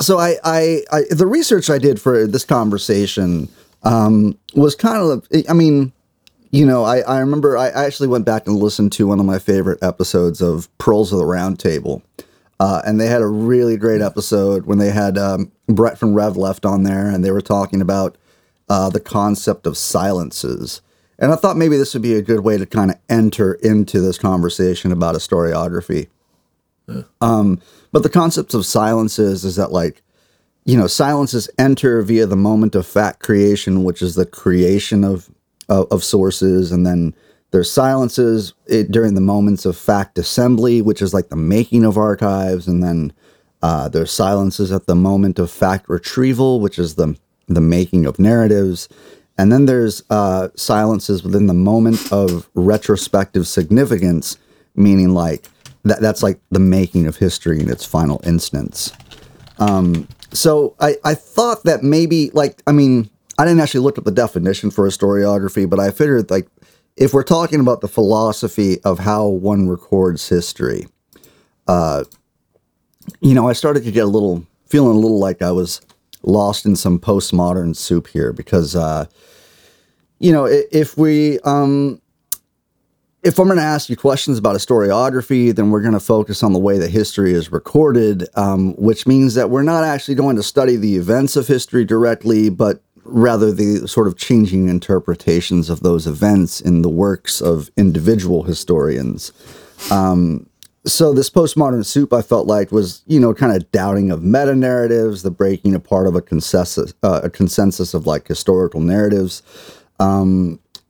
so 0.00 0.18
I, 0.18 0.36
I, 0.44 0.82
I, 0.92 1.02
the 1.10 1.26
research 1.26 1.70
I 1.70 1.78
did 1.78 2.00
for 2.00 2.26
this 2.26 2.44
conversation, 2.44 3.48
um, 3.82 4.36
was 4.54 4.74
kind 4.74 4.96
of, 4.98 5.26
I 5.48 5.52
mean, 5.52 5.92
you 6.50 6.64
know, 6.64 6.84
I, 6.84 7.00
I 7.00 7.18
remember 7.18 7.58
I, 7.58 7.68
I 7.68 7.84
actually 7.84 8.08
went 8.08 8.24
back 8.24 8.46
and 8.46 8.56
listened 8.56 8.92
to 8.92 9.06
one 9.06 9.20
of 9.20 9.26
my 9.26 9.38
favorite 9.38 9.82
episodes 9.82 10.40
of 10.40 10.68
Pearls 10.78 11.12
of 11.12 11.18
the 11.18 11.26
Round 11.26 11.58
Table. 11.58 12.02
Uh, 12.60 12.82
and 12.84 13.00
they 13.00 13.06
had 13.06 13.22
a 13.22 13.26
really 13.26 13.76
great 13.76 14.00
episode 14.00 14.66
when 14.66 14.78
they 14.78 14.90
had 14.90 15.16
um, 15.16 15.52
Brett 15.68 15.98
from 15.98 16.14
Rev 16.14 16.36
Left 16.36 16.64
on 16.66 16.82
there, 16.82 17.08
and 17.08 17.24
they 17.24 17.30
were 17.30 17.40
talking 17.40 17.80
about 17.80 18.18
uh, 18.68 18.90
the 18.90 19.00
concept 19.00 19.66
of 19.66 19.76
silences. 19.76 20.82
And 21.18 21.32
I 21.32 21.36
thought 21.36 21.56
maybe 21.56 21.76
this 21.76 21.94
would 21.94 22.02
be 22.02 22.14
a 22.14 22.22
good 22.22 22.40
way 22.40 22.58
to 22.58 22.66
kind 22.66 22.90
of 22.90 22.98
enter 23.08 23.54
into 23.54 24.00
this 24.00 24.18
conversation 24.18 24.92
about 24.92 25.14
historiography. 25.14 26.08
Um, 27.20 27.60
but 27.92 28.02
the 28.02 28.08
concept 28.08 28.54
of 28.54 28.64
silences 28.64 29.44
is 29.44 29.56
that, 29.56 29.72
like, 29.72 30.02
you 30.64 30.76
know, 30.76 30.86
silences 30.86 31.48
enter 31.58 32.02
via 32.02 32.26
the 32.26 32.36
moment 32.36 32.74
of 32.74 32.86
fact 32.86 33.20
creation, 33.20 33.84
which 33.84 34.02
is 34.02 34.14
the 34.14 34.26
creation 34.26 35.04
of 35.04 35.30
of, 35.68 35.86
of 35.90 36.02
sources, 36.02 36.72
and 36.72 36.86
then 36.86 37.14
there's 37.50 37.70
silences 37.70 38.54
it, 38.66 38.90
during 38.90 39.14
the 39.14 39.20
moments 39.20 39.66
of 39.66 39.76
fact 39.76 40.18
assembly, 40.18 40.82
which 40.82 41.02
is 41.02 41.14
like 41.14 41.30
the 41.30 41.36
making 41.36 41.84
of 41.84 41.96
archives, 41.96 42.68
and 42.68 42.82
then 42.82 43.12
uh, 43.62 43.88
there's 43.88 44.12
silences 44.12 44.72
at 44.72 44.86
the 44.86 44.94
moment 44.94 45.38
of 45.38 45.50
fact 45.50 45.88
retrieval, 45.88 46.60
which 46.60 46.78
is 46.78 46.96
the 46.96 47.16
the 47.48 47.60
making 47.60 48.06
of 48.06 48.18
narratives, 48.18 48.88
and 49.38 49.50
then 49.52 49.66
there's 49.66 50.02
uh, 50.10 50.48
silences 50.56 51.22
within 51.22 51.46
the 51.46 51.54
moment 51.54 52.12
of 52.12 52.48
retrospective 52.54 53.46
significance, 53.46 54.38
meaning 54.76 55.14
like 55.14 55.48
that 55.84 56.00
that's 56.00 56.22
like 56.22 56.40
the 56.50 56.60
making 56.60 57.06
of 57.06 57.16
history 57.16 57.60
in 57.60 57.70
its 57.70 57.84
final 57.84 58.20
instance. 58.24 58.92
So 60.32 60.76
I, 60.80 60.96
I 61.04 61.14
thought 61.14 61.64
that 61.64 61.82
maybe 61.82 62.30
like 62.30 62.62
I 62.66 62.72
mean 62.72 63.10
I 63.38 63.44
didn't 63.44 63.60
actually 63.60 63.80
look 63.80 63.98
up 63.98 64.04
the 64.04 64.12
definition 64.12 64.70
for 64.70 64.86
historiography, 64.86 65.68
but 65.68 65.80
I 65.80 65.90
figured 65.90 66.30
like 66.30 66.48
if 66.98 67.14
we're 67.14 67.22
talking 67.22 67.60
about 67.60 67.80
the 67.80 67.88
philosophy 67.88 68.80
of 68.82 68.98
how 68.98 69.26
one 69.26 69.68
records 69.68 70.28
history, 70.28 70.86
uh, 71.68 72.04
you 73.20 73.34
know, 73.34 73.48
I 73.48 73.52
started 73.52 73.84
to 73.84 73.92
get 73.92 74.04
a 74.04 74.08
little 74.08 74.44
feeling 74.66 74.96
a 74.96 74.98
little 74.98 75.18
like 75.18 75.40
I 75.40 75.52
was 75.52 75.80
lost 76.22 76.66
in 76.66 76.76
some 76.76 76.98
postmodern 76.98 77.76
soup 77.76 78.08
here 78.08 78.32
because 78.32 78.74
uh, 78.74 79.06
you 80.18 80.32
know 80.32 80.44
if 80.44 80.98
we 80.98 81.38
um, 81.40 82.02
if 83.22 83.38
I'm 83.38 83.46
going 83.46 83.58
to 83.58 83.64
ask 83.64 83.88
you 83.88 83.96
questions 83.96 84.38
about 84.38 84.56
historiography, 84.56 85.54
then 85.54 85.70
we're 85.70 85.80
going 85.80 85.94
to 85.94 86.00
focus 86.00 86.42
on 86.42 86.52
the 86.52 86.58
way 86.58 86.78
that 86.78 86.90
history 86.90 87.32
is 87.32 87.50
recorded, 87.50 88.28
um, 88.34 88.74
which 88.74 89.06
means 89.06 89.34
that 89.34 89.50
we're 89.50 89.62
not 89.62 89.84
actually 89.84 90.14
going 90.14 90.36
to 90.36 90.42
study 90.42 90.76
the 90.76 90.96
events 90.96 91.36
of 91.36 91.46
history 91.46 91.84
directly, 91.84 92.48
but 92.48 92.82
rather 93.08 93.52
the 93.52 93.86
sort 93.88 94.06
of 94.06 94.16
changing 94.16 94.68
interpretations 94.68 95.70
of 95.70 95.80
those 95.80 96.06
events 96.06 96.60
in 96.60 96.82
the 96.82 96.88
works 96.88 97.40
of 97.40 97.70
individual 97.76 98.44
historians. 98.44 99.32
Um, 99.90 100.48
so 100.86 101.12
this 101.12 101.28
postmodern 101.28 101.84
soup, 101.84 102.12
I 102.12 102.22
felt 102.22 102.46
like, 102.46 102.72
was 102.72 103.02
you 103.06 103.20
know 103.20 103.34
kind 103.34 103.54
of 103.54 103.70
doubting 103.72 104.10
of 104.10 104.22
meta 104.22 104.54
narratives, 104.54 105.22
the 105.22 105.30
breaking 105.30 105.74
apart 105.74 106.06
of 106.06 106.14
a 106.14 106.22
consensus, 106.22 106.94
uh, 107.02 107.20
a 107.24 107.30
consensus 107.30 107.94
of 107.94 108.06
like 108.06 108.28
historical 108.28 108.80
narratives 108.80 109.42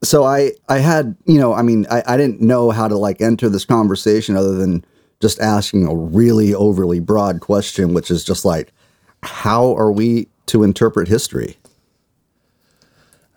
so 0.02 0.24
I 0.24 0.52
I 0.68 0.78
had 0.78 1.16
you 1.26 1.38
know 1.38 1.52
I 1.52 1.62
mean 1.62 1.86
I, 1.90 2.02
I 2.06 2.16
didn't 2.16 2.40
know 2.40 2.70
how 2.70 2.88
to 2.88 2.96
like 2.96 3.20
enter 3.20 3.48
this 3.48 3.64
conversation 3.64 4.36
other 4.36 4.54
than 4.54 4.84
just 5.20 5.40
asking 5.40 5.86
a 5.86 5.94
really 5.94 6.54
overly 6.54 7.00
broad 7.00 7.40
question, 7.40 7.92
which 7.92 8.10
is 8.10 8.22
just 8.24 8.44
like, 8.44 8.72
how 9.24 9.74
are 9.74 9.90
we 9.90 10.28
to 10.46 10.62
interpret 10.62 11.08
history? 11.08 11.56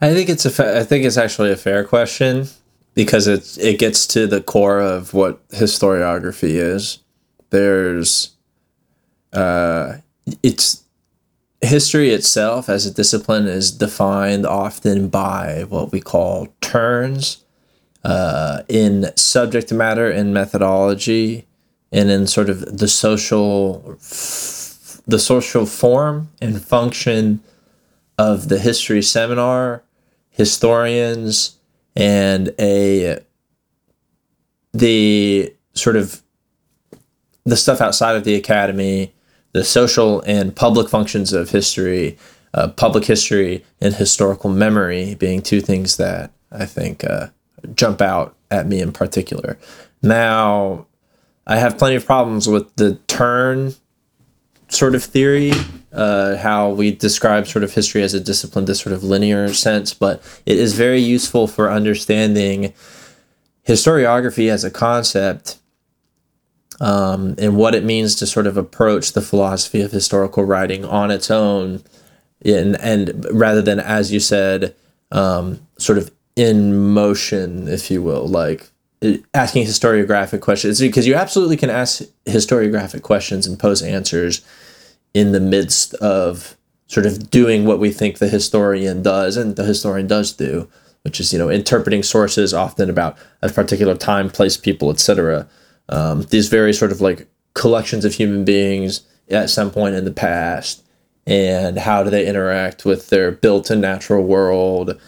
I 0.01 0.13
think 0.13 0.29
it's 0.29 0.45
a 0.45 0.49
fa- 0.49 0.79
I 0.79 0.83
think 0.83 1.05
it's 1.05 1.17
actually 1.17 1.51
a 1.51 1.57
fair 1.57 1.83
question 1.83 2.47
because 2.95 3.27
it 3.27 3.57
it 3.59 3.79
gets 3.79 4.07
to 4.07 4.27
the 4.27 4.41
core 4.41 4.79
of 4.79 5.13
what 5.13 5.47
historiography 5.49 6.55
is. 6.55 6.99
There's 7.51 8.31
uh 9.33 9.97
it's 10.43 10.83
history 11.61 12.09
itself 12.09 12.67
as 12.69 12.85
a 12.85 12.91
discipline 12.93 13.47
is 13.47 13.71
defined 13.71 14.45
often 14.45 15.07
by 15.09 15.65
what 15.69 15.91
we 15.91 16.01
call 16.01 16.47
turns 16.59 17.43
uh, 18.03 18.63
in 18.67 19.15
subject 19.15 19.71
matter 19.71 20.09
and 20.09 20.33
methodology 20.33 21.45
and 21.91 22.09
in 22.09 22.25
sort 22.25 22.49
of 22.49 22.79
the 22.79 22.87
social 22.87 23.95
f- 23.99 25.01
the 25.05 25.19
social 25.19 25.65
form 25.67 26.29
and 26.41 26.63
function 26.63 27.41
of 28.17 28.49
the 28.49 28.57
history 28.57 29.01
seminar 29.01 29.83
historians 30.31 31.57
and 31.95 32.53
a 32.59 33.19
the 34.73 35.53
sort 35.73 35.95
of 35.95 36.21
the 37.43 37.57
stuff 37.57 37.81
outside 37.81 38.15
of 38.15 38.23
the 38.23 38.35
academy 38.35 39.13
the 39.53 39.63
social 39.63 40.21
and 40.21 40.55
public 40.55 40.89
functions 40.89 41.33
of 41.33 41.49
history 41.49 42.17
uh, 42.53 42.67
public 42.69 43.05
history 43.05 43.63
and 43.79 43.95
historical 43.95 44.49
memory 44.49 45.15
being 45.15 45.41
two 45.41 45.61
things 45.61 45.97
that 45.97 46.31
i 46.51 46.65
think 46.65 47.03
uh, 47.03 47.27
jump 47.75 48.01
out 48.01 48.35
at 48.49 48.67
me 48.67 48.81
in 48.81 48.91
particular. 48.91 49.57
Now 50.01 50.87
i 51.47 51.57
have 51.57 51.77
plenty 51.77 51.95
of 51.95 52.05
problems 52.05 52.47
with 52.47 52.73
the 52.75 52.95
turn 53.07 53.73
sort 54.69 54.95
of 54.95 55.03
theory, 55.03 55.51
uh, 55.93 56.37
how 56.37 56.69
we 56.69 56.91
describe 56.91 57.47
sort 57.47 57.63
of 57.63 57.73
history 57.73 58.01
as 58.01 58.13
a 58.13 58.19
discipline, 58.19 58.65
this 58.65 58.79
sort 58.79 58.93
of 58.93 59.03
linear 59.03 59.53
sense, 59.53 59.93
but 59.93 60.21
it 60.45 60.57
is 60.57 60.73
very 60.73 60.99
useful 60.99 61.47
for 61.47 61.69
understanding 61.69 62.73
historiography 63.67 64.49
as 64.49 64.63
a 64.63 64.71
concept 64.71 65.57
um, 66.79 67.35
and 67.37 67.55
what 67.55 67.75
it 67.75 67.83
means 67.83 68.15
to 68.15 68.25
sort 68.25 68.47
of 68.47 68.57
approach 68.57 69.13
the 69.13 69.21
philosophy 69.21 69.81
of 69.81 69.91
historical 69.91 70.43
writing 70.43 70.83
on 70.83 71.11
its 71.11 71.29
own, 71.29 71.83
and, 72.43 72.79
and 72.81 73.25
rather 73.31 73.61
than, 73.61 73.79
as 73.79 74.11
you 74.11 74.19
said, 74.19 74.73
um, 75.11 75.59
sort 75.77 75.97
of 75.99 76.11
in 76.35 76.75
motion, 76.93 77.67
if 77.67 77.91
you 77.91 78.01
will, 78.01 78.27
like 78.27 78.71
asking 79.33 79.65
historiographic 79.65 80.41
questions. 80.41 80.79
Because 80.79 81.05
you 81.05 81.13
absolutely 81.13 81.57
can 81.57 81.69
ask 81.69 82.01
historiographic 82.25 83.03
questions 83.03 83.45
and 83.45 83.59
pose 83.59 83.83
answers 83.83 84.43
in 85.13 85.31
the 85.31 85.39
midst 85.39 85.93
of 85.95 86.57
sort 86.87 87.05
of 87.05 87.29
doing 87.29 87.65
what 87.65 87.79
we 87.79 87.91
think 87.91 88.17
the 88.17 88.27
historian 88.27 89.01
does 89.01 89.37
and 89.37 89.55
the 89.55 89.63
historian 89.63 90.07
does 90.07 90.33
do 90.33 90.69
which 91.03 91.19
is 91.19 91.31
you 91.31 91.39
know 91.39 91.49
interpreting 91.49 92.03
sources 92.03 92.53
often 92.53 92.89
about 92.89 93.17
a 93.41 93.49
particular 93.49 93.95
time 93.95 94.29
place 94.29 94.57
people 94.57 94.89
etc 94.89 95.47
um, 95.89 96.23
these 96.23 96.49
very 96.49 96.73
sort 96.73 96.91
of 96.91 97.01
like 97.01 97.27
collections 97.53 98.05
of 98.05 98.13
human 98.13 98.45
beings 98.45 99.01
at 99.29 99.49
some 99.49 99.71
point 99.71 99.95
in 99.95 100.05
the 100.05 100.11
past 100.11 100.83
and 101.25 101.77
how 101.77 102.03
do 102.03 102.09
they 102.09 102.27
interact 102.27 102.83
with 102.85 103.09
their 103.09 103.31
built-in 103.31 103.79
natural 103.79 104.23
world 104.23 104.99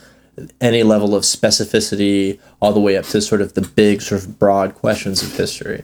any 0.61 0.83
level 0.83 1.15
of 1.15 1.23
specificity 1.23 2.39
all 2.61 2.73
the 2.73 2.79
way 2.79 2.97
up 2.97 3.05
to 3.05 3.21
sort 3.21 3.41
of 3.41 3.53
the 3.53 3.61
big 3.61 4.01
sort 4.01 4.23
of 4.23 4.39
broad 4.39 4.73
questions 4.73 5.21
of 5.21 5.35
history. 5.35 5.83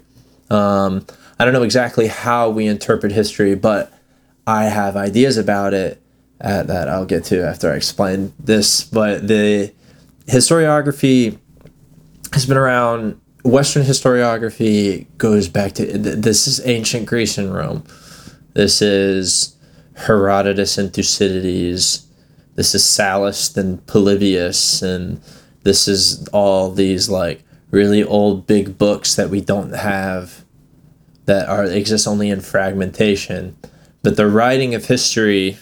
Um, 0.50 1.06
i 1.38 1.46
don't 1.46 1.54
know 1.54 1.64
exactly 1.64 2.08
how 2.08 2.50
we 2.50 2.66
interpret 2.66 3.12
history 3.12 3.54
but 3.54 3.94
i 4.50 4.64
have 4.66 4.96
ideas 4.96 5.38
about 5.38 5.74
it 5.74 6.02
uh, 6.42 6.64
that 6.64 6.88
i'll 6.90 7.06
get 7.06 7.24
to 7.24 7.46
after 7.46 7.72
i 7.72 7.76
explain 7.76 8.34
this 8.40 8.84
but 8.84 9.28
the 9.28 9.72
historiography 10.26 11.38
has 12.34 12.46
been 12.46 12.58
around 12.58 13.20
western 13.44 13.84
historiography 13.84 15.06
goes 15.18 15.48
back 15.48 15.74
to 15.74 15.86
this 15.98 16.48
is 16.48 16.66
ancient 16.66 17.06
greece 17.06 17.38
and 17.38 17.54
rome 17.54 17.84
this 18.54 18.82
is 18.82 19.56
herodotus 19.96 20.78
and 20.78 20.94
thucydides 20.94 22.08
this 22.56 22.74
is 22.74 22.84
sallust 22.84 23.56
and 23.58 23.86
polybius 23.86 24.82
and 24.82 25.22
this 25.64 25.88
is 25.88 26.28
all 26.30 26.72
these 26.72 27.10
like 27.10 27.44
really 27.72 28.04
old 28.04 28.48
big 28.48 28.78
books 28.78 29.16
that 29.16 29.30
we 29.30 29.42
don't 29.42 29.74
have 29.74 30.44
that 31.26 31.48
are 31.48 31.64
exist 31.66 32.08
only 32.08 32.30
in 32.30 32.42
fragmentation. 32.42 33.56
But 34.02 34.16
the 34.16 34.28
writing 34.28 34.76
of 34.76 34.86
history 34.86 35.58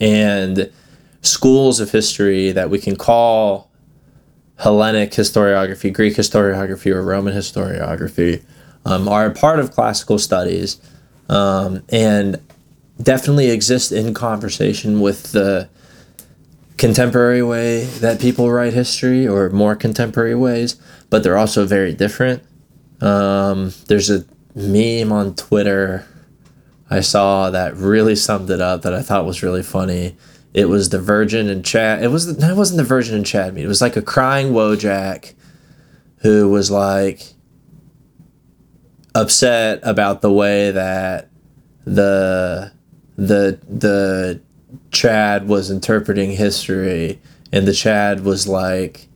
and 0.00 0.70
schools 1.22 1.80
of 1.80 1.90
history 1.90 2.52
that 2.52 2.70
we 2.70 2.78
can 2.78 2.96
call 2.96 3.70
Hellenic 4.56 5.10
historiography, 5.10 5.92
Greek 5.92 6.14
historiography, 6.14 6.90
or 6.90 7.02
Roman 7.02 7.34
historiography 7.34 8.42
um, 8.86 9.08
are 9.08 9.26
a 9.26 9.34
part 9.34 9.58
of 9.58 9.72
classical 9.72 10.18
studies 10.18 10.80
um, 11.28 11.82
and 11.90 12.40
definitely 13.02 13.50
exist 13.50 13.92
in 13.92 14.14
conversation 14.14 15.00
with 15.00 15.32
the 15.32 15.68
contemporary 16.78 17.42
way 17.42 17.84
that 17.84 18.20
people 18.20 18.50
write 18.50 18.72
history 18.72 19.26
or 19.26 19.50
more 19.50 19.74
contemporary 19.74 20.34
ways, 20.34 20.76
but 21.10 21.22
they're 21.22 21.36
also 21.36 21.66
very 21.66 21.92
different. 21.92 22.42
Um, 23.00 23.72
there's 23.88 24.08
a 24.08 24.24
meme 24.54 25.12
on 25.12 25.34
Twitter 25.34 26.06
I 26.88 27.00
saw 27.00 27.50
that 27.50 27.76
really 27.76 28.16
summed 28.16 28.50
it 28.50 28.60
up 28.60 28.82
that 28.82 28.94
I 28.94 29.02
thought 29.02 29.26
was 29.26 29.42
really 29.42 29.62
funny. 29.62 30.16
It 30.54 30.68
was 30.68 30.88
the 30.88 31.00
Virgin 31.00 31.48
and 31.48 31.64
Chad. 31.64 32.02
It 32.02 32.08
was 32.08 32.36
that 32.36 32.56
wasn't 32.56 32.78
the 32.78 32.84
Virgin 32.84 33.16
and 33.16 33.26
Chad 33.26 33.54
meet. 33.54 33.64
It 33.64 33.68
was 33.68 33.82
like 33.82 33.96
a 33.96 34.02
crying 34.02 34.52
Wojak 34.52 35.34
who 36.18 36.48
was 36.48 36.70
like 36.70 37.34
upset 39.14 39.80
about 39.82 40.22
the 40.22 40.32
way 40.32 40.70
that 40.70 41.28
the 41.84 42.72
the 43.16 43.58
the 43.68 44.40
Chad 44.90 45.48
was 45.48 45.70
interpreting 45.70 46.32
history, 46.32 47.20
and 47.52 47.66
the 47.66 47.72
Chad 47.72 48.24
was 48.24 48.46
like, 48.46 49.08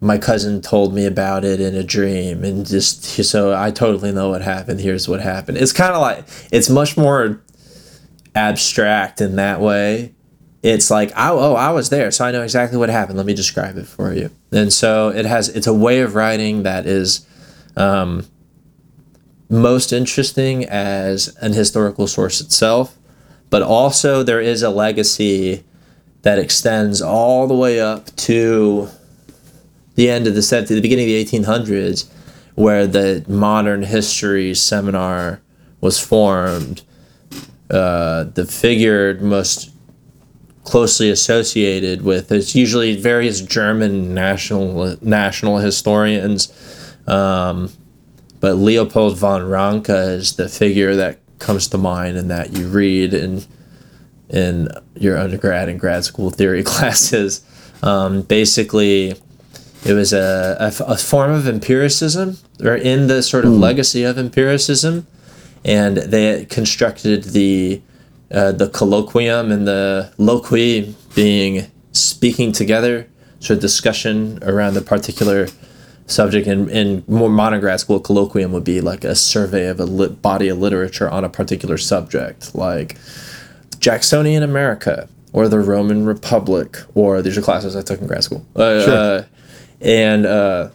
my 0.00 0.18
cousin 0.18 0.60
told 0.60 0.94
me 0.94 1.06
about 1.06 1.44
it 1.44 1.60
in 1.60 1.74
a 1.74 1.82
dream, 1.82 2.44
and 2.44 2.66
just 2.66 3.04
so 3.04 3.54
I 3.56 3.70
totally 3.70 4.12
know 4.12 4.30
what 4.30 4.42
happened. 4.42 4.80
Here's 4.80 5.08
what 5.08 5.20
happened. 5.20 5.58
It's 5.58 5.72
kind 5.72 5.94
of 5.94 6.00
like 6.00 6.24
it's 6.52 6.70
much 6.70 6.96
more 6.96 7.42
abstract 8.34 9.20
in 9.20 9.36
that 9.36 9.60
way. 9.60 10.14
It's 10.62 10.90
like, 10.90 11.12
oh, 11.16 11.38
oh, 11.38 11.54
I 11.54 11.70
was 11.70 11.88
there, 11.88 12.10
so 12.10 12.24
I 12.24 12.32
know 12.32 12.42
exactly 12.42 12.78
what 12.78 12.90
happened. 12.90 13.16
Let 13.16 13.26
me 13.26 13.34
describe 13.34 13.76
it 13.76 13.86
for 13.86 14.12
you. 14.12 14.30
And 14.50 14.72
so 14.72 15.08
it 15.10 15.24
has, 15.24 15.48
it's 15.48 15.68
a 15.68 15.74
way 15.74 16.00
of 16.00 16.16
writing 16.16 16.64
that 16.64 16.84
is 16.84 17.26
um, 17.76 18.26
most 19.48 19.92
interesting 19.92 20.64
as 20.64 21.36
an 21.40 21.52
historical 21.52 22.08
source 22.08 22.40
itself, 22.40 22.98
but 23.50 23.62
also 23.62 24.24
there 24.24 24.40
is 24.40 24.62
a 24.62 24.70
legacy 24.70 25.64
that 26.22 26.40
extends 26.40 27.00
all 27.00 27.46
the 27.46 27.54
way 27.54 27.80
up 27.80 28.14
to 28.16 28.88
the 29.98 30.08
end 30.08 30.28
of 30.28 30.34
the 30.36 30.40
70s, 30.40 30.68
the 30.68 30.80
beginning 30.80 31.06
of 31.06 31.08
the 31.08 31.24
1800s, 31.24 32.08
where 32.54 32.86
the 32.86 33.24
modern 33.26 33.82
history 33.82 34.54
seminar 34.54 35.40
was 35.80 35.98
formed. 35.98 36.82
Uh, 37.68 38.22
the 38.22 38.46
figure 38.46 39.14
most 39.20 39.72
closely 40.62 41.10
associated 41.10 42.02
with 42.02 42.30
is 42.30 42.54
usually 42.54 42.94
various 42.94 43.40
German 43.40 44.14
national 44.14 44.96
national 45.00 45.58
historians. 45.58 46.52
Um, 47.08 47.72
but 48.38 48.54
Leopold 48.54 49.18
von 49.18 49.48
Ranke 49.48 49.88
is 49.88 50.36
the 50.36 50.48
figure 50.48 50.94
that 50.94 51.18
comes 51.40 51.66
to 51.68 51.78
mind 51.78 52.16
and 52.16 52.30
that 52.30 52.56
you 52.56 52.68
read 52.68 53.14
in 53.14 53.42
in 54.28 54.68
your 54.94 55.18
undergrad 55.18 55.68
and 55.68 55.80
grad 55.80 56.04
school 56.04 56.30
theory 56.30 56.62
classes. 56.72 57.44
Um, 57.82 58.22
basically, 58.22 59.16
it 59.84 59.92
was 59.92 60.12
a, 60.12 60.56
a, 60.58 60.84
a, 60.84 60.96
form 60.96 61.30
of 61.30 61.46
empiricism, 61.46 62.38
or 62.62 62.74
in 62.74 63.06
the 63.06 63.22
sort 63.22 63.44
of 63.44 63.52
mm. 63.52 63.60
legacy 63.60 64.02
of 64.02 64.18
empiricism, 64.18 65.06
and 65.64 65.98
they 65.98 66.46
constructed 66.46 67.24
the 67.24 67.80
uh, 68.30 68.52
the 68.52 68.68
colloquium 68.68 69.50
and 69.52 69.66
the 69.66 70.12
loqui 70.18 70.94
being 71.14 71.70
speaking 71.92 72.52
together, 72.52 73.08
sort 73.40 73.56
of 73.56 73.60
discussion 73.60 74.38
around 74.42 74.74
the 74.74 74.82
particular 74.82 75.48
subject. 76.06 76.46
And 76.46 76.68
in 76.70 77.04
more 77.06 77.30
modern 77.30 77.60
grad 77.60 77.80
school, 77.80 78.00
colloquium 78.00 78.50
would 78.50 78.64
be 78.64 78.80
like 78.80 79.04
a 79.04 79.14
survey 79.14 79.66
of 79.68 79.80
a 79.80 79.84
lit 79.84 80.20
body 80.20 80.48
of 80.48 80.58
literature 80.58 81.08
on 81.08 81.24
a 81.24 81.28
particular 81.28 81.78
subject, 81.78 82.54
like 82.54 82.96
Jacksonian 83.78 84.42
America 84.42 85.08
or 85.32 85.48
the 85.48 85.60
Roman 85.60 86.04
Republic, 86.04 86.78
or 86.94 87.22
these 87.22 87.36
are 87.38 87.42
classes 87.42 87.76
I 87.76 87.82
took 87.82 88.00
in 88.00 88.06
grad 88.06 88.24
school. 88.24 88.44
Uh, 88.56 88.84
sure. 88.84 88.94
Uh, 88.94 89.24
and 89.80 90.26
uh, 90.26 90.70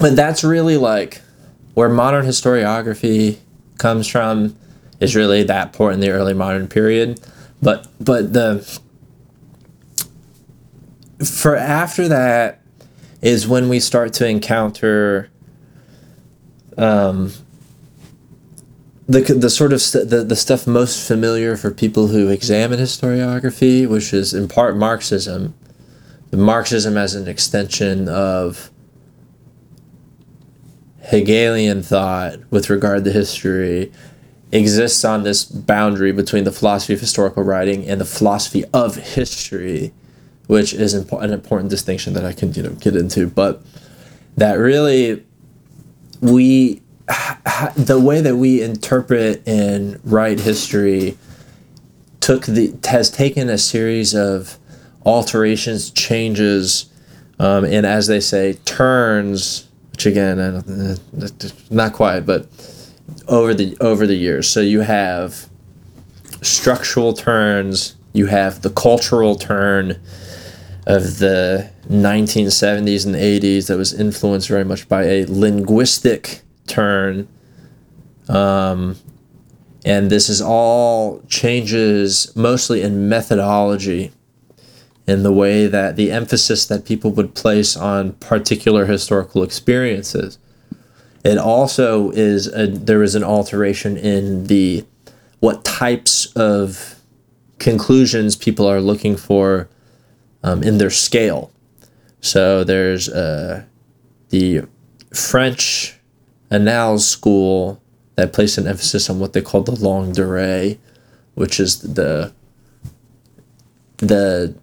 but 0.00 0.16
that's 0.16 0.44
really 0.44 0.76
like 0.76 1.22
where 1.74 1.88
modern 1.88 2.24
historiography 2.24 3.38
comes 3.78 4.06
from 4.06 4.56
is 5.00 5.14
really 5.16 5.42
that 5.42 5.72
point 5.72 5.94
in 5.94 6.00
the 6.00 6.10
early 6.10 6.34
modern 6.34 6.68
period. 6.68 7.20
But 7.62 7.86
but 8.00 8.32
the 8.32 8.80
for 11.24 11.56
after 11.56 12.08
that 12.08 12.60
is 13.22 13.48
when 13.48 13.68
we 13.68 13.80
start 13.80 14.12
to 14.14 14.28
encounter 14.28 15.30
um, 16.76 17.32
the, 19.06 19.20
the 19.20 19.50
sort 19.50 19.72
of 19.72 19.80
st- 19.80 20.10
the, 20.10 20.24
the 20.24 20.36
stuff 20.36 20.66
most 20.66 21.06
familiar 21.06 21.56
for 21.56 21.70
people 21.70 22.08
who 22.08 22.28
examine 22.28 22.78
historiography, 22.78 23.88
which 23.88 24.12
is 24.12 24.34
in 24.34 24.48
part 24.48 24.76
Marxism, 24.76 25.54
Marxism 26.36 26.96
as 26.96 27.14
an 27.14 27.28
extension 27.28 28.08
of 28.08 28.70
Hegelian 31.00 31.82
thought 31.82 32.38
with 32.50 32.70
regard 32.70 33.04
to 33.04 33.12
history 33.12 33.92
exists 34.52 35.04
on 35.04 35.22
this 35.22 35.44
boundary 35.44 36.12
between 36.12 36.44
the 36.44 36.52
philosophy 36.52 36.94
of 36.94 37.00
historical 37.00 37.42
writing 37.42 37.86
and 37.86 38.00
the 38.00 38.04
philosophy 38.04 38.64
of 38.72 38.96
history, 38.96 39.92
which 40.46 40.72
is 40.72 40.94
impo- 40.94 41.22
an 41.22 41.32
important 41.32 41.70
distinction 41.70 42.14
that 42.14 42.24
I 42.24 42.32
can 42.32 42.52
you 42.54 42.62
know 42.62 42.70
get 42.70 42.96
into. 42.96 43.26
But 43.26 43.62
that 44.36 44.54
really 44.54 45.24
we 46.20 46.80
the 47.76 48.00
way 48.00 48.20
that 48.20 48.36
we 48.36 48.62
interpret 48.62 49.46
and 49.46 50.00
write 50.04 50.40
history 50.40 51.18
took 52.20 52.46
the 52.46 52.74
has 52.84 53.10
taken 53.10 53.50
a 53.50 53.58
series 53.58 54.14
of 54.14 54.58
alterations, 55.04 55.90
changes, 55.90 56.86
um, 57.38 57.64
and 57.64 57.86
as 57.86 58.06
they 58.06 58.20
say, 58.20 58.54
turns. 58.64 59.68
Which 59.92 60.06
again, 60.06 60.98
not 61.70 61.92
quite, 61.92 62.20
but 62.20 62.48
over 63.28 63.54
the 63.54 63.76
over 63.80 64.06
the 64.06 64.16
years. 64.16 64.48
So 64.48 64.60
you 64.60 64.80
have 64.80 65.48
structural 66.42 67.12
turns, 67.12 67.96
you 68.12 68.26
have 68.26 68.62
the 68.62 68.70
cultural 68.70 69.36
turn 69.36 70.00
of 70.86 71.18
the 71.18 71.70
1970s 71.88 73.06
and 73.06 73.14
80s 73.14 73.68
that 73.68 73.76
was 73.76 73.92
influenced 73.92 74.48
very 74.48 74.64
much 74.64 74.88
by 74.88 75.04
a 75.04 75.26
linguistic 75.26 76.42
turn. 76.66 77.26
Um, 78.28 78.96
and 79.84 80.10
this 80.10 80.28
is 80.28 80.42
all 80.42 81.22
changes 81.28 82.34
mostly 82.36 82.82
in 82.82 83.08
methodology 83.08 84.12
in 85.06 85.22
the 85.22 85.32
way 85.32 85.66
that 85.66 85.96
the 85.96 86.10
emphasis 86.10 86.66
that 86.66 86.84
people 86.84 87.10
would 87.10 87.34
place 87.34 87.76
on 87.76 88.12
particular 88.12 88.86
historical 88.86 89.42
experiences. 89.42 90.38
It 91.24 91.38
also 91.38 92.10
is 92.10 92.46
a, 92.48 92.66
there 92.66 93.02
is 93.02 93.14
an 93.14 93.24
alteration 93.24 93.96
in 93.96 94.46
the 94.46 94.84
what 95.40 95.64
types 95.64 96.26
of 96.34 97.00
conclusions 97.58 98.36
people 98.36 98.66
are 98.66 98.80
looking 98.80 99.16
for 99.16 99.68
um, 100.42 100.62
in 100.62 100.78
their 100.78 100.90
scale. 100.90 101.50
So 102.20 102.64
there's 102.64 103.08
uh, 103.08 103.64
the 104.30 104.62
French 105.12 105.98
Annales 106.50 107.00
school 107.00 107.82
that 108.16 108.32
placed 108.32 108.58
an 108.58 108.66
emphasis 108.66 109.10
on 109.10 109.18
what 109.18 109.32
they 109.32 109.42
called 109.42 109.66
the 109.66 109.72
longue 109.72 110.14
durée, 110.14 110.78
which 111.34 111.60
is 111.60 111.80
the 111.80 112.32
the 113.98 114.54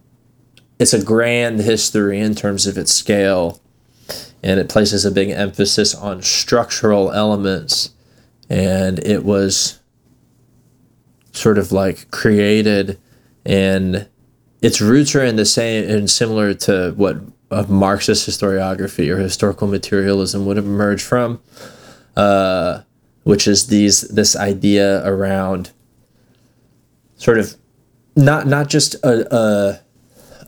it's 0.81 0.93
a 0.93 1.03
grand 1.03 1.59
history 1.59 2.19
in 2.19 2.33
terms 2.33 2.65
of 2.65 2.75
its 2.75 2.91
scale 2.91 3.61
and 4.41 4.59
it 4.59 4.67
places 4.67 5.05
a 5.05 5.11
big 5.11 5.29
emphasis 5.29 5.93
on 5.93 6.23
structural 6.23 7.11
elements. 7.11 7.91
And 8.49 8.97
it 9.05 9.23
was 9.23 9.79
sort 11.33 11.59
of 11.59 11.71
like 11.71 12.09
created 12.09 12.99
and 13.45 14.09
its 14.63 14.81
roots 14.81 15.13
are 15.13 15.23
in 15.23 15.35
the 15.35 15.45
same 15.45 15.87
and 15.87 16.09
similar 16.09 16.55
to 16.55 16.95
what 16.97 17.69
Marxist 17.69 18.27
historiography 18.27 19.07
or 19.13 19.19
historical 19.19 19.67
materialism 19.67 20.47
would 20.47 20.57
emerge 20.57 21.03
from, 21.03 21.39
uh, 22.17 22.81
which 23.21 23.47
is 23.47 23.67
these 23.67 24.01
this 24.09 24.35
idea 24.35 25.07
around 25.07 25.69
sort 27.17 27.37
of 27.37 27.55
not 28.15 28.47
not 28.47 28.67
just 28.67 28.95
a, 29.03 29.35
a 29.35 29.79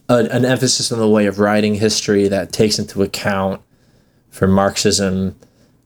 a, 0.10 0.16
an 0.32 0.46
emphasis 0.46 0.92
on 0.92 1.00
the 1.00 1.08
way 1.08 1.26
of 1.26 1.40
writing 1.40 1.76
history 1.76 2.28
that 2.28 2.52
takes 2.52 2.80
into 2.80 3.04
account 3.04 3.62
for 4.30 4.48
Marxism 4.48 5.36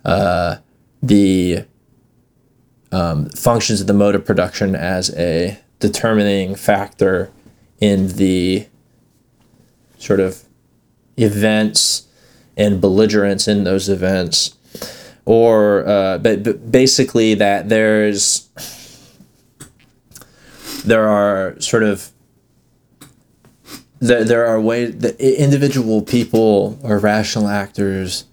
uh, 0.05 0.57
the 1.03 1.65
um, 2.91 3.29
functions 3.29 3.81
of 3.81 3.87
the 3.87 3.93
mode 3.93 4.15
of 4.15 4.25
production 4.25 4.75
as 4.75 5.13
a 5.15 5.59
determining 5.79 6.55
factor 6.55 7.31
in 7.79 8.07
the 8.15 8.65
sort 9.97 10.19
of 10.19 10.43
events 11.17 12.07
and 12.55 12.81
belligerence 12.81 13.47
in 13.47 13.63
those 13.63 13.89
events. 13.89 14.55
Or 15.25 15.85
uh, 15.85 16.17
but, 16.19 16.43
but 16.43 16.71
basically 16.71 17.33
that 17.33 17.67
there's 17.67 18.47
there 20.85 21.07
are 21.07 21.59
sort 21.59 21.83
of 21.83 22.11
there, 23.99 24.23
there 24.23 24.45
are 24.45 24.59
ways 24.59 24.97
that 24.99 25.19
individual 25.19 26.01
people 26.01 26.79
or 26.83 26.99
rational 26.99 27.47
actors 27.47 28.25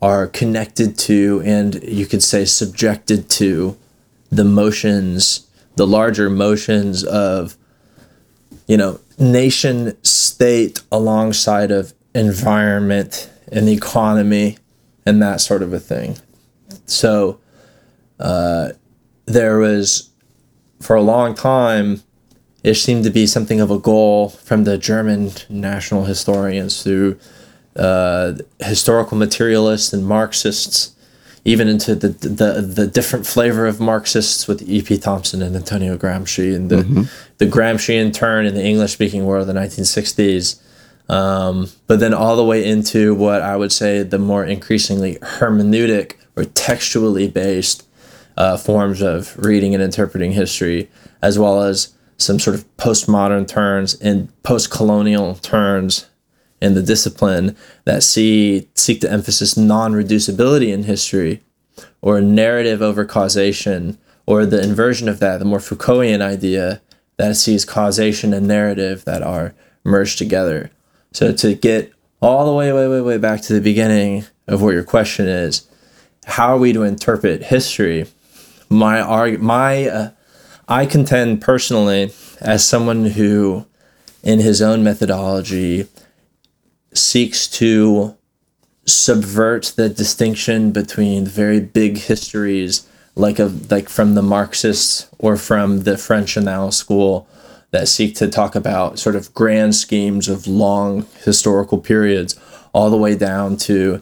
are 0.00 0.26
connected 0.26 0.96
to 0.96 1.42
and 1.44 1.82
you 1.82 2.06
could 2.06 2.22
say 2.22 2.44
subjected 2.44 3.28
to 3.28 3.76
the 4.30 4.44
motions 4.44 5.48
the 5.78 5.86
larger 5.86 6.28
motions 6.28 7.04
of 7.04 7.56
you 8.66 8.76
know 8.76 9.00
nation 9.18 9.96
state 10.04 10.82
alongside 10.92 11.70
of 11.70 11.94
environment 12.14 13.30
and 13.50 13.68
economy 13.68 14.58
and 15.06 15.22
that 15.22 15.40
sort 15.40 15.62
of 15.62 15.72
a 15.72 15.80
thing. 15.80 16.16
So 16.84 17.40
uh, 18.20 18.70
there 19.26 19.58
was 19.58 20.10
for 20.80 20.96
a 20.96 21.02
long 21.02 21.34
time 21.34 22.02
it 22.68 22.74
seemed 22.74 23.04
to 23.04 23.10
be 23.10 23.26
something 23.26 23.60
of 23.60 23.70
a 23.70 23.78
goal 23.78 24.28
from 24.28 24.64
the 24.64 24.76
german 24.78 25.30
national 25.48 26.04
historians 26.04 26.82
through 26.82 27.18
uh, 27.76 28.34
historical 28.60 29.16
materialists 29.16 29.92
and 29.92 30.06
marxists 30.06 30.96
even 31.48 31.66
into 31.66 31.94
the, 31.94 32.08
the 32.08 32.60
the 32.60 32.86
different 32.86 33.26
flavor 33.26 33.66
of 33.66 33.80
Marxists 33.80 34.46
with 34.46 34.68
E.P. 34.68 34.98
Thompson 34.98 35.40
and 35.40 35.56
Antonio 35.56 35.96
Gramsci 35.96 36.54
and 36.54 36.70
the 36.70 36.82
mm-hmm. 36.82 37.02
the 37.38 37.46
Gramscian 37.46 38.12
turn 38.12 38.44
in 38.44 38.54
the 38.54 38.62
English 38.62 38.92
speaking 38.92 39.24
world 39.24 39.48
in 39.48 39.54
the 39.54 39.60
1960s. 39.60 40.60
Um, 41.08 41.70
but 41.86 42.00
then 42.00 42.12
all 42.12 42.36
the 42.36 42.44
way 42.44 42.62
into 42.64 43.14
what 43.14 43.40
I 43.40 43.56
would 43.56 43.72
say 43.72 44.02
the 44.02 44.18
more 44.18 44.44
increasingly 44.44 45.14
hermeneutic 45.16 46.16
or 46.36 46.44
textually 46.44 47.28
based 47.28 47.86
uh, 48.36 48.58
forms 48.58 49.00
of 49.00 49.34
reading 49.38 49.74
and 49.74 49.82
interpreting 49.82 50.32
history, 50.32 50.90
as 51.22 51.38
well 51.38 51.62
as 51.62 51.94
some 52.18 52.38
sort 52.38 52.56
of 52.56 52.76
postmodern 52.76 53.46
turns 53.46 53.94
and 53.94 54.30
post 54.42 54.70
colonial 54.70 55.34
turns 55.36 56.06
in 56.60 56.74
the 56.74 56.82
discipline 56.82 57.56
that 57.84 58.02
see 58.02 58.68
seek 58.74 59.00
to 59.00 59.10
emphasize 59.10 59.56
non-reducibility 59.56 60.72
in 60.72 60.82
history 60.82 61.40
or 62.02 62.20
narrative 62.20 62.82
over 62.82 63.04
causation 63.04 63.96
or 64.26 64.44
the 64.44 64.62
inversion 64.62 65.08
of 65.08 65.20
that 65.20 65.38
the 65.38 65.44
more 65.44 65.60
foucaultian 65.60 66.20
idea 66.20 66.82
that 67.16 67.36
sees 67.36 67.64
causation 67.64 68.34
and 68.34 68.46
narrative 68.46 69.04
that 69.04 69.22
are 69.22 69.54
merged 69.84 70.18
together. 70.18 70.70
So 71.12 71.32
to 71.32 71.54
get 71.54 71.92
all 72.20 72.46
the 72.46 72.52
way 72.52 72.72
way 72.72 72.88
way 72.88 73.00
way 73.00 73.18
back 73.18 73.42
to 73.42 73.52
the 73.52 73.60
beginning 73.60 74.24
of 74.48 74.60
what 74.60 74.74
your 74.74 74.84
question 74.84 75.28
is 75.28 75.68
how 76.26 76.54
are 76.54 76.58
we 76.58 76.74
to 76.74 76.82
interpret 76.82 77.44
history? 77.44 78.06
My 78.68 79.00
arg- 79.00 79.40
my 79.40 79.88
uh, 79.88 80.10
i 80.68 80.86
contend 80.86 81.40
personally 81.40 82.12
as 82.40 82.66
someone 82.66 83.06
who 83.06 83.66
in 84.22 84.40
his 84.40 84.60
own 84.62 84.82
methodology 84.84 85.86
seeks 86.92 87.46
to 87.48 88.16
subvert 88.86 89.74
the 89.76 89.88
distinction 89.88 90.72
between 90.72 91.26
very 91.26 91.60
big 91.60 91.98
histories 91.98 92.86
like 93.14 93.38
a 93.38 93.52
like 93.70 93.88
from 93.88 94.14
the 94.14 94.22
Marxists 94.22 95.08
or 95.18 95.36
from 95.36 95.82
the 95.82 95.98
French 95.98 96.36
Annales 96.36 96.74
school 96.74 97.28
that 97.70 97.88
seek 97.88 98.14
to 98.14 98.28
talk 98.28 98.54
about 98.54 98.98
sort 98.98 99.16
of 99.16 99.34
grand 99.34 99.74
schemes 99.74 100.28
of 100.28 100.46
long 100.46 101.06
historical 101.24 101.78
periods 101.78 102.38
all 102.72 102.88
the 102.90 102.96
way 102.96 103.14
down 103.14 103.56
to 103.56 104.00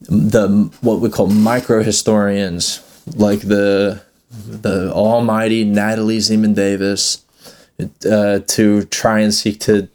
the 0.00 0.48
what 0.80 1.00
we 1.00 1.10
call 1.10 1.26
micro 1.26 1.82
historians 1.82 2.80
like 3.16 3.40
the 3.40 4.00
the 4.44 4.92
almighty 4.92 5.64
Natalie 5.64 6.18
Zemon 6.18 6.54
Davis 6.54 7.24
uh, 8.10 8.40
to 8.46 8.84
try 8.84 9.20
and 9.20 9.32
seek 9.32 9.60
to 9.60 9.88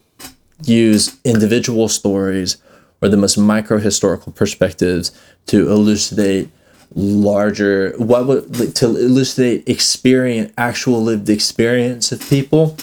use 0.64 1.18
individual 1.24 1.88
stories 1.88 2.58
or 3.02 3.10
the 3.10 3.18
most 3.18 3.38
micro 3.38 3.80
historical 3.80 4.32
perspectives 4.32 5.12
to 5.48 5.70
elucidate 5.70 6.50
larger 6.94 7.94
what 7.98 8.28
would 8.28 8.76
to 8.76 8.86
elucidate 8.86 9.68
experience 9.68 10.52
actual 10.58 11.02
lived 11.02 11.30
experience 11.30 12.12
of 12.12 12.20
people 12.30 12.76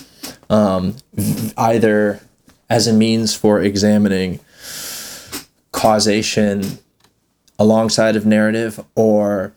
um, 0.49 0.97
either 1.59 2.21
as 2.71 2.87
a 2.87 2.92
means 2.92 3.35
for 3.35 3.61
examining 3.61 4.40
causation 5.73 6.79
alongside 7.59 8.16
of 8.16 8.25
narrative 8.25 8.83
or 8.94 9.53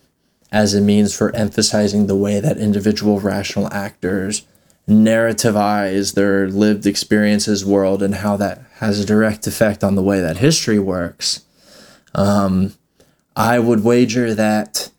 as 0.52 0.74
a 0.74 0.82
means 0.82 1.16
for 1.16 1.34
emphasizing 1.36 2.08
the 2.08 2.16
way 2.16 2.40
that 2.40 2.58
individual 2.58 3.20
rational 3.20 3.72
actors 3.72 4.46
narrativize 4.88 6.16
their 6.16 6.50
lived 6.50 6.86
experiences 6.86 7.66
world 7.66 8.04
and 8.04 8.16
how 8.16 8.36
that 8.36 8.62
has 8.76 9.00
a 9.00 9.06
direct 9.06 9.48
effect 9.48 9.84
on 9.84 9.96
the 9.96 10.04
way 10.04 10.20
that 10.20 10.38
history 10.38 10.80
works. 10.80 11.46
Um, 12.14 12.74
I 13.36 13.60
would 13.60 13.84
wager 13.84 14.34
that 14.36 14.90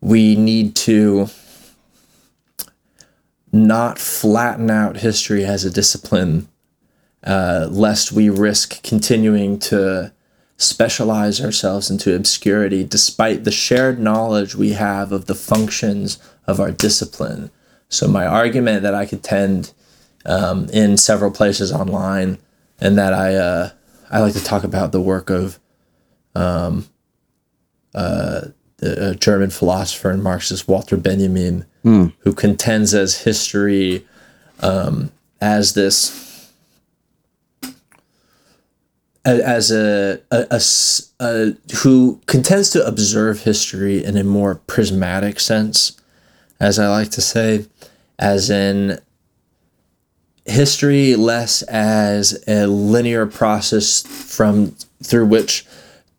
we 0.00 0.36
need 0.36 0.76
to 0.76 1.28
not 3.52 3.98
flatten 3.98 4.70
out 4.70 4.98
history 4.98 5.44
as 5.44 5.64
a 5.64 5.70
discipline, 5.70 6.48
uh, 7.24 7.66
lest 7.70 8.12
we 8.12 8.30
risk 8.30 8.82
continuing 8.82 9.58
to 9.58 10.12
specialize 10.60 11.40
ourselves 11.40 11.90
into 11.90 12.14
obscurity 12.14 12.84
despite 12.84 13.44
the 13.44 13.50
shared 13.50 13.98
knowledge 13.98 14.54
we 14.54 14.72
have 14.72 15.10
of 15.10 15.26
the 15.26 15.34
functions 15.34 16.18
of 16.46 16.60
our 16.60 16.70
discipline 16.70 17.50
so 17.88 18.06
my 18.06 18.24
argument 18.24 18.82
that 18.82 18.94
I 18.94 19.04
could 19.04 19.22
tend 19.22 19.72
um, 20.24 20.68
in 20.72 20.96
several 20.96 21.30
places 21.30 21.72
online, 21.72 22.38
and 22.80 22.96
that 22.96 23.12
I 23.12 23.34
uh, 23.34 23.70
I 24.10 24.20
like 24.20 24.34
to 24.34 24.44
talk 24.44 24.64
about 24.64 24.92
the 24.92 25.00
work 25.00 25.28
of 25.28 25.58
um, 26.34 26.88
uh, 27.94 28.42
the 28.78 29.16
German 29.18 29.50
philosopher 29.50 30.10
and 30.10 30.22
Marxist 30.22 30.68
Walter 30.68 30.96
Benjamin, 30.96 31.66
mm. 31.84 32.12
who 32.20 32.32
contends 32.32 32.94
as 32.94 33.22
history 33.22 34.06
um, 34.60 35.10
as 35.40 35.74
this 35.74 36.29
as 39.24 39.70
a, 39.70 40.20
a, 40.30 40.46
a, 40.50 40.60
a, 41.20 41.52
who 41.78 42.20
contends 42.26 42.70
to 42.70 42.86
observe 42.86 43.42
history 43.42 44.02
in 44.02 44.16
a 44.16 44.24
more 44.24 44.54
prismatic 44.54 45.38
sense 45.40 46.00
as 46.60 46.78
I 46.78 46.88
like 46.88 47.10
to 47.12 47.22
say, 47.22 47.66
as 48.18 48.50
in 48.50 49.00
history 50.44 51.16
less 51.16 51.62
as 51.62 52.44
a 52.46 52.66
linear 52.66 53.26
process 53.26 54.02
from 54.02 54.76
through 55.02 55.26
which 55.26 55.66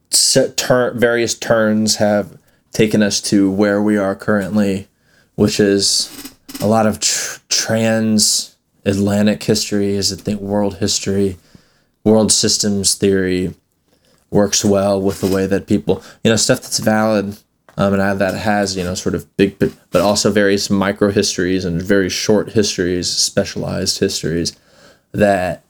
ter- 0.09 0.93
various 0.95 1.35
turns 1.35 1.97
have 1.97 2.37
taken 2.73 3.03
us 3.03 3.21
to 3.21 3.51
where 3.51 3.81
we 3.81 3.97
are 3.97 4.15
currently, 4.15 4.87
which 5.35 5.59
is 5.59 6.33
a 6.59 6.67
lot 6.67 6.87
of 6.87 6.99
tr- 6.99 7.39
transatlantic 7.49 9.43
history, 9.43 9.95
as 9.95 10.11
I 10.11 10.15
think 10.15 10.41
world 10.41 10.78
history, 10.78 11.38
world 12.04 12.32
systems 12.32 12.95
theory 12.95 13.54
works 14.30 14.64
well 14.64 15.02
with 15.02 15.22
the 15.22 15.28
way 15.28 15.45
that 15.45 15.68
people, 15.68 16.04
you 16.24 16.32
know, 16.32 16.38
stuff 16.38 16.62
that's 16.62 16.80
valid 16.80 17.38
um, 17.78 17.93
and 17.93 18.20
that 18.20 18.36
has 18.36 18.76
you 18.76 18.84
know 18.84 18.93
sort 18.93 19.16
of 19.16 19.36
big 19.38 19.58
but, 19.60 19.72
but 19.91 20.02
also 20.02 20.32
various 20.32 20.70
micro 20.70 21.12
histories 21.12 21.66
and 21.66 21.82
very 21.82 22.10
short 22.10 22.52
histories 22.52 23.10
specialized 23.10 23.99
histories 23.99 24.56
that 25.12 25.64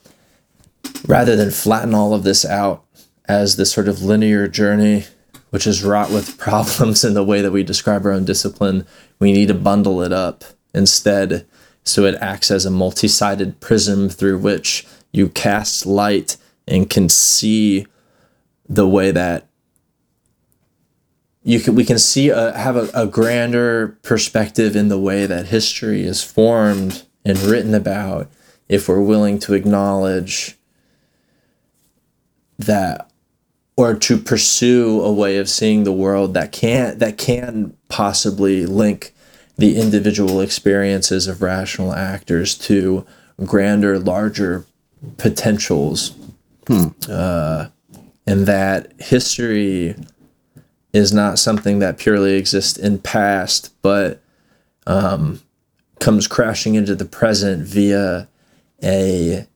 rather 1.07 1.35
than 1.35 1.51
flatten 1.51 1.93
all 1.93 2.13
of 2.13 2.23
this 2.23 2.45
out 2.45 2.83
as 3.25 3.55
this 3.55 3.71
sort 3.71 3.87
of 3.87 4.01
linear 4.01 4.47
journey 4.47 5.05
which 5.51 5.67
is 5.67 5.83
wrought 5.83 6.11
with 6.11 6.37
problems 6.39 7.03
in 7.03 7.13
the 7.13 7.23
way 7.23 7.41
that 7.41 7.51
we 7.51 7.63
describe 7.63 8.05
our 8.05 8.11
own 8.11 8.25
discipline 8.25 8.85
we 9.19 9.31
need 9.31 9.47
to 9.47 9.53
bundle 9.53 10.01
it 10.01 10.11
up 10.11 10.43
instead 10.73 11.45
so 11.83 12.05
it 12.05 12.15
acts 12.21 12.51
as 12.51 12.65
a 12.65 12.71
multi-sided 12.71 13.59
prism 13.59 14.07
through 14.09 14.37
which 14.37 14.85
you 15.11 15.29
cast 15.29 15.85
light 15.85 16.37
and 16.67 16.89
can 16.89 17.09
see 17.09 17.85
the 18.67 18.87
way 18.87 19.11
that 19.11 19.47
you 21.43 21.59
can 21.59 21.75
we 21.75 21.83
can 21.83 21.99
see 21.99 22.29
a, 22.29 22.55
have 22.57 22.75
a, 22.75 22.89
a 22.93 23.07
grander 23.07 23.97
perspective 24.03 24.75
in 24.75 24.89
the 24.89 24.99
way 24.99 25.25
that 25.25 25.47
history 25.47 26.03
is 26.03 26.23
formed 26.23 27.03
and 27.25 27.37
written 27.39 27.73
about 27.73 28.29
if 28.69 28.87
we're 28.87 29.01
willing 29.01 29.39
to 29.39 29.53
acknowledge 29.53 30.57
that 32.57 33.09
or 33.75 33.95
to 33.95 34.17
pursue 34.17 35.01
a 35.01 35.11
way 35.11 35.37
of 35.37 35.49
seeing 35.49 35.83
the 35.83 35.91
world 35.91 36.33
that 36.35 36.51
can 36.51 36.97
that 36.99 37.17
can 37.17 37.75
possibly 37.89 38.65
link 38.65 39.13
the 39.57 39.79
individual 39.79 40.41
experiences 40.41 41.27
of 41.27 41.41
rational 41.41 41.93
actors 41.93 42.57
to 42.57 43.05
grander, 43.45 43.99
larger 43.99 44.65
potentials, 45.17 46.15
uh, 47.09 47.67
and 48.27 48.45
that 48.45 48.93
history 48.99 49.95
is 50.93 51.13
not 51.13 51.39
something 51.39 51.79
that 51.79 51.97
purely 51.97 52.35
exists 52.35 52.77
in 52.77 52.99
past, 52.99 53.73
but 53.81 54.21
um, 54.85 55.41
comes 55.99 56.27
crashing 56.27 56.75
into 56.75 56.95
the 56.95 57.05
present 57.05 57.63
via 57.65 58.27
a 58.83 59.47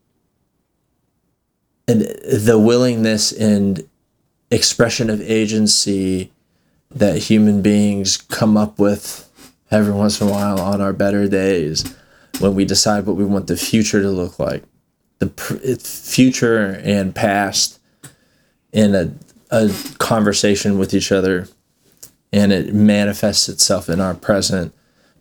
and 1.87 2.01
the 2.01 2.59
willingness 2.59 3.31
and 3.31 3.87
expression 4.49 5.09
of 5.09 5.21
agency 5.21 6.31
that 6.89 7.17
human 7.17 7.61
beings 7.61 8.17
come 8.17 8.57
up 8.57 8.79
with 8.79 9.29
every 9.71 9.93
once 9.93 10.21
in 10.21 10.27
a 10.27 10.31
while 10.31 10.59
on 10.59 10.81
our 10.81 10.93
better 10.93 11.27
days 11.27 11.95
when 12.39 12.55
we 12.55 12.65
decide 12.65 13.05
what 13.05 13.15
we 13.15 13.25
want 13.25 13.47
the 13.47 13.57
future 13.57 14.01
to 14.01 14.09
look 14.09 14.39
like 14.39 14.63
the 15.19 15.27
pr- 15.27 15.55
future 15.77 16.81
and 16.83 17.15
past 17.15 17.79
in 18.71 18.93
a, 18.93 19.11
a 19.51 19.71
conversation 19.97 20.77
with 20.77 20.93
each 20.93 21.11
other 21.11 21.47
and 22.33 22.51
it 22.51 22.73
manifests 22.73 23.47
itself 23.47 23.87
in 23.87 24.01
our 24.01 24.13
present 24.13 24.73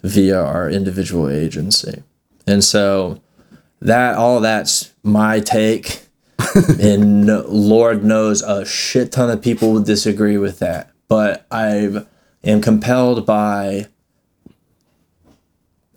via 0.02 0.38
our 0.38 0.68
individual 0.68 1.30
agency. 1.30 2.02
And 2.46 2.62
so 2.64 3.22
that 3.80 4.16
all 4.16 4.40
that's 4.40 4.92
my 5.02 5.40
take. 5.40 6.02
And 6.80 7.26
lord 7.26 8.04
knows 8.04 8.42
a 8.42 8.64
shit 8.64 9.10
ton 9.12 9.30
of 9.30 9.42
people 9.42 9.72
would 9.72 9.84
disagree 9.84 10.36
with 10.36 10.58
that. 10.60 10.90
But 11.08 11.46
i 11.50 12.04
am 12.44 12.60
compelled 12.60 13.26
by 13.26 13.86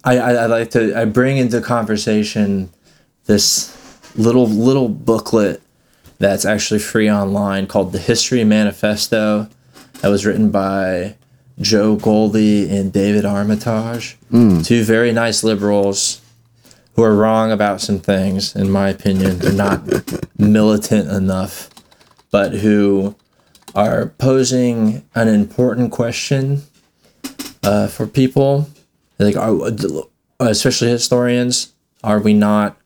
I, 0.03 0.17
I, 0.17 0.31
I 0.33 0.45
like 0.45 0.71
to 0.71 0.97
I 0.97 1.05
bring 1.05 1.37
into 1.37 1.61
conversation 1.61 2.71
this 3.25 3.76
little 4.17 4.47
little 4.47 4.89
booklet 4.89 5.61
that's 6.19 6.45
actually 6.45 6.79
free 6.79 7.09
online 7.09 7.67
called 7.67 7.91
the 7.91 7.99
History 7.99 8.43
Manifesto 8.43 9.47
that 10.01 10.09
was 10.09 10.25
written 10.25 10.49
by 10.49 11.15
Jo 11.59 11.95
Guldi 11.95 12.69
and 12.71 12.91
David 12.91 13.25
Armitage, 13.25 14.17
two 14.63 14.83
very 14.83 15.11
nice 15.11 15.43
liberals 15.43 16.21
who 16.95 17.03
are 17.03 17.15
wrong 17.15 17.51
about 17.51 17.79
some 17.81 17.99
things, 17.99 18.55
in 18.55 18.69
my 18.71 18.89
opinion. 18.89 19.39
They're 19.39 19.53
not 19.53 19.81
militant 20.37 21.09
enough, 21.11 21.69
but 22.31 22.53
who 22.53 23.15
are 23.75 24.07
posing 24.17 25.03
an 25.13 25.27
important 25.27 25.91
question 25.91 26.63
uh, 27.63 27.87
for 27.87 28.07
people. 28.07 28.69
Like, 29.19 29.35
are, 29.35 29.71
especially 30.39 30.89
historians, 30.89 31.73
are 32.03 32.19
we 32.19 32.33
not 32.33 32.77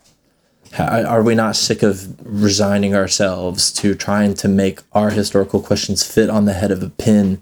are 0.77 1.21
we 1.21 1.35
not 1.35 1.55
sick 1.55 1.83
of 1.83 2.15
resigning 2.23 2.95
ourselves 2.95 3.71
to 3.73 3.93
trying 3.95 4.33
to 4.35 4.47
make 4.47 4.79
our 4.93 5.09
historical 5.09 5.59
questions 5.59 6.03
fit 6.03 6.29
on 6.29 6.45
the 6.45 6.53
head 6.53 6.71
of 6.71 6.81
a 6.81 6.89
pin? 6.89 7.41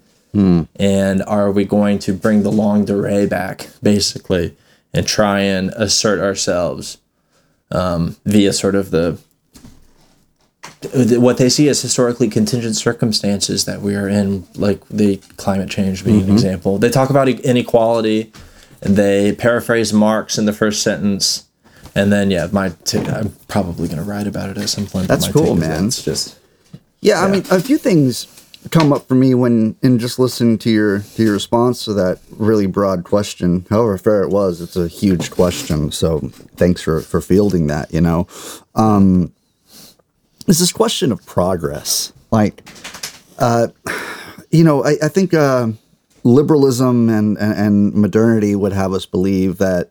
And 0.77 1.23
are 1.23 1.51
we 1.51 1.65
going 1.65 1.99
to 1.99 2.13
bring 2.13 2.43
the 2.43 2.51
longue 2.51 2.85
durée 2.87 3.27
back, 3.29 3.69
basically, 3.81 4.55
and 4.93 5.05
try 5.07 5.41
and 5.41 5.69
assert 5.75 6.19
ourselves 6.19 6.97
um, 7.71 8.15
via 8.25 8.53
sort 8.53 8.75
of 8.75 8.91
the 8.91 9.19
what 11.19 11.37
they 11.37 11.49
see 11.49 11.67
as 11.67 11.81
historically 11.81 12.29
contingent 12.29 12.75
circumstances 12.75 13.65
that 13.65 13.81
we 13.81 13.95
are 13.95 14.07
in, 14.07 14.45
like 14.55 14.87
the 14.87 15.17
climate 15.35 15.69
change 15.69 16.05
being 16.05 16.21
an 16.23 16.31
example. 16.31 16.77
They 16.77 16.89
talk 16.89 17.09
about 17.09 17.27
inequality, 17.27 18.31
and 18.81 18.95
they 18.95 19.33
paraphrase 19.33 19.91
Marx 19.91 20.37
in 20.37 20.45
the 20.45 20.53
first 20.53 20.81
sentence, 20.81 21.48
and 21.95 22.11
then 22.11 22.31
yeah, 22.31 22.47
my 22.51 22.69
t- 22.85 22.99
I'm 22.99 23.33
probably 23.47 23.87
going 23.87 23.99
to 23.99 24.03
write 24.03 24.27
about 24.27 24.49
it 24.49 24.57
at 24.57 24.69
some 24.69 24.85
point. 24.85 25.07
That's 25.07 25.27
cool, 25.27 25.43
take 25.43 25.53
is 25.55 25.59
that 25.61 25.67
man. 25.69 25.85
It's 25.85 26.03
just 26.03 26.39
Yeah, 27.01 27.23
I 27.23 27.29
mean, 27.29 27.43
a 27.51 27.59
few 27.59 27.77
things 27.77 28.27
come 28.71 28.91
up 28.91 29.07
for 29.07 29.15
me 29.15 29.33
when 29.33 29.75
in 29.81 29.99
just 29.99 30.19
listening 30.19 30.57
to 30.59 30.69
your 30.69 30.99
to 30.99 31.23
your 31.23 31.33
response 31.33 31.85
to 31.85 31.93
that 31.93 32.19
really 32.31 32.67
broad 32.67 33.03
question. 33.03 33.65
However 33.69 33.97
fair 33.97 34.23
it 34.23 34.29
was, 34.29 34.61
it's 34.61 34.75
a 34.75 34.87
huge 34.87 35.31
question. 35.31 35.91
So 35.91 36.19
thanks 36.57 36.81
for 36.81 37.01
for 37.01 37.21
fielding 37.21 37.67
that. 37.67 37.93
You 37.93 38.01
know, 38.01 38.27
um, 38.75 39.31
is 40.47 40.59
this 40.59 40.71
question 40.71 41.11
of 41.11 41.25
progress? 41.25 42.11
Like, 42.31 42.69
uh, 43.39 43.67
you 44.51 44.63
know, 44.63 44.83
I, 44.83 44.97
I 45.03 45.07
think 45.07 45.33
uh, 45.33 45.69
liberalism 46.23 47.09
and, 47.09 47.37
and 47.37 47.53
and 47.53 47.93
modernity 47.93 48.55
would 48.55 48.73
have 48.73 48.93
us 48.93 49.05
believe 49.05 49.57
that 49.59 49.89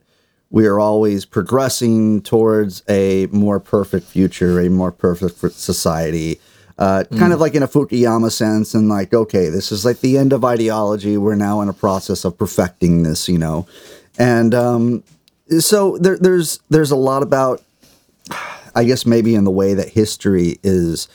we 0.50 0.66
are 0.66 0.80
always 0.80 1.24
progressing 1.24 2.22
towards 2.22 2.82
a 2.88 3.26
more 3.26 3.60
perfect 3.60 4.06
future, 4.06 4.60
a 4.60 4.70
more 4.70 4.92
perfect 4.92 5.54
society. 5.54 6.40
Uh, 6.78 7.02
kind 7.18 7.32
of 7.32 7.40
like 7.40 7.56
in 7.56 7.62
a 7.64 7.68
Fukuyama 7.68 8.30
sense, 8.30 8.72
and 8.72 8.88
like, 8.88 9.12
okay, 9.12 9.48
this 9.48 9.72
is 9.72 9.84
like 9.84 10.00
the 10.00 10.16
end 10.16 10.32
of 10.32 10.44
ideology. 10.44 11.16
We're 11.16 11.34
now 11.34 11.60
in 11.60 11.68
a 11.68 11.72
process 11.72 12.24
of 12.24 12.38
perfecting 12.38 13.02
this, 13.02 13.28
you 13.28 13.36
know, 13.36 13.66
and 14.16 14.54
um, 14.54 15.02
so 15.58 15.98
there, 15.98 16.16
there's 16.16 16.60
there's 16.70 16.92
a 16.92 16.96
lot 16.96 17.24
about, 17.24 17.62
I 18.76 18.84
guess 18.84 19.04
maybe 19.04 19.34
in 19.34 19.42
the 19.42 19.50
way 19.50 19.74
that 19.74 19.88
history 19.88 20.60
is 20.62 21.08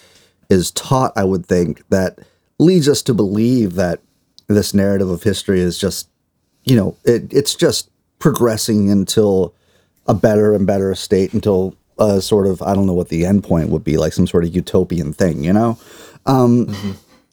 is 0.50 0.70
taught. 0.72 1.14
I 1.16 1.24
would 1.24 1.46
think 1.46 1.88
that 1.88 2.20
leads 2.60 2.90
us 2.90 3.02
to 3.04 3.14
believe 3.14 3.76
that 3.76 4.02
this 4.48 4.74
narrative 4.74 5.10
of 5.10 5.24
history 5.24 5.62
is 5.62 5.78
just 5.78 6.10
you 6.66 6.76
know, 6.76 6.98
it, 7.04 7.34
it's 7.34 7.56
just 7.56 7.90
progressing 8.24 8.90
until 8.90 9.54
a 10.08 10.14
better 10.14 10.56
and 10.56 10.66
better 10.66 10.96
state 10.96 11.34
until 11.34 11.76
a 12.00 12.22
sort 12.22 12.48
of 12.48 12.62
I 12.62 12.74
don't 12.74 12.88
know 12.88 12.94
what 12.94 13.10
the 13.10 13.26
end 13.26 13.44
point 13.44 13.70
would 13.70 13.84
be, 13.84 13.98
like 13.98 14.14
some 14.14 14.28
sort 14.28 14.46
of 14.46 14.56
utopian 14.56 15.12
thing, 15.14 15.44
you 15.44 15.52
know. 15.54 15.78
Um, 16.26 16.74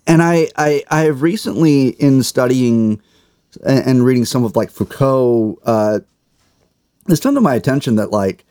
And 0.07 0.23
I, 0.23 0.49
I 0.57 0.83
I 0.91 1.01
have 1.03 1.23
recently 1.23 1.91
in 1.91 2.25
studying 2.25 3.01
and, 3.65 3.87
and 3.87 4.05
reading 4.05 4.25
some 4.25 4.43
of 4.45 4.57
like 4.57 4.71
Foucault, 4.73 5.59
uh, 5.65 6.01
it's 7.09 7.21
come 7.21 7.37
to 7.37 7.41
my 7.41 7.55
attention 7.55 7.95
that 7.97 8.11
like 8.11 8.45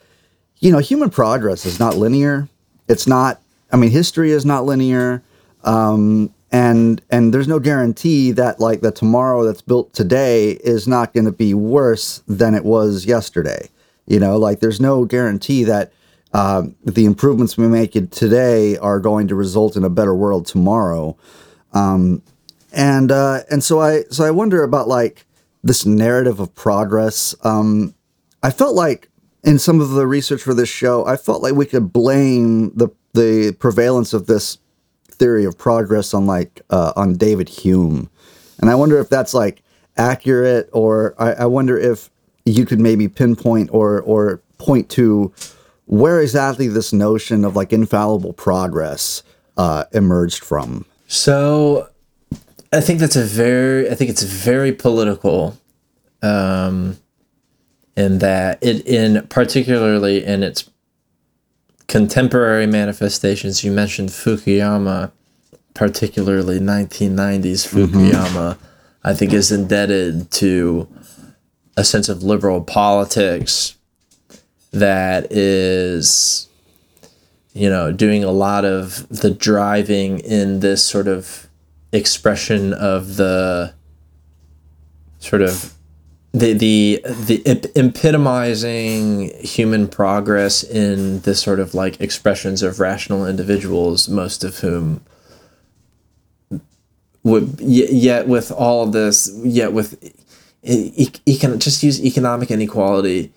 you 0.60 0.72
know 0.72 0.80
human 0.80 1.10
progress 1.10 1.66
is 1.66 1.78
not 1.80 1.98
linear. 1.98 2.48
It's 2.88 3.08
not. 3.08 3.42
I 3.74 3.78
mean, 3.78 3.92
history 3.92 4.32
is 4.32 4.46
not 4.46 4.66
linear 4.66 5.22
um, 5.64 6.34
and 6.52 7.02
and 7.10 7.34
there's 7.34 7.48
no 7.48 7.60
guarantee 7.60 8.32
that 8.32 8.60
like 8.60 8.82
the 8.82 8.92
tomorrow 8.92 9.46
that's 9.46 9.62
built 9.62 9.94
today 9.94 10.52
is 10.64 10.88
not 10.88 11.14
going 11.14 11.26
to 11.26 11.32
be 11.32 11.54
worse 11.54 12.24
than 12.28 12.56
it 12.56 12.66
was 12.66 13.06
yesterday. 13.06 13.70
You 14.08 14.20
know, 14.20 14.38
like 14.38 14.60
there's 14.60 14.82
no 14.82 15.06
guarantee 15.06 15.64
that 15.66 15.94
um, 16.34 16.76
the 16.84 17.06
improvements 17.06 17.58
we 17.58 17.68
make 17.68 17.94
today 18.12 18.78
are 18.78 19.00
going 19.00 19.28
to 19.28 19.36
result 19.36 19.76
in 19.76 19.84
a 19.84 19.90
better 19.90 20.16
world 20.16 20.46
tomorrow. 20.46 21.18
Um, 21.74 22.24
and 22.72 23.12
uh, 23.12 23.42
and 23.50 23.64
so 23.64 23.80
I 23.80 24.04
so 24.10 24.26
I 24.26 24.32
wonder 24.32 24.64
about 24.64 24.88
like 24.88 25.26
this 25.64 25.86
narrative 25.86 26.40
of 26.40 26.54
progress. 26.56 27.36
Um, 27.44 27.94
I 28.42 28.52
felt 28.52 28.76
like 28.76 29.10
in 29.44 29.60
some 29.60 29.82
of 29.82 29.92
the 29.92 30.08
research 30.08 30.42
for 30.42 30.54
this 30.54 30.70
show, 30.70 31.06
I 31.06 31.16
felt 31.16 31.42
like 31.42 31.54
we 31.54 31.66
could 31.66 31.94
blame 31.94 32.72
the 32.76 32.90
the 33.14 33.56
prevalence 33.60 34.14
of 34.14 34.28
this 34.28 34.60
theory 35.20 35.46
of 35.46 35.58
progress 35.58 36.14
on 36.14 36.26
like 36.26 36.62
uh, 36.70 36.94
on 36.96 37.14
David 37.14 37.50
Hume, 37.50 38.10
and 38.60 38.70
I 38.70 38.76
wonder 38.76 39.00
if 39.00 39.10
that's 39.10 39.34
like 39.34 39.62
accurate, 39.98 40.70
or 40.74 41.14
I, 41.20 41.34
I 41.34 41.46
wonder 41.46 41.78
if 41.78 42.10
you 42.46 42.66
could 42.66 42.80
maybe 42.80 43.08
pinpoint 43.08 43.70
or 43.72 44.02
or 44.02 44.42
point 44.58 44.90
to 44.90 45.34
where 45.86 46.22
exactly 46.22 46.68
this 46.68 46.94
notion 46.94 47.44
of 47.44 47.56
like 47.56 47.74
infallible 47.74 48.34
progress 48.34 49.24
uh, 49.58 49.86
emerged 49.92 50.44
from. 50.44 50.86
So 51.08 51.90
I 52.72 52.82
think 52.82 53.00
that's 53.00 53.16
a 53.16 53.24
very 53.24 53.90
I 53.90 53.96
think 53.96 54.10
it's 54.10 54.24
very 54.24 54.72
political 54.72 55.58
um 56.22 56.98
in 57.96 58.20
that 58.20 58.62
it 58.62 58.86
in 58.86 59.26
particularly 59.28 60.24
in 60.24 60.44
its 60.44 60.70
contemporary 61.90 62.66
manifestations. 62.66 63.64
You 63.64 63.72
mentioned 63.72 64.10
Fukuyama 64.10 65.12
particularly 65.74 66.60
1990s 66.60 67.68
mm-hmm. 67.68 67.78
Fukuyama 67.78 68.58
I 69.04 69.14
think 69.14 69.34
is 69.34 69.52
indebted 69.52 70.32
to 70.32 70.88
a 71.76 71.84
sense 71.84 72.10
of 72.10 72.24
liberal 72.24 72.62
politics 72.62 73.76
that 74.72 75.32
is 75.32 76.50
you 77.54 77.70
know, 77.70 77.92
doing 77.92 78.24
a 78.24 78.32
lot 78.32 78.64
of 78.64 79.08
the 79.10 79.32
driving 79.32 80.20
in 80.20 80.60
this 80.60 80.84
sort 80.84 81.08
of 81.08 81.48
expression 81.92 82.74
of 82.74 83.18
the 83.18 83.74
sort 85.18 85.42
of 85.42 85.74
the 86.34 86.54
the 86.54 87.02
the 87.06 87.42
ep- 87.46 87.76
epitomizing 87.76 89.30
human 89.40 89.88
progress 89.88 90.64
in 90.64 91.22
the 91.22 91.34
sort 91.34 91.60
of 91.60 91.74
like 91.74 92.00
expressions 92.00 92.62
of 92.62 92.80
rational 92.80 93.26
individuals, 93.26 94.08
most 94.08 94.44
of 94.44 94.60
whom 94.60 95.02
would 97.24 97.60
yet 97.60 98.28
with 98.28 98.52
all 98.52 98.84
of 98.84 98.92
this, 98.92 99.32
yet 99.44 99.74
with 99.74 100.02
e- 100.64 101.08
econ- 101.26 101.60
just 101.60 101.82
use 101.82 102.04
economic 102.04 102.52
inequality 102.52 103.32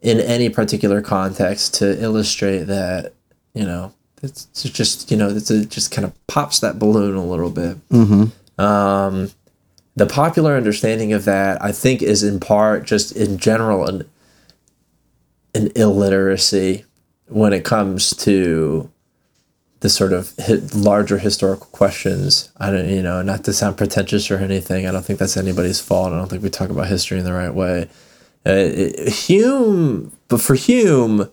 in 0.00 0.20
any 0.20 0.48
particular 0.48 1.02
context 1.02 1.74
to 1.74 2.00
illustrate 2.00 2.64
that 2.64 3.12
you 3.52 3.64
know 3.64 3.92
it's 4.22 4.46
just 4.62 5.10
you 5.10 5.16
know 5.16 5.28
it's 5.28 5.50
a, 5.50 5.64
just 5.64 5.90
kind 5.90 6.04
of 6.04 6.26
pops 6.26 6.60
that 6.60 6.78
balloon 6.78 7.14
a 7.14 7.24
little 7.24 7.50
bit. 7.50 7.88
Mm-hmm. 7.90 8.60
Um, 8.60 9.30
the 9.98 10.06
popular 10.06 10.56
understanding 10.56 11.12
of 11.12 11.24
that, 11.24 11.62
I 11.62 11.72
think, 11.72 12.02
is 12.02 12.22
in 12.22 12.38
part 12.38 12.84
just 12.84 13.16
in 13.16 13.38
general 13.38 13.86
an 13.86 14.08
an 15.54 15.72
illiteracy 15.74 16.84
when 17.26 17.52
it 17.52 17.64
comes 17.64 18.14
to 18.16 18.90
the 19.80 19.88
sort 19.88 20.12
of 20.12 20.34
larger 20.74 21.18
historical 21.18 21.66
questions. 21.66 22.52
I 22.58 22.70
don't, 22.70 22.88
you 22.88 23.02
know, 23.02 23.22
not 23.22 23.44
to 23.44 23.52
sound 23.52 23.76
pretentious 23.76 24.30
or 24.30 24.36
anything. 24.36 24.86
I 24.86 24.92
don't 24.92 25.04
think 25.04 25.18
that's 25.18 25.36
anybody's 25.36 25.80
fault. 25.80 26.12
I 26.12 26.16
don't 26.16 26.28
think 26.28 26.42
we 26.42 26.50
talk 26.50 26.70
about 26.70 26.86
history 26.86 27.18
in 27.18 27.24
the 27.24 27.32
right 27.32 27.54
way. 27.54 27.88
Uh, 28.46 29.10
Hume, 29.10 30.12
but 30.28 30.40
for 30.40 30.54
Hume, 30.54 31.28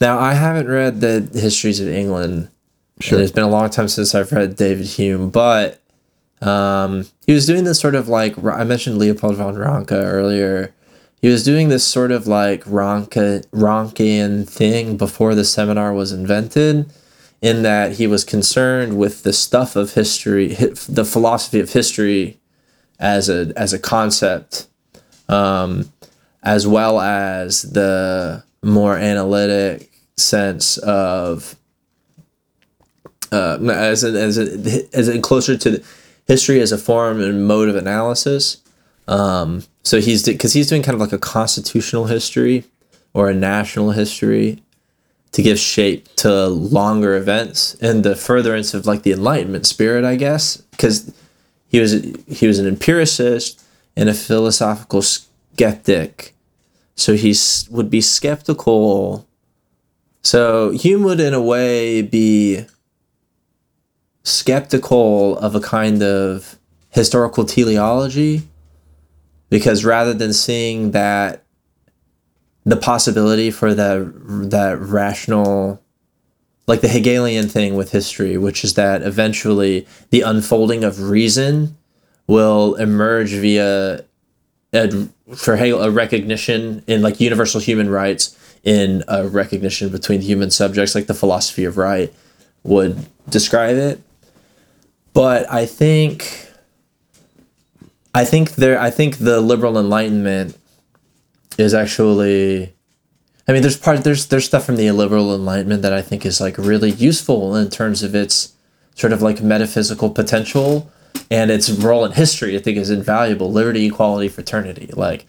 now 0.00 0.18
I 0.18 0.32
haven't 0.34 0.68
read 0.68 1.00
the 1.00 1.28
histories 1.38 1.80
of 1.80 1.88
England. 1.88 2.48
Sure. 3.00 3.20
It's 3.20 3.32
been 3.32 3.44
a 3.44 3.48
long 3.48 3.68
time 3.68 3.88
since 3.88 4.14
I've 4.14 4.32
read 4.32 4.56
David 4.56 4.86
Hume, 4.86 5.30
but 5.30 5.79
um, 6.40 7.06
he 7.26 7.32
was 7.32 7.46
doing 7.46 7.64
this 7.64 7.78
sort 7.78 7.94
of 7.94 8.08
like 8.08 8.42
I 8.42 8.64
mentioned 8.64 8.98
Leopold 8.98 9.36
von 9.36 9.56
Ranke 9.56 9.92
earlier. 9.92 10.74
He 11.20 11.28
was 11.28 11.44
doing 11.44 11.68
this 11.68 11.84
sort 11.84 12.12
of 12.12 12.26
like 12.26 12.64
Ranke, 12.64 13.44
Rankean 13.50 14.48
thing 14.48 14.96
before 14.96 15.34
the 15.34 15.44
seminar 15.44 15.92
was 15.92 16.12
invented, 16.12 16.90
in 17.42 17.62
that 17.62 17.92
he 17.92 18.06
was 18.06 18.24
concerned 18.24 18.98
with 18.98 19.22
the 19.22 19.34
stuff 19.34 19.76
of 19.76 19.92
history, 19.94 20.54
the 20.88 21.04
philosophy 21.04 21.60
of 21.60 21.70
history, 21.72 22.40
as 22.98 23.28
a 23.28 23.52
as 23.56 23.72
a 23.72 23.78
concept, 23.78 24.66
um, 25.28 25.92
as 26.42 26.66
well 26.66 27.00
as 27.00 27.62
the 27.62 28.42
more 28.62 28.96
analytic 28.96 29.90
sense 30.16 30.78
of 30.78 31.56
uh, 33.32 33.58
as 33.70 34.04
a, 34.04 34.08
as 34.08 34.38
a, 34.38 34.96
as 34.96 35.08
a 35.08 35.20
closer 35.20 35.56
to 35.56 35.70
the, 35.70 35.84
history 36.26 36.60
as 36.60 36.72
a 36.72 36.78
form 36.78 37.20
and 37.20 37.46
mode 37.46 37.68
of 37.68 37.76
analysis. 37.76 38.58
Um, 39.08 39.64
so 39.82 40.00
he's 40.00 40.24
because 40.24 40.52
he's 40.52 40.68
doing 40.68 40.82
kind 40.82 40.94
of 40.94 41.00
like 41.00 41.12
a 41.12 41.18
constitutional 41.18 42.06
history 42.06 42.64
or 43.12 43.28
a 43.28 43.34
national 43.34 43.90
history 43.90 44.62
to 45.32 45.42
give 45.42 45.58
shape 45.58 46.08
to 46.16 46.46
longer 46.48 47.14
events 47.16 47.74
and 47.80 48.04
the 48.04 48.16
furtherance 48.16 48.74
of 48.74 48.86
like 48.86 49.02
the 49.02 49.12
Enlightenment 49.12 49.66
spirit, 49.66 50.04
I 50.04 50.16
guess, 50.16 50.56
because 50.56 51.12
he 51.68 51.80
was 51.80 51.92
he 52.26 52.46
was 52.46 52.58
an 52.58 52.66
empiricist 52.66 53.62
and 53.96 54.08
a 54.08 54.14
philosophical 54.14 55.02
skeptic, 55.02 56.34
so 56.94 57.14
he 57.14 57.34
would 57.70 57.90
be 57.90 58.00
skeptical. 58.00 59.26
So 60.22 60.70
Hume 60.70 61.02
would, 61.04 61.20
in 61.20 61.32
a 61.32 61.40
way, 61.40 62.02
be 62.02 62.66
skeptical 64.22 65.38
of 65.38 65.54
a 65.54 65.60
kind 65.60 66.02
of 66.02 66.58
historical 66.90 67.44
teleology 67.44 68.42
because 69.48 69.84
rather 69.84 70.12
than 70.12 70.32
seeing 70.32 70.90
that 70.90 71.44
the 72.64 72.76
possibility 72.76 73.50
for 73.50 73.74
that 73.74 74.12
that 74.50 74.78
rational 74.78 75.80
like 76.66 76.82
the 76.82 76.88
Hegelian 76.88 77.48
thing 77.48 77.74
with 77.74 77.92
history 77.92 78.36
which 78.36 78.62
is 78.64 78.74
that 78.74 79.02
eventually 79.02 79.86
the 80.10 80.20
unfolding 80.20 80.84
of 80.84 81.00
reason 81.10 81.76
will 82.26 82.74
emerge 82.74 83.30
via 83.30 84.04
a, 84.72 85.08
for 85.34 85.56
Hegel 85.56 85.82
a 85.82 85.90
recognition 85.90 86.84
in 86.86 87.00
like 87.02 87.20
universal 87.20 87.60
human 87.60 87.88
rights 87.88 88.36
in 88.62 89.02
a 89.08 89.26
recognition 89.26 89.88
between 89.88 90.20
human 90.20 90.50
subjects 90.50 90.94
like 90.94 91.06
the 91.06 91.14
philosophy 91.14 91.64
of 91.64 91.78
right 91.78 92.12
would 92.62 93.06
describe 93.28 93.76
it 93.76 94.00
but 95.12 95.50
I 95.50 95.66
think 95.66 96.48
I 98.14 98.24
think 98.24 98.52
there 98.52 98.78
I 98.78 98.90
think 98.90 99.18
the 99.18 99.40
liberal 99.40 99.78
enlightenment 99.78 100.56
is 101.58 101.74
actually 101.74 102.72
I 103.46 103.52
mean 103.52 103.62
there's 103.62 103.76
part 103.76 104.02
there's 104.04 104.26
there's 104.26 104.44
stuff 104.44 104.64
from 104.64 104.76
the 104.76 104.90
liberal 104.90 105.34
enlightenment 105.34 105.82
that 105.82 105.92
I 105.92 106.02
think 106.02 106.26
is 106.26 106.40
like 106.40 106.58
really 106.58 106.90
useful 106.90 107.56
in 107.56 107.70
terms 107.70 108.02
of 108.02 108.14
its 108.14 108.54
sort 108.94 109.12
of 109.12 109.22
like 109.22 109.42
metaphysical 109.42 110.10
potential 110.10 110.90
and 111.30 111.50
its 111.50 111.70
role 111.70 112.04
in 112.04 112.12
history 112.12 112.56
I 112.56 112.60
think 112.60 112.78
is 112.78 112.90
invaluable. 112.90 113.50
Liberty 113.50 113.86
equality 113.86 114.28
fraternity. 114.28 114.90
Like 114.92 115.26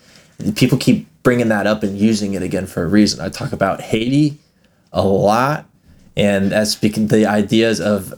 people 0.56 0.78
keep 0.78 1.08
bringing 1.24 1.50
that 1.50 1.68
up 1.68 1.84
and 1.84 1.98
using 1.98 2.34
it 2.34 2.42
again 2.42 2.66
for 2.66 2.84
a 2.84 2.88
reason. 2.88 3.24
I 3.24 3.30
talk 3.30 3.52
about 3.52 3.82
Haiti 3.82 4.38
a 4.92 5.04
lot 5.04 5.66
and 6.18 6.52
that's 6.52 6.72
speaking 6.72 7.08
the 7.08 7.26
ideas 7.26 7.80
of 7.80 8.14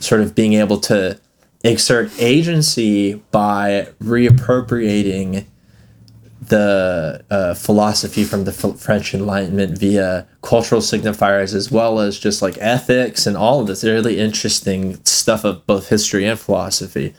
sort 0.00 0.20
of 0.20 0.34
being 0.34 0.54
able 0.54 0.78
to 0.80 1.20
exert 1.62 2.10
agency 2.18 3.14
by 3.30 3.88
reappropriating 4.02 5.46
the 6.40 7.22
uh, 7.30 7.54
philosophy 7.54 8.24
from 8.24 8.44
the 8.44 8.52
French 8.52 9.14
Enlightenment 9.14 9.78
via 9.78 10.26
cultural 10.42 10.80
signifiers, 10.80 11.54
as 11.54 11.70
well 11.70 12.00
as 12.00 12.18
just 12.18 12.42
like 12.42 12.56
ethics 12.58 13.26
and 13.26 13.36
all 13.36 13.60
of 13.60 13.66
this 13.66 13.84
really 13.84 14.18
interesting 14.18 15.02
stuff 15.04 15.44
of 15.44 15.64
both 15.66 15.90
history 15.90 16.24
and 16.24 16.40
philosophy. 16.40 17.14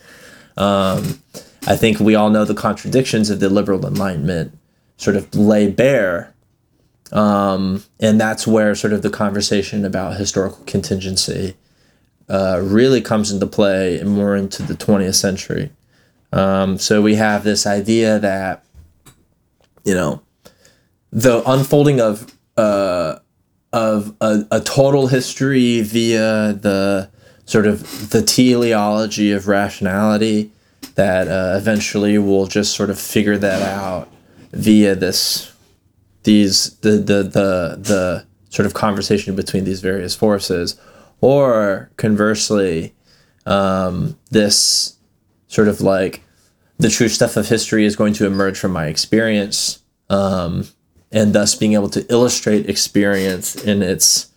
Um, 0.57 1.21
I 1.67 1.75
think 1.75 1.99
we 1.99 2.15
all 2.15 2.32
know 2.32 2.43
the 2.43 2.55
contradictions 2.55 3.29
of 3.29 3.39
the 3.39 3.49
liberal 3.49 3.86
Enlightenment 3.86 4.57
sort 4.97 5.15
of 5.15 5.34
lay 5.36 5.69
bare. 5.69 6.34
Um, 7.11 7.84
and 7.99 8.19
that's 8.19 8.47
where 8.47 8.73
sort 8.73 8.93
of 8.93 9.01
the 9.01 9.09
conversation 9.09 9.86
about 9.86 10.17
historical 10.17 10.63
contingency 10.65 11.55
uh, 12.32 12.61
really 12.63 13.01
comes 13.01 13.29
into 13.29 13.45
play 13.45 14.01
more 14.03 14.38
into 14.38 14.63
the 14.63 14.73
20th 14.73 15.15
century. 15.15 15.69
Um, 16.32 16.77
so 16.77 17.01
we 17.01 17.15
have 17.15 17.43
this 17.43 17.67
idea 17.67 18.19
that, 18.19 18.63
you 19.84 19.93
know, 19.93 20.21
the 21.11 21.43
unfolding 21.45 21.99
of 21.99 22.34
uh, 22.55 23.19
of 23.73 24.15
a, 24.21 24.45
a 24.49 24.61
total 24.61 25.07
history 25.07 25.82
via 25.82 26.53
the 26.53 27.09
sort 27.45 27.65
of 27.65 28.09
the 28.11 28.21
teleology 28.21 29.34
of 29.34 29.49
rationality 29.49 30.51
that 30.95 31.27
uh, 31.27 31.57
eventually 31.57 32.17
we'll 32.17 32.47
just 32.47 32.75
sort 32.75 32.89
of 32.89 32.97
figure 32.97 33.38
that 33.38 33.61
out 33.61 34.09
via 34.53 34.95
this 34.95 35.53
these 36.23 36.77
the 36.77 36.91
the 36.91 37.23
the 37.23 37.77
the 37.82 38.25
sort 38.49 38.65
of 38.65 38.73
conversation 38.73 39.36
between 39.36 39.65
these 39.65 39.82
various 39.82 40.15
forces 40.15 40.79
or 41.22 41.91
conversely, 41.97 42.93
um, 43.45 44.17
this 44.30 44.97
sort 45.47 45.67
of 45.67 45.82
like 45.82 46.24
the 46.78 46.89
true 46.89 47.07
stuff 47.07 47.38
of 47.38 47.47
history 47.47 47.86
is 47.86 47.95
going 47.95 48.13
to 48.13 48.26
emerge 48.26 48.57
from 48.57 48.72
my 48.72 48.88
experience, 48.88 49.82
um, 50.09 50.67
and 51.11 51.34
thus 51.34 51.55
being 51.55 51.74
able 51.74 51.89
to 51.89 52.05
illustrate 52.11 52.69
experience 52.69 53.55
in 53.55 53.82
its 53.82 54.32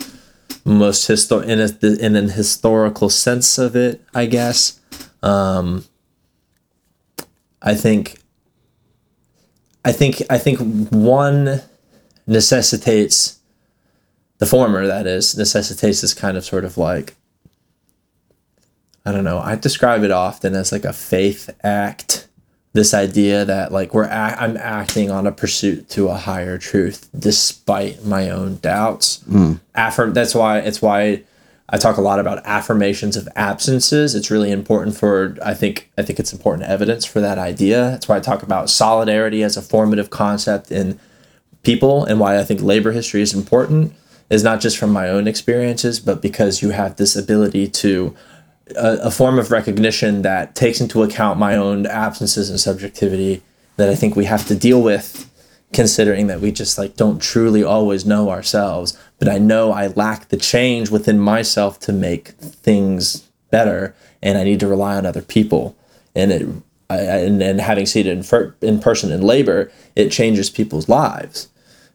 most 0.65 1.09
histo- 1.09 1.45
in 1.45 1.61
a, 1.61 2.05
in 2.05 2.17
an 2.17 2.31
historical 2.31 3.09
sense 3.09 3.59
of 3.59 3.75
it, 3.75 4.03
I 4.15 4.27
guess. 4.27 4.81
Um, 5.23 5.85
I 7.63 7.75
think. 7.75 8.19
I 9.87 9.93
think 9.93 10.23
I 10.31 10.39
think 10.39 10.61
one 10.91 11.61
necessitates 12.27 13.39
the 14.39 14.47
former, 14.47 14.87
that 14.87 15.07
is, 15.07 15.37
necessitates 15.37 16.01
this 16.01 16.15
kind 16.15 16.37
of 16.37 16.45
sort 16.45 16.65
of 16.65 16.77
like, 16.77 17.15
I 19.07 19.13
don't 19.13 19.25
know, 19.25 19.39
I 19.39 19.57
describe 19.57 20.03
it 20.03 20.11
often 20.11 20.55
as 20.55 20.73
like 20.73 20.85
a 20.85 20.93
faith 20.93 21.51
act. 21.63 22.29
This 22.73 22.93
idea 22.93 23.45
that 23.45 23.71
like 23.71 23.95
we're 23.95 24.03
act- 24.03 24.43
I'm 24.43 24.57
acting 24.57 25.09
on 25.09 25.29
a 25.29 25.33
pursuit 25.33 25.89
to 25.91 26.09
a 26.09 26.17
higher 26.17 26.59
truth 26.59 27.09
despite 27.17 28.05
my 28.05 28.31
own 28.31 28.57
doubts. 28.57 29.19
Mm. 29.31 29.61
Affirm 29.77 30.13
that's 30.13 30.35
why 30.35 30.59
it's 30.59 30.83
why 30.83 31.23
I 31.69 31.79
talk 31.79 31.99
a 31.99 32.01
lot 32.01 32.19
about 32.19 32.45
affirmations 32.45 33.17
of 33.17 33.29
absences. 33.37 34.17
It's 34.17 34.29
really 34.29 34.51
important 34.51 34.97
for 34.97 35.37
I 35.41 35.55
think 35.55 35.89
I 35.97 36.03
think 36.03 36.19
it's 36.19 36.33
important 36.33 36.69
evidence 36.69 37.05
for 37.05 37.21
that 37.21 37.39
idea. 37.39 37.91
That's 37.91 38.09
why 38.09 38.17
I 38.17 38.21
talk 38.21 38.43
about 38.43 38.69
solidarity 38.69 39.45
as 39.45 39.57
a 39.57 39.63
formative 39.63 40.11
concept 40.11 40.73
in 40.73 40.99
people 41.63 42.05
and 42.05 42.19
why 42.19 42.41
I 42.41 42.45
think 42.45 42.61
labor 42.61 42.91
history 42.91 43.23
is 43.23 43.33
important 43.33 43.95
is 44.31 44.43
not 44.43 44.61
just 44.61 44.79
from 44.79 44.91
my 44.91 45.09
own 45.09 45.29
experiences, 45.29 46.01
but 46.01 46.23
because 46.23 46.63
you 46.63 46.71
have 46.71 46.97
this 46.97 47.17
ability 47.17 47.69
to 47.69 48.15
a, 48.77 48.99
a, 49.03 49.11
form 49.11 49.39
of 49.39 49.51
recognition 49.51 50.23
that 50.23 50.55
takes 50.55 50.81
into 50.81 51.03
account 51.03 51.39
my 51.39 51.55
own 51.55 51.87
absences 51.87 52.49
and 52.49 52.59
subjectivity 52.59 53.43
that 53.77 53.91
I 53.91 53.95
think 53.95 54.17
we 54.17 54.25
have 54.25 54.47
to 54.49 54.55
deal 54.55 54.81
with 54.81 55.31
considering 55.75 56.29
that 56.29 56.41
we 56.41 56.53
just 56.53 56.79
like 56.79 56.97
don't 56.97 57.21
truly 57.21 57.63
always 57.63 58.07
know 58.07 58.31
ourselves. 58.31 58.97
But 59.19 59.29
i 59.29 59.39
know 59.39 59.73
i 59.73 59.89
lack 59.89 60.29
the 60.29 60.37
change 60.37 60.91
within 60.91 61.19
myself 61.19 61.79
to 61.81 61.93
make 61.93 62.29
things 62.29 63.29
better 63.51 63.95
and 64.23 64.37
i 64.39 64.45
need 64.45 64.61
to 64.61 64.69
rely 64.69 64.97
on 64.97 65.07
other 65.07 65.23
people. 65.23 65.77
And 66.15 66.33
it 66.33 66.49
I, 66.91 66.99
and, 66.99 67.43
and 67.43 67.61
having 67.61 67.87
seen 67.87 68.07
it 68.07 68.13
in, 68.13 68.23
fir- 68.23 68.55
in 68.61 68.79
person 68.79 69.11
in 69.11 69.23
labor 69.23 69.73
it 69.97 70.11
changes 70.11 70.51
people's 70.51 70.89
lives 70.89 71.49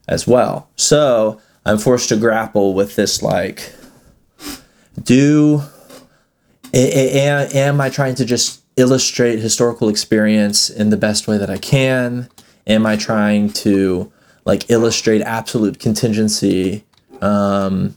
as 0.08 0.26
well. 0.26 0.68
So 0.76 1.40
i'm 1.66 1.78
forced 1.78 2.08
to 2.08 2.16
grapple 2.16 2.74
with 2.74 2.96
this 2.96 3.22
like 3.22 3.72
do 5.02 5.62
am, 6.74 7.48
am 7.54 7.80
i 7.80 7.88
trying 7.88 8.14
to 8.14 8.24
just 8.24 8.62
illustrate 8.76 9.38
historical 9.38 9.88
experience 9.88 10.70
in 10.70 10.90
the 10.90 10.96
best 10.96 11.28
way 11.28 11.36
that 11.36 11.50
i 11.50 11.58
can 11.58 12.28
am 12.70 12.86
I 12.86 12.96
trying 12.96 13.50
to 13.50 14.12
like 14.44 14.70
illustrate 14.70 15.22
absolute 15.22 15.78
contingency 15.78 16.84
um, 17.20 17.96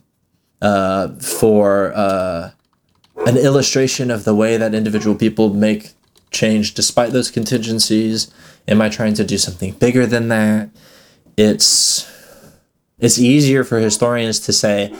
uh, 0.62 1.10
for 1.16 1.94
uh, 1.96 2.52
an 3.26 3.38
illustration 3.38 4.12
of 4.12 4.26
the 4.26 4.36
way 4.36 4.58
that 4.58 4.74
individual 4.74 5.16
people 5.16 5.54
make 5.54 5.92
change 6.32 6.74
despite 6.74 7.12
those 7.12 7.32
contingencies? 7.32 8.32
Am 8.68 8.82
I 8.82 8.90
trying 8.90 9.14
to 9.16 9.24
do 9.24 9.38
something 9.38 9.74
bigger 9.74 10.06
than 10.06 10.30
that? 10.30 10.70
It's 11.38 12.10
it's 13.04 13.20
easier 13.20 13.64
for 13.64 13.80
historians 13.80 14.40
to 14.42 14.54
say, 14.54 14.94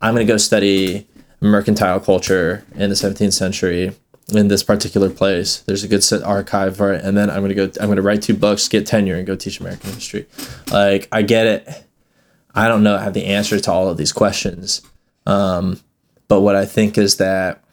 I'm 0.00 0.14
going 0.14 0.26
to 0.26 0.32
go 0.32 0.38
study 0.38 1.06
mercantile 1.40 2.00
culture 2.00 2.64
in 2.74 2.90
the 2.90 2.96
17th 2.96 3.32
century 3.32 3.92
in 4.32 4.48
this 4.48 4.62
particular 4.62 5.10
place. 5.10 5.60
There's 5.60 5.84
a 5.84 5.88
good 5.88 6.04
set 6.04 6.22
archive 6.22 6.76
for 6.76 6.92
it, 6.92 7.04
and 7.04 7.16
then 7.16 7.30
I'm 7.30 7.42
gonna 7.42 7.54
go. 7.54 7.70
I'm 7.80 7.88
gonna 7.88 8.02
write 8.02 8.22
two 8.22 8.34
books, 8.34 8.68
get 8.68 8.86
tenure, 8.86 9.16
and 9.16 9.26
go 9.26 9.34
teach 9.34 9.60
American 9.60 9.92
history. 9.92 10.26
Like 10.70 11.08
I 11.10 11.22
get 11.22 11.46
it. 11.46 11.84
I 12.54 12.68
don't 12.68 12.82
know. 12.82 12.96
I 12.96 13.02
have 13.02 13.14
the 13.14 13.26
answer 13.26 13.58
to 13.58 13.72
all 13.72 13.88
of 13.88 13.96
these 13.96 14.12
questions, 14.12 14.82
um, 15.26 15.80
but 16.28 16.40
what 16.40 16.56
I 16.56 16.64
think 16.64 16.96
is 16.98 17.16
that 17.16 17.64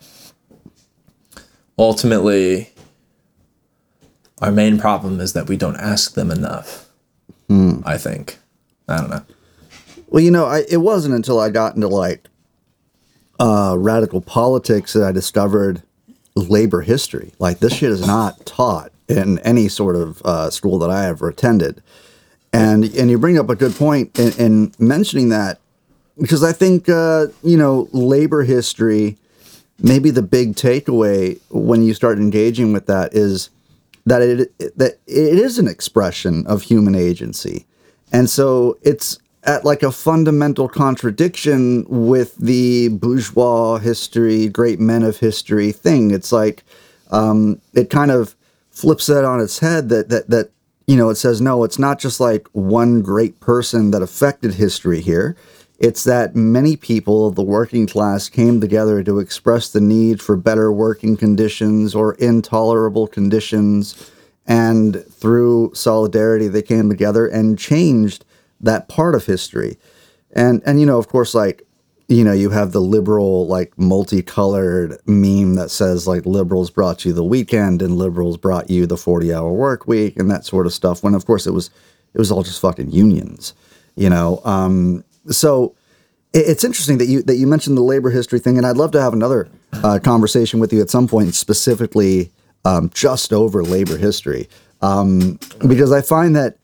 ultimately, 1.77 2.71
our 4.41 4.51
main 4.51 4.79
problem 4.79 5.19
is 5.19 5.33
that 5.33 5.47
we 5.47 5.57
don't 5.57 5.77
ask 5.77 6.13
them 6.13 6.31
enough. 6.31 6.89
Hmm. 7.47 7.81
I 7.85 7.97
think. 7.97 8.37
I 8.87 8.97
don't 8.97 9.09
know. 9.09 9.25
Well, 10.07 10.23
you 10.23 10.31
know, 10.31 10.45
I, 10.45 10.63
it 10.69 10.77
wasn't 10.77 11.15
until 11.15 11.39
I 11.39 11.49
got 11.49 11.75
into 11.75 11.87
like 11.87 12.27
uh, 13.39 13.75
radical 13.77 14.21
politics 14.21 14.93
that 14.93 15.03
I 15.03 15.11
discovered 15.11 15.83
labor 16.35 16.81
history. 16.81 17.33
Like 17.39 17.59
this 17.59 17.73
shit 17.73 17.91
is 17.91 18.05
not 18.05 18.45
taught 18.45 18.91
in 19.07 19.39
any 19.39 19.67
sort 19.67 19.95
of 19.95 20.21
uh, 20.23 20.49
school 20.49 20.79
that 20.79 20.89
I 20.89 21.07
ever 21.07 21.29
attended. 21.29 21.81
And 22.53 22.85
and 22.95 23.11
you 23.11 23.17
bring 23.17 23.37
up 23.37 23.49
a 23.49 23.55
good 23.55 23.75
point 23.75 24.17
in, 24.17 24.31
in 24.33 24.73
mentioning 24.79 25.29
that 25.29 25.59
because 26.19 26.43
I 26.43 26.53
think 26.53 26.87
uh, 26.89 27.27
you 27.43 27.57
know 27.57 27.89
labor 27.91 28.43
history. 28.43 29.17
Maybe 29.79 30.09
the 30.09 30.23
big 30.23 30.55
takeaway 30.55 31.39
when 31.51 31.83
you 31.83 31.93
start 31.93 32.17
engaging 32.17 32.73
with 32.73 32.87
that 32.87 33.13
is 33.13 33.51
that 34.07 34.23
it 34.23 34.57
that 34.77 34.97
it 35.05 35.37
is 35.37 35.59
an 35.59 35.67
expression 35.67 36.47
of 36.47 36.63
human 36.63 36.95
agency, 36.95 37.67
and 38.11 38.27
so 38.27 38.79
it's 38.81 39.19
at 39.47 39.63
like 39.63 39.81
a 39.81 39.91
fundamental 39.91 40.67
contradiction 40.67 41.85
with 41.87 42.35
the 42.35 42.89
bourgeois 42.89 43.77
history, 43.77 44.49
great 44.49 44.79
men 44.79 45.03
of 45.03 45.17
history 45.17 45.71
thing. 45.71 46.11
It's 46.11 46.33
like 46.33 46.63
um, 47.11 47.61
it 47.73 47.89
kind 47.89 48.11
of 48.11 48.35
flips 48.69 49.07
that 49.07 49.23
on 49.23 49.39
its 49.39 49.59
head. 49.59 49.87
That 49.87 50.09
that 50.09 50.29
that 50.29 50.51
you 50.85 50.97
know 50.97 51.09
it 51.09 51.15
says 51.15 51.39
no, 51.39 51.63
it's 51.63 51.79
not 51.79 51.97
just 51.97 52.19
like 52.19 52.47
one 52.51 53.01
great 53.01 53.39
person 53.39 53.91
that 53.91 54.01
affected 54.01 54.55
history 54.55 54.99
here. 54.99 55.37
It's 55.79 56.03
that 56.03 56.35
many 56.35 56.75
people 56.75 57.27
of 57.27 57.35
the 57.35 57.43
working 57.43 57.87
class 57.87 58.29
came 58.29 58.59
together 58.59 59.01
to 59.03 59.19
express 59.19 59.69
the 59.69 59.79
need 59.79 60.21
for 60.21 60.35
better 60.35 60.73
working 60.73 61.15
conditions 61.15 61.95
or 61.95 62.15
intolerable 62.15 63.07
conditions. 63.07 64.11
And 64.47 65.05
through 65.05 65.71
solidarity, 65.75 66.47
they 66.47 66.63
came 66.63 66.89
together 66.89 67.27
and 67.27 67.59
changed 67.59 68.25
that 68.61 68.87
part 68.87 69.15
of 69.15 69.25
history. 69.25 69.77
And 70.31 70.61
and 70.65 70.79
you 70.79 70.85
know, 70.85 70.97
of 70.97 71.07
course, 71.07 71.33
like 71.33 71.63
you 72.07 72.23
know, 72.23 72.33
you 72.33 72.49
have 72.51 72.71
the 72.71 72.79
liberal 72.81 73.47
like 73.47 73.77
multicolored 73.77 74.97
meme 75.05 75.55
that 75.55 75.69
says 75.69 76.07
like 76.07 76.25
liberals 76.25 76.69
brought 76.69 77.03
you 77.03 77.11
the 77.11 77.23
weekend 77.23 77.81
and 77.81 77.97
liberals 77.97 78.37
brought 78.37 78.69
you 78.69 78.85
the 78.85 78.95
40 78.95 79.33
hour 79.33 79.51
work 79.51 79.87
week 79.87 80.17
and 80.17 80.31
that 80.31 80.45
sort 80.45 80.65
of 80.65 80.73
stuff. 80.73 81.03
When 81.03 81.15
of 81.15 81.25
course 81.25 81.45
it 81.45 81.51
was 81.51 81.69
it 82.13 82.19
was 82.19 82.31
all 82.31 82.43
just 82.43 82.61
fucking 82.61 82.91
unions, 82.91 83.53
you 83.95 84.09
know. 84.09 84.41
Um, 84.45 85.03
so 85.29 85.75
it's 86.33 86.63
interesting 86.63 86.97
that 86.99 87.05
you 87.05 87.21
that 87.23 87.35
you 87.35 87.47
mentioned 87.47 87.77
the 87.77 87.81
labor 87.81 88.09
history 88.09 88.39
thing, 88.39 88.57
and 88.57 88.65
I'd 88.65 88.77
love 88.77 88.91
to 88.91 89.01
have 89.01 89.13
another 89.13 89.49
uh, 89.83 89.99
conversation 90.03 90.59
with 90.59 90.71
you 90.71 90.81
at 90.81 90.89
some 90.89 91.07
point, 91.07 91.35
specifically 91.35 92.31
um, 92.65 92.89
just 92.93 93.33
over 93.33 93.63
labor 93.63 93.97
history, 93.97 94.47
um, 94.81 95.39
because 95.67 95.91
I 95.91 96.01
find 96.01 96.35
that 96.35 96.57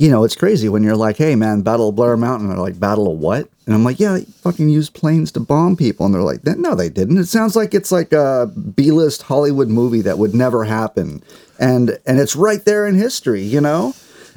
you 0.00 0.10
know, 0.10 0.24
it's 0.24 0.34
crazy 0.34 0.70
when 0.70 0.82
you're 0.82 0.96
like, 0.96 1.18
hey, 1.18 1.36
man, 1.36 1.60
Battle 1.60 1.90
of 1.90 1.94
Blair 1.94 2.16
Mountain. 2.16 2.48
they're 2.48 2.56
like, 2.56 2.80
Battle 2.80 3.12
of 3.12 3.18
what? 3.18 3.50
And 3.66 3.74
I'm 3.74 3.84
like, 3.84 4.00
yeah, 4.00 4.14
they 4.14 4.24
fucking 4.24 4.70
used 4.70 4.94
planes 4.94 5.30
to 5.32 5.40
bomb 5.40 5.76
people. 5.76 6.06
And 6.06 6.14
they're 6.14 6.22
like, 6.22 6.42
no, 6.42 6.74
they 6.74 6.88
didn't. 6.88 7.18
It 7.18 7.28
sounds 7.28 7.54
like 7.54 7.74
it's 7.74 7.92
like 7.92 8.10
a 8.14 8.50
B 8.74 8.92
list 8.92 9.20
Hollywood 9.20 9.68
movie 9.68 10.00
that 10.00 10.16
would 10.16 10.34
never 10.34 10.64
happen. 10.64 11.22
And, 11.58 11.98
and 12.06 12.18
it's 12.18 12.34
right 12.34 12.64
there 12.64 12.86
in 12.86 12.94
history, 12.94 13.42
you 13.42 13.60
know? 13.60 13.92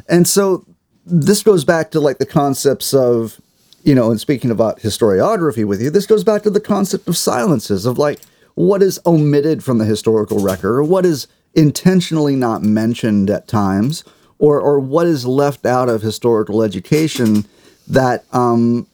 And 0.10 0.28
so 0.28 0.66
this 1.06 1.42
goes 1.44 1.64
back 1.64 1.92
to 1.92 2.02
like 2.02 2.18
the 2.18 2.26
concepts 2.26 2.94
of, 2.94 3.40
you 3.84 3.96
know, 3.96 4.12
and 4.12 4.20
speaking 4.20 4.52
about 4.52 4.82
historiography 4.82 5.66
with 5.66 5.82
you, 5.82 5.90
this 5.90 6.06
goes 6.06 6.26
back 6.26 6.44
to 6.44 6.50
the 6.50 6.60
concept 6.60 7.08
of 7.08 7.16
silences, 7.16 7.86
of 7.86 7.98
like 7.98 8.20
what 8.56 8.84
is 8.84 9.00
omitted 9.06 9.64
from 9.64 9.78
the 9.78 9.86
historical 9.86 10.40
record 10.40 10.78
or 10.78 10.84
what 10.84 11.06
is 11.06 11.28
intentionally 11.54 12.36
not 12.36 12.64
mentioned 12.64 13.30
at 13.30 13.48
times 13.48 14.04
or 14.44 14.60
or 14.60 14.78
what 14.78 15.08
is 15.08 15.26
left 15.26 15.66
out 15.66 15.88
of 15.88 16.02
historical 16.02 16.64
education 16.64 17.46
that 17.88 18.26
um, 18.36 18.86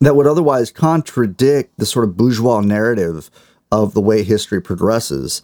that 0.00 0.14
would 0.14 0.26
otherwise 0.26 0.70
contradict 0.70 1.78
the 1.78 1.86
sort 1.86 2.06
of 2.06 2.14
bourgeois 2.14 2.60
narrative 2.60 3.30
of 3.72 3.94
the 3.94 4.02
way 4.02 4.22
history 4.22 4.60
progresses. 4.60 5.40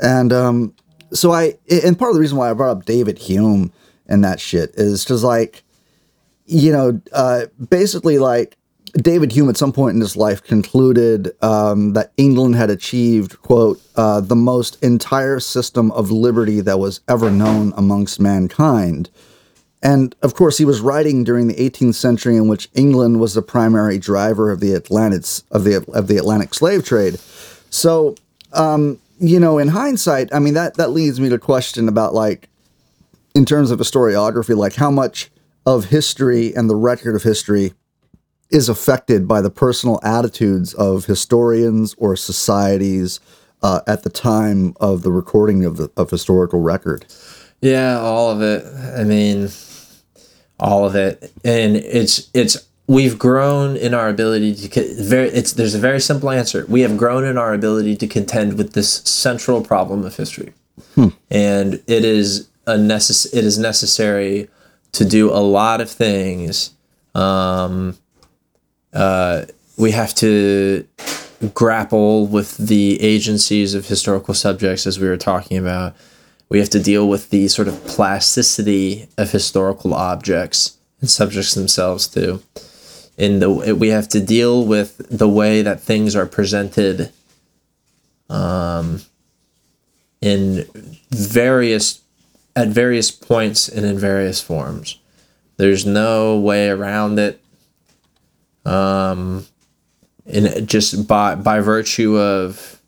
And 0.00 0.32
um, 0.32 0.72
so 1.12 1.32
I 1.32 1.54
and 1.68 1.98
part 1.98 2.10
of 2.10 2.14
the 2.14 2.20
reason 2.20 2.38
why 2.38 2.48
I 2.48 2.52
brought 2.52 2.76
up 2.76 2.84
David 2.84 3.18
Hume 3.18 3.72
and 4.06 4.22
that 4.22 4.38
shit 4.38 4.70
is 4.74 5.02
because 5.02 5.24
like 5.24 5.64
you 6.46 6.70
know 6.70 7.00
uh, 7.12 7.46
basically 7.70 8.20
like 8.20 8.56
David 8.96 9.32
Hume 9.32 9.48
at 9.48 9.56
some 9.56 9.72
point 9.72 9.94
in 9.94 10.00
his 10.00 10.16
life 10.16 10.42
concluded 10.42 11.32
um, 11.42 11.94
that 11.94 12.12
England 12.16 12.54
had 12.54 12.70
achieved, 12.70 13.40
quote, 13.42 13.80
uh, 13.96 14.20
the 14.20 14.36
most 14.36 14.80
entire 14.84 15.40
system 15.40 15.90
of 15.92 16.12
liberty 16.12 16.60
that 16.60 16.78
was 16.78 17.00
ever 17.08 17.30
known 17.30 17.72
amongst 17.76 18.20
mankind. 18.20 19.10
And 19.82 20.14
of 20.22 20.34
course, 20.34 20.58
he 20.58 20.64
was 20.64 20.80
writing 20.80 21.24
during 21.24 21.48
the 21.48 21.54
18th 21.54 21.96
century 21.96 22.36
in 22.36 22.46
which 22.46 22.68
England 22.72 23.18
was 23.18 23.34
the 23.34 23.42
primary 23.42 23.98
driver 23.98 24.50
of 24.50 24.60
the 24.60 24.72
Atlantic, 24.72 25.24
of 25.50 25.64
the, 25.64 25.84
of 25.92 26.06
the 26.06 26.16
Atlantic 26.16 26.54
slave 26.54 26.84
trade. 26.84 27.18
So, 27.70 28.14
um, 28.52 29.00
you 29.18 29.40
know, 29.40 29.58
in 29.58 29.68
hindsight, 29.68 30.32
I 30.32 30.38
mean, 30.38 30.54
that, 30.54 30.76
that 30.76 30.90
leads 30.90 31.20
me 31.20 31.28
to 31.30 31.38
question 31.38 31.88
about 31.88 32.14
like, 32.14 32.48
in 33.34 33.44
terms 33.44 33.72
of 33.72 33.80
historiography, 33.80 34.56
like 34.56 34.76
how 34.76 34.92
much 34.92 35.30
of 35.66 35.86
history 35.86 36.54
and 36.54 36.70
the 36.70 36.76
record 36.76 37.16
of 37.16 37.24
history 37.24 37.74
is 38.50 38.68
affected 38.68 39.26
by 39.26 39.40
the 39.40 39.50
personal 39.50 40.00
attitudes 40.02 40.74
of 40.74 41.06
historians 41.06 41.94
or 41.98 42.16
societies 42.16 43.20
uh, 43.62 43.80
at 43.86 44.02
the 44.02 44.10
time 44.10 44.74
of 44.80 45.02
the 45.02 45.10
recording 45.10 45.64
of 45.64 45.76
the 45.76 45.90
of 45.96 46.10
historical 46.10 46.60
record. 46.60 47.06
Yeah, 47.60 47.98
all 47.98 48.30
of 48.30 48.42
it. 48.42 48.64
I 48.94 49.04
mean, 49.04 49.48
all 50.60 50.84
of 50.84 50.94
it, 50.94 51.32
and 51.44 51.76
it's 51.76 52.30
it's 52.34 52.68
we've 52.86 53.18
grown 53.18 53.76
in 53.76 53.94
our 53.94 54.08
ability 54.08 54.54
to 54.54 55.02
very 55.02 55.28
it's 55.28 55.54
there's 55.54 55.74
a 55.74 55.78
very 55.78 56.00
simple 56.00 56.30
answer. 56.30 56.66
We 56.68 56.82
have 56.82 56.96
grown 56.96 57.24
in 57.24 57.38
our 57.38 57.54
ability 57.54 57.96
to 57.96 58.06
contend 58.06 58.58
with 58.58 58.74
this 58.74 58.96
central 59.04 59.62
problem 59.62 60.04
of 60.04 60.16
history, 60.16 60.52
hmm. 60.94 61.08
and 61.30 61.82
it 61.86 62.04
is 62.04 62.48
a 62.66 62.74
necess- 62.74 63.34
it 63.34 63.44
is 63.44 63.58
necessary 63.58 64.48
to 64.92 65.04
do 65.04 65.30
a 65.30 65.40
lot 65.40 65.80
of 65.80 65.90
things. 65.90 66.70
Um, 67.14 67.96
uh, 68.94 69.46
we 69.76 69.90
have 69.90 70.14
to 70.16 70.86
grapple 71.52 72.26
with 72.26 72.56
the 72.56 73.00
agencies 73.02 73.74
of 73.74 73.86
historical 73.86 74.34
subjects 74.34 74.86
as 74.86 74.98
we 74.98 75.08
were 75.08 75.16
talking 75.16 75.58
about. 75.58 75.94
We 76.48 76.58
have 76.60 76.70
to 76.70 76.82
deal 76.82 77.08
with 77.08 77.30
the 77.30 77.48
sort 77.48 77.68
of 77.68 77.84
plasticity 77.86 79.08
of 79.18 79.32
historical 79.32 79.94
objects 79.94 80.78
and 81.00 81.10
subjects 81.10 81.54
themselves 81.54 82.06
too. 82.06 82.42
In 83.16 83.40
the 83.40 83.76
we 83.78 83.88
have 83.88 84.08
to 84.08 84.20
deal 84.20 84.64
with 84.64 84.96
the 85.08 85.28
way 85.28 85.62
that 85.62 85.80
things 85.80 86.16
are 86.16 86.26
presented 86.26 87.12
um, 88.28 89.02
in 90.20 90.66
various 91.10 92.00
at 92.56 92.68
various 92.68 93.10
points 93.10 93.68
and 93.68 93.84
in 93.84 93.98
various 93.98 94.40
forms. 94.40 94.98
There's 95.56 95.86
no 95.86 96.38
way 96.38 96.68
around 96.68 97.18
it. 97.18 97.40
Um, 98.64 99.46
and 100.26 100.66
just 100.68 101.06
by 101.06 101.34
by 101.34 101.60
virtue 101.60 102.18
of 102.18 102.80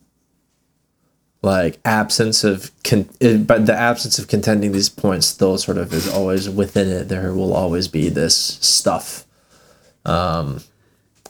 like 1.43 1.79
absence 1.85 2.45
of 2.45 2.71
con- 2.83 3.09
but 3.45 3.67
the 3.67 3.75
absence 3.75 4.19
of 4.19 4.27
contending 4.27 4.73
these 4.73 4.89
points 4.89 5.27
still 5.27 5.59
sort 5.59 5.79
of 5.79 5.93
is 5.93 6.13
always 6.13 6.49
within 6.49 6.89
it. 6.89 7.09
There 7.09 7.33
will 7.33 7.55
always 7.55 7.89
be 7.89 8.09
this 8.09 8.37
stuff, 8.37 9.25
um, 10.05 10.63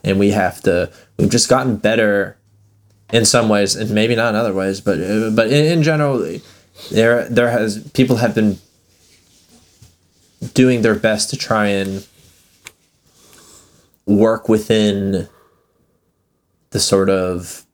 and 0.04 0.18
we 0.18 0.30
have 0.30 0.62
to. 0.62 0.90
We've 1.18 1.30
just 1.30 1.48
gotten 1.48 1.76
better 1.76 2.38
in 3.12 3.24
some 3.24 3.48
ways, 3.48 3.76
and 3.76 3.90
maybe 3.90 4.14
not 4.14 4.30
in 4.30 4.36
other 4.36 4.54
ways, 4.54 4.80
but 4.80 4.96
but 5.34 5.48
in, 5.48 5.78
in 5.78 5.82
general, 5.82 6.38
there 6.90 7.28
there 7.28 7.50
has 7.50 7.86
people 7.90 8.16
have 8.16 8.34
been 8.34 8.58
doing 10.54 10.82
their 10.82 10.94
best 10.94 11.30
to 11.30 11.36
try 11.36 11.66
and 11.66 12.06
work 14.06 14.48
within 14.48 15.28
the 16.70 16.80
sort 16.80 17.10
of 17.10 17.66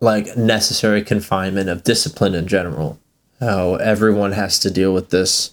like 0.00 0.36
necessary 0.36 1.02
confinement 1.02 1.68
of 1.68 1.84
discipline 1.84 2.34
in 2.34 2.46
general. 2.46 2.98
How 3.40 3.74
everyone 3.76 4.32
has 4.32 4.58
to 4.60 4.70
deal 4.70 4.94
with 4.94 5.10
this 5.10 5.52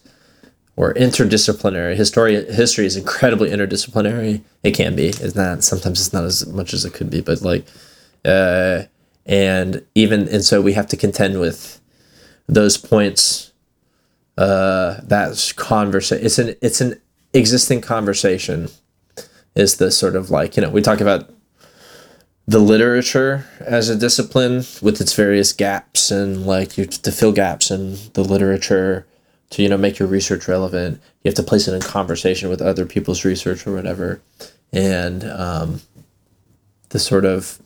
or 0.76 0.94
interdisciplinary. 0.94 1.96
History 1.96 2.46
history 2.46 2.86
is 2.86 2.96
incredibly 2.96 3.50
interdisciplinary. 3.50 4.42
It 4.64 4.72
can 4.72 4.96
be. 4.96 5.08
It's 5.08 5.36
not 5.36 5.64
sometimes 5.64 6.00
it's 6.00 6.14
not 6.14 6.24
as 6.24 6.48
much 6.48 6.74
as 6.74 6.86
it 6.86 6.94
could 6.94 7.10
be, 7.10 7.22
but 7.22 7.42
like 7.42 7.66
uh 8.26 8.84
and 9.26 9.86
even 9.96 10.28
and 10.30 10.44
so 10.44 10.62
we 10.62 10.74
have 10.74 10.88
to 10.88 10.98
contend 10.98 11.40
with 11.40 11.80
those 12.48 12.78
points 12.78 13.52
uh 14.38 15.00
that's 15.04 15.52
conversation 15.54 16.26
it's 16.26 16.40
an 16.40 16.56
it's 16.62 16.82
an 16.82 17.00
existing 17.34 17.82
conversation 17.82 18.68
is 19.56 19.78
the 19.78 19.92
sort 19.92 20.16
of 20.16 20.30
like 20.30 20.56
you 20.56 20.62
know 20.62 20.70
we 20.70 20.82
talk 20.82 21.02
about 21.02 21.30
the 22.48 22.60
literature 22.60 23.46
as 23.60 23.90
a 23.90 23.96
discipline 23.96 24.64
with 24.82 25.00
its 25.00 25.14
various 25.14 25.54
gaps 25.54 26.12
and 26.12 26.46
like 26.46 26.78
you 26.78 26.86
to 26.86 27.12
fill 27.12 27.32
gaps 27.32 27.72
in 27.72 27.98
the 28.14 28.24
literature 28.24 29.06
to 29.52 29.62
you 29.62 29.70
know 29.70 29.78
make 29.78 30.00
your 30.00 30.08
research 30.08 30.48
relevant. 30.48 31.02
You 31.24 31.30
have 31.30 31.36
to 31.36 31.44
place 31.44 31.68
it 31.68 31.74
in 31.74 31.82
conversation 31.82 32.50
with 32.50 32.62
other 32.62 32.86
people's 32.86 33.24
research 33.24 33.68
or 33.68 33.74
whatever. 33.74 34.22
And 34.74 35.24
um, 35.24 35.82
the 36.90 37.00
sort 37.00 37.26
of 37.26 37.62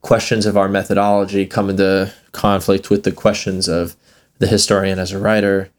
questions 0.00 0.46
of 0.46 0.56
our 0.56 0.68
methodology 0.68 1.46
come 1.46 1.70
into 1.70 2.12
conflict 2.32 2.90
with 2.90 3.04
the 3.04 3.12
questions 3.12 3.68
of 3.68 3.96
the 4.38 4.46
historian 4.46 4.98
as 4.98 5.12
a 5.12 5.18
writer. 5.18 5.70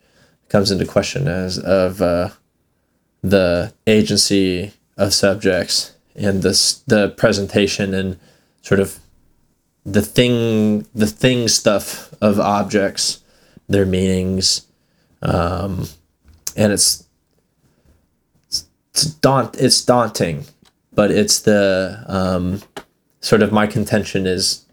Comes 0.49 0.69
into 0.69 0.85
question 0.85 1.27
as 1.27 1.57
of 1.57 2.01
uh, 2.01 2.29
the 3.21 3.73
agency 3.87 4.73
of 4.97 5.13
subjects 5.13 5.93
and 6.15 6.41
this 6.41 6.79
the 6.87 7.09
presentation 7.09 7.93
and 7.93 8.19
sort 8.61 8.79
of 8.79 8.99
the 9.85 10.01
thing 10.01 10.85
the 10.93 11.07
thing 11.07 11.47
stuff 11.47 12.13
of 12.21 12.39
objects 12.39 13.23
their 13.67 13.85
meanings 13.85 14.67
um, 15.21 15.87
and 16.55 16.73
it's 16.73 17.05
it's 18.49 19.05
daunt 19.05 19.55
it's 19.59 19.83
daunting 19.83 20.45
but 20.93 21.11
it's 21.11 21.39
the 21.39 22.03
um, 22.07 22.61
sort 23.21 23.41
of 23.41 23.51
my 23.51 23.65
contention 23.65 24.27
is 24.27 24.65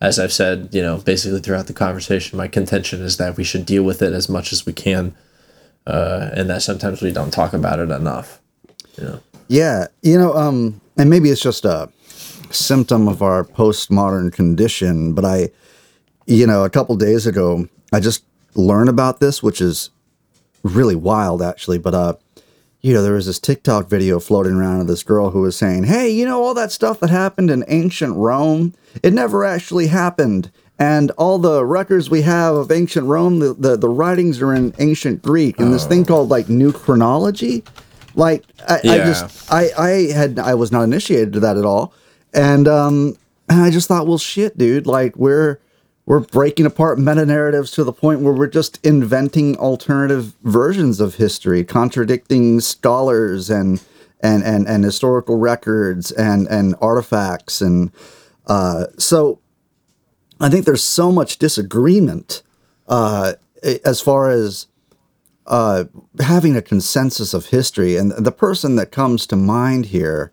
as 0.00 0.18
i've 0.18 0.32
said 0.32 0.68
you 0.72 0.80
know 0.82 0.98
basically 0.98 1.40
throughout 1.40 1.66
the 1.66 1.72
conversation 1.72 2.38
my 2.38 2.48
contention 2.48 3.02
is 3.02 3.16
that 3.16 3.36
we 3.36 3.44
should 3.44 3.66
deal 3.66 3.82
with 3.82 4.02
it 4.02 4.12
as 4.12 4.28
much 4.28 4.52
as 4.52 4.64
we 4.64 4.72
can 4.72 5.14
uh, 5.88 6.30
and 6.34 6.48
that 6.48 6.62
sometimes 6.62 7.02
we 7.02 7.10
don't 7.10 7.32
talk 7.32 7.52
about 7.52 7.80
it 7.80 7.90
enough 7.90 8.40
know 9.02 9.20
Yeah, 9.48 9.86
you 10.02 10.18
know, 10.18 10.34
um, 10.34 10.80
and 10.96 11.08
maybe 11.08 11.30
it's 11.30 11.40
just 11.40 11.64
a 11.64 11.90
symptom 12.50 13.08
of 13.08 13.22
our 13.22 13.44
postmodern 13.44 14.32
condition, 14.32 15.14
but 15.14 15.24
I, 15.24 15.50
you 16.26 16.46
know, 16.46 16.64
a 16.64 16.70
couple 16.70 16.96
days 16.96 17.26
ago, 17.26 17.68
I 17.92 18.00
just 18.00 18.24
learned 18.54 18.88
about 18.88 19.20
this, 19.20 19.42
which 19.42 19.60
is 19.60 19.90
really 20.62 20.96
wild, 20.96 21.40
actually. 21.40 21.78
But 21.78 21.94
uh, 21.94 22.14
you 22.80 22.92
know, 22.92 23.02
there 23.02 23.14
was 23.14 23.26
this 23.26 23.38
TikTok 23.38 23.88
video 23.88 24.20
floating 24.20 24.54
around 24.54 24.80
of 24.80 24.86
this 24.86 25.02
girl 25.02 25.30
who 25.30 25.40
was 25.40 25.56
saying, 25.56 25.84
"Hey, 25.84 26.10
you 26.10 26.24
know, 26.24 26.42
all 26.42 26.54
that 26.54 26.72
stuff 26.72 27.00
that 27.00 27.10
happened 27.10 27.50
in 27.50 27.64
ancient 27.68 28.16
Rome, 28.16 28.74
it 29.02 29.12
never 29.12 29.44
actually 29.44 29.86
happened." 29.86 30.50
And 30.78 31.10
all 31.12 31.38
the 31.38 31.64
records 31.64 32.08
we 32.08 32.22
have 32.22 32.54
of 32.54 32.70
ancient 32.70 33.06
Rome, 33.06 33.40
the, 33.40 33.54
the, 33.54 33.76
the 33.76 33.88
writings 33.88 34.40
are 34.40 34.54
in 34.54 34.72
ancient 34.78 35.22
Greek, 35.22 35.58
and 35.58 35.74
this 35.74 35.84
thing 35.84 36.04
called 36.04 36.28
like 36.28 36.48
new 36.48 36.72
chronology. 36.72 37.64
Like 38.14 38.44
I, 38.68 38.80
I 38.84 38.98
just 38.98 39.52
I 39.52 39.70
I 39.76 39.90
had 40.12 40.38
I 40.38 40.54
was 40.54 40.70
not 40.70 40.82
initiated 40.82 41.32
to 41.34 41.40
that 41.40 41.56
at 41.56 41.64
all, 41.64 41.92
and 42.32 42.68
um 42.68 43.16
and 43.48 43.62
I 43.62 43.70
just 43.70 43.88
thought, 43.88 44.06
well, 44.06 44.18
shit, 44.18 44.56
dude, 44.58 44.86
like 44.86 45.16
we're 45.16 45.58
we're 46.06 46.20
breaking 46.20 46.64
apart 46.64 46.98
meta 46.98 47.26
narratives 47.26 47.70
to 47.72 47.84
the 47.84 47.92
point 47.92 48.20
where 48.20 48.32
we're 48.32 48.46
just 48.46 48.84
inventing 48.84 49.56
alternative 49.58 50.34
versions 50.42 51.00
of 51.00 51.16
history, 51.16 51.64
contradicting 51.64 52.60
scholars 52.60 53.50
and 53.50 53.82
and 54.20 54.42
and 54.42 54.66
and 54.66 54.84
historical 54.84 55.38
records 55.38 56.10
and 56.12 56.46
and 56.48 56.74
artifacts 56.80 57.60
and 57.60 57.92
uh, 58.46 58.86
so 58.96 59.38
I 60.40 60.48
think 60.48 60.64
there's 60.64 60.84
so 60.84 61.10
much 61.10 61.38
disagreement 61.38 62.42
uh, 62.86 63.34
as 63.84 64.00
far 64.00 64.30
as 64.30 64.66
uh, 65.46 65.84
having 66.20 66.56
a 66.56 66.62
consensus 66.62 67.34
of 67.34 67.46
history, 67.46 67.96
and 67.96 68.12
the 68.12 68.32
person 68.32 68.76
that 68.76 68.92
comes 68.92 69.26
to 69.26 69.36
mind 69.36 69.86
here 69.86 70.30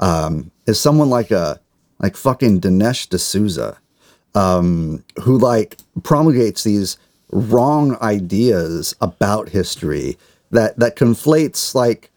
um, 0.00 0.50
is 0.66 0.80
someone 0.80 1.08
like 1.08 1.30
a 1.30 1.60
like 1.98 2.16
fucking 2.16 2.60
Dinesh 2.60 3.08
D'Souza, 3.08 3.78
um, 4.34 5.04
who 5.22 5.38
like 5.38 5.78
promulgates 6.02 6.64
these 6.64 6.98
wrong 7.30 7.96
ideas 8.02 8.94
about 9.00 9.50
history 9.50 10.18
that 10.50 10.78
that 10.78 10.96
conflates 10.96 11.74
like 11.74 12.10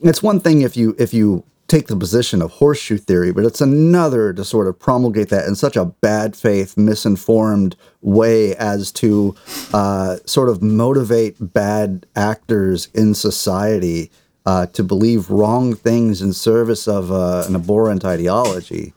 it's 0.00 0.22
one 0.22 0.40
thing 0.40 0.62
if 0.62 0.76
you 0.76 0.94
if 0.98 1.12
you 1.12 1.44
take 1.68 1.88
the 1.88 1.96
position 1.96 2.40
of 2.42 2.50
horseshoe 2.52 2.96
theory, 2.98 3.32
but 3.32 3.44
it's 3.44 3.60
another 3.60 4.32
to 4.32 4.44
sort 4.44 4.68
of 4.68 4.78
promulgate 4.78 5.28
that 5.30 5.46
in 5.46 5.54
such 5.54 5.76
a 5.76 5.84
bad 5.86 6.36
faith, 6.36 6.76
misinformed 6.76 7.76
way 8.02 8.54
as 8.56 8.92
to 8.92 9.34
uh, 9.74 10.16
sort 10.26 10.48
of 10.48 10.62
motivate 10.62 11.36
bad 11.40 12.06
actors 12.14 12.88
in 12.94 13.14
society 13.14 14.10
uh, 14.44 14.66
to 14.66 14.84
believe 14.84 15.28
wrong 15.30 15.74
things 15.74 16.22
in 16.22 16.32
service 16.32 16.86
of 16.86 17.10
uh, 17.10 17.44
an 17.48 17.56
abhorrent 17.56 18.04
ideology. 18.04 18.92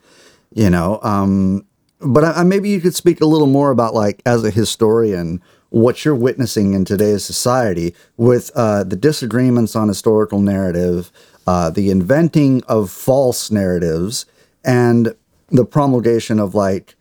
You 0.53 0.69
know, 0.69 0.99
um, 1.03 1.65
but 2.01 2.23
I, 2.23 2.31
I- 2.41 2.43
maybe 2.43 2.69
you 2.69 2.81
could 2.81 2.95
speak 2.95 3.21
a 3.21 3.25
little 3.25 3.47
more 3.47 3.71
about 3.71 3.93
like 3.95 4.21
as 4.25 4.43
a 4.43 4.51
historian 4.51 5.41
what 5.71 6.03
you're 6.03 6.15
witnessing 6.15 6.73
in 6.73 6.83
today's 6.83 7.23
society 7.23 7.93
with 8.17 8.49
uh, 8.55 8.83
the 8.83 8.95
disagreements 8.95 9.75
on 9.75 9.87
historical 9.87 10.39
narrative 10.41 11.11
uh, 11.49 11.69
the 11.71 11.89
inventing 11.89 12.61
of 12.67 12.91
false 12.91 13.49
narratives 13.49 14.27
and 14.63 15.15
the 15.47 15.65
promulgation 15.65 16.39
of 16.39 16.53
like 16.53 16.95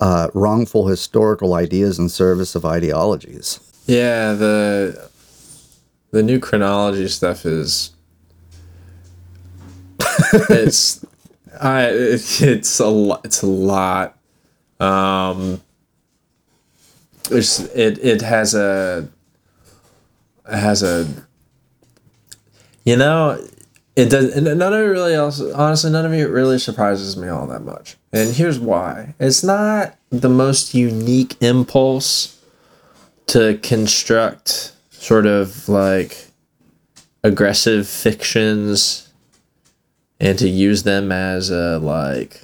uh, 0.00 0.28
wrongful 0.32 0.86
historical 0.86 1.52
ideas 1.52 1.98
in 1.98 2.08
service 2.08 2.54
of 2.54 2.64
ideologies 2.64 3.60
Yeah, 3.86 4.32
the 4.32 5.10
the 6.12 6.22
new 6.22 6.38
chronology 6.40 7.08
stuff 7.08 7.44
is 7.44 7.90
it's 10.48 11.04
I 11.60 11.84
it, 11.90 12.40
it's 12.40 12.80
a 12.80 12.86
lot 12.88 13.20
it's 13.24 13.42
a 13.42 13.46
lot. 13.46 14.16
Um 14.80 15.60
it's, 17.30 17.60
it 17.60 17.98
it 18.02 18.22
has 18.22 18.54
a 18.54 19.06
it 20.48 20.56
has 20.56 20.82
a 20.82 21.06
you 22.84 22.96
know 22.96 23.38
it 23.96 24.08
does 24.08 24.34
none 24.40 24.72
of 24.72 24.80
it 24.80 24.84
really 24.84 25.14
else 25.14 25.40
honestly 25.40 25.90
none 25.90 26.06
of 26.06 26.12
it 26.12 26.24
really 26.26 26.58
surprises 26.58 27.16
me 27.16 27.28
all 27.28 27.46
that 27.46 27.62
much. 27.62 27.96
And 28.12 28.34
here's 28.34 28.58
why. 28.58 29.14
It's 29.18 29.42
not 29.42 29.96
the 30.10 30.28
most 30.28 30.74
unique 30.74 31.36
impulse 31.40 32.40
to 33.28 33.58
construct 33.62 34.72
sort 34.90 35.26
of 35.26 35.68
like 35.68 36.26
aggressive 37.22 37.88
fictions 37.88 39.12
and 40.18 40.38
to 40.38 40.48
use 40.48 40.82
them 40.82 41.12
as 41.12 41.50
a 41.50 41.78
like 41.78 42.42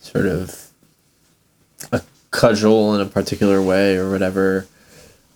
sort 0.00 0.26
of 0.26 0.70
a 1.92 2.02
cudgel 2.30 2.94
in 2.94 3.00
a 3.00 3.06
particular 3.06 3.62
way 3.62 3.96
or 3.96 4.10
whatever. 4.10 4.66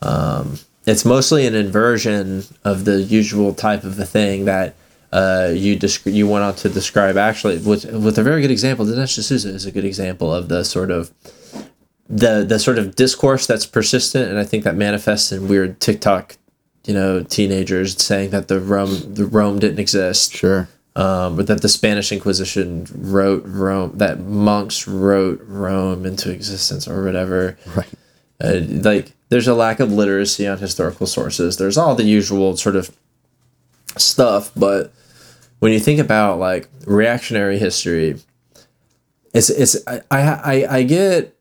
Um, 0.02 0.58
it's 0.86 1.04
mostly 1.04 1.46
an 1.46 1.54
inversion 1.54 2.44
of 2.64 2.84
the 2.84 3.02
usual 3.02 3.54
type 3.54 3.84
of 3.84 3.98
a 3.98 4.06
thing 4.06 4.44
that 4.46 4.74
uh, 5.12 5.50
you 5.54 5.76
desc- 5.76 6.12
you 6.12 6.26
went 6.28 6.44
on 6.44 6.54
to 6.54 6.68
describe 6.68 7.16
actually 7.16 7.58
with 7.58 7.84
with 7.92 8.18
a 8.18 8.22
very 8.22 8.40
good 8.42 8.50
example. 8.50 8.84
Dinesh 8.86 9.16
D'Souza 9.16 9.48
is 9.48 9.66
a 9.66 9.72
good 9.72 9.84
example 9.84 10.32
of 10.34 10.48
the 10.48 10.64
sort 10.64 10.90
of 10.90 11.10
the 12.08 12.44
the 12.48 12.58
sort 12.58 12.78
of 12.78 12.96
discourse 12.96 13.46
that's 13.46 13.66
persistent, 13.66 14.28
and 14.30 14.38
I 14.38 14.44
think 14.44 14.64
that 14.64 14.76
manifests 14.76 15.32
in 15.32 15.48
weird 15.48 15.80
TikTok, 15.80 16.36
you 16.84 16.94
know, 16.94 17.22
teenagers 17.22 18.00
saying 18.02 18.30
that 18.30 18.48
the 18.48 18.60
Rome 18.60 19.14
the 19.14 19.26
Rome 19.26 19.58
didn't 19.58 19.78
exist, 19.80 20.32
Sure. 20.32 20.68
um, 20.96 21.36
but 21.36 21.46
that 21.48 21.60
the 21.62 21.68
Spanish 21.68 22.10
Inquisition 22.12 22.86
wrote 22.94 23.42
Rome, 23.46 23.92
that 23.98 24.20
monks 24.20 24.88
wrote 24.88 25.40
Rome 25.46 26.06
into 26.06 26.30
existence 26.32 26.88
or 26.88 27.04
whatever. 27.04 27.56
Right. 27.76 27.86
Uh, 28.40 28.60
like 28.64 29.12
there's 29.28 29.48
a 29.48 29.54
lack 29.54 29.80
of 29.80 29.92
literacy 29.92 30.46
on 30.46 30.58
historical 30.58 31.06
sources. 31.06 31.56
There's 31.56 31.76
all 31.76 31.94
the 31.94 32.04
usual 32.04 32.56
sort 32.56 32.76
of 32.76 32.96
stuff, 33.96 34.50
but 34.56 34.92
when 35.58 35.72
you 35.72 35.80
think 35.80 36.00
about 36.00 36.38
like 36.38 36.68
reactionary 36.86 37.58
history, 37.58 38.16
it's 39.32 39.50
it's 39.50 39.76
I 39.86 40.02
I 40.10 40.66
I, 40.68 40.82
get 40.82 41.36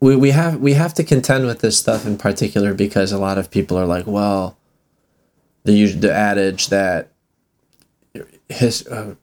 we, 0.00 0.16
we 0.16 0.30
have 0.30 0.60
we 0.60 0.74
have 0.74 0.94
to 0.94 1.04
contend 1.04 1.46
with 1.46 1.60
this 1.60 1.78
stuff 1.78 2.06
in 2.06 2.18
particular 2.18 2.74
because 2.74 3.10
a 3.10 3.18
lot 3.18 3.38
of 3.38 3.50
people 3.50 3.76
are 3.78 3.86
like, 3.86 4.06
well, 4.06 4.58
the 5.64 5.86
the 5.86 6.12
adage 6.12 6.68
that 6.68 7.08
his 8.48 8.86
oh, 8.88 9.16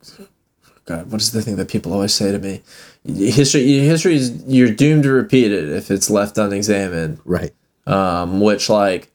God, 0.86 1.12
what 1.12 1.22
is 1.22 1.32
the 1.32 1.44
thing 1.44 1.56
that 1.58 1.70
people 1.70 1.94
always 1.94 2.14
say 2.16 2.32
to 2.32 2.40
me? 2.40 2.64
History 3.16 3.80
history 3.80 4.16
is 4.16 4.44
you're 4.48 4.72
doomed 4.72 5.04
to 5.04 5.12
repeat 5.12 5.52
it 5.52 5.70
if 5.70 5.92
it's 5.92 6.10
left 6.10 6.38
unexamined. 6.38 7.20
Right. 7.26 7.52
um, 7.88 8.40
which 8.42 8.70
like 8.70 9.12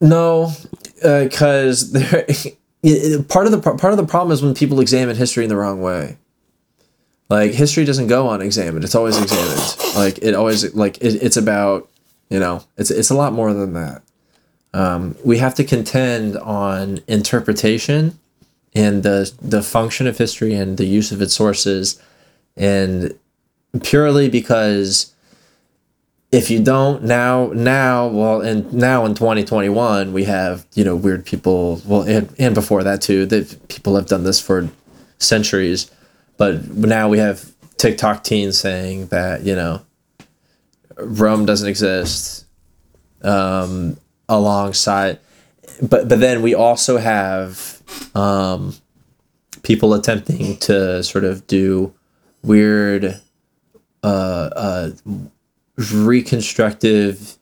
no 0.00 0.52
because 1.02 1.92
there 1.92 2.24
it- 2.82 3.28
part 3.28 3.46
of 3.46 3.52
the 3.52 3.60
part 3.60 3.92
of 3.92 3.96
the 3.96 4.06
problem 4.06 4.32
is 4.32 4.42
when 4.42 4.54
people 4.54 4.80
examine 4.80 5.16
history 5.16 5.44
in 5.44 5.48
the 5.48 5.56
wrong 5.56 5.80
way. 5.80 6.16
Like 7.30 7.52
history 7.52 7.84
doesn't 7.84 8.08
go 8.08 8.28
unexamined 8.30 8.84
it's 8.84 8.94
always 8.94 9.20
examined. 9.20 9.96
Like 9.96 10.18
it 10.22 10.34
always 10.34 10.74
like 10.74 10.98
it, 10.98 11.22
it's 11.22 11.36
about 11.36 11.88
you 12.30 12.38
know 12.38 12.62
it's 12.76 12.90
it's 12.90 13.10
a 13.10 13.14
lot 13.14 13.32
more 13.32 13.52
than 13.54 13.72
that. 13.74 14.02
Um, 14.74 15.16
we 15.24 15.38
have 15.38 15.54
to 15.54 15.64
contend 15.64 16.36
on 16.36 17.00
interpretation 17.06 18.18
and 18.74 19.02
the 19.04 19.32
the 19.40 19.62
function 19.62 20.06
of 20.06 20.18
history 20.18 20.52
and 20.54 20.76
the 20.76 20.84
use 20.84 21.12
of 21.12 21.22
its 21.22 21.32
sources 21.34 22.02
and 22.56 23.18
purely 23.82 24.28
because 24.28 25.12
if 26.30 26.50
you 26.50 26.62
don't 26.62 27.02
now 27.02 27.50
now 27.54 28.06
well 28.08 28.40
and 28.40 28.72
now 28.72 29.04
in 29.04 29.14
2021 29.14 30.12
we 30.12 30.24
have 30.24 30.66
you 30.74 30.84
know 30.84 30.96
weird 30.96 31.24
people 31.24 31.80
well 31.84 32.02
and, 32.02 32.32
and 32.38 32.54
before 32.54 32.82
that 32.82 33.00
too 33.00 33.26
that 33.26 33.68
people 33.68 33.94
have 33.94 34.06
done 34.06 34.24
this 34.24 34.40
for 34.40 34.68
centuries. 35.18 35.90
But 36.36 36.68
now 36.68 37.08
we 37.08 37.18
have 37.18 37.52
tiktok 37.76 38.24
teens 38.24 38.58
saying 38.58 39.08
that 39.08 39.42
you 39.42 39.54
know 39.54 39.82
rome 40.96 41.44
doesn't 41.44 41.68
exist 41.68 42.46
um, 43.22 43.96
alongside 44.28 45.18
but 45.82 46.08
but 46.08 46.20
then 46.20 46.42
we 46.42 46.54
also 46.54 46.98
have 46.98 47.82
um, 48.14 48.74
people 49.62 49.94
attempting 49.94 50.56
to 50.58 51.02
sort 51.02 51.24
of 51.24 51.46
do 51.46 51.92
weird 52.44 53.20
uh, 54.02 54.06
uh, 54.06 54.90
reconstructive 55.76 57.38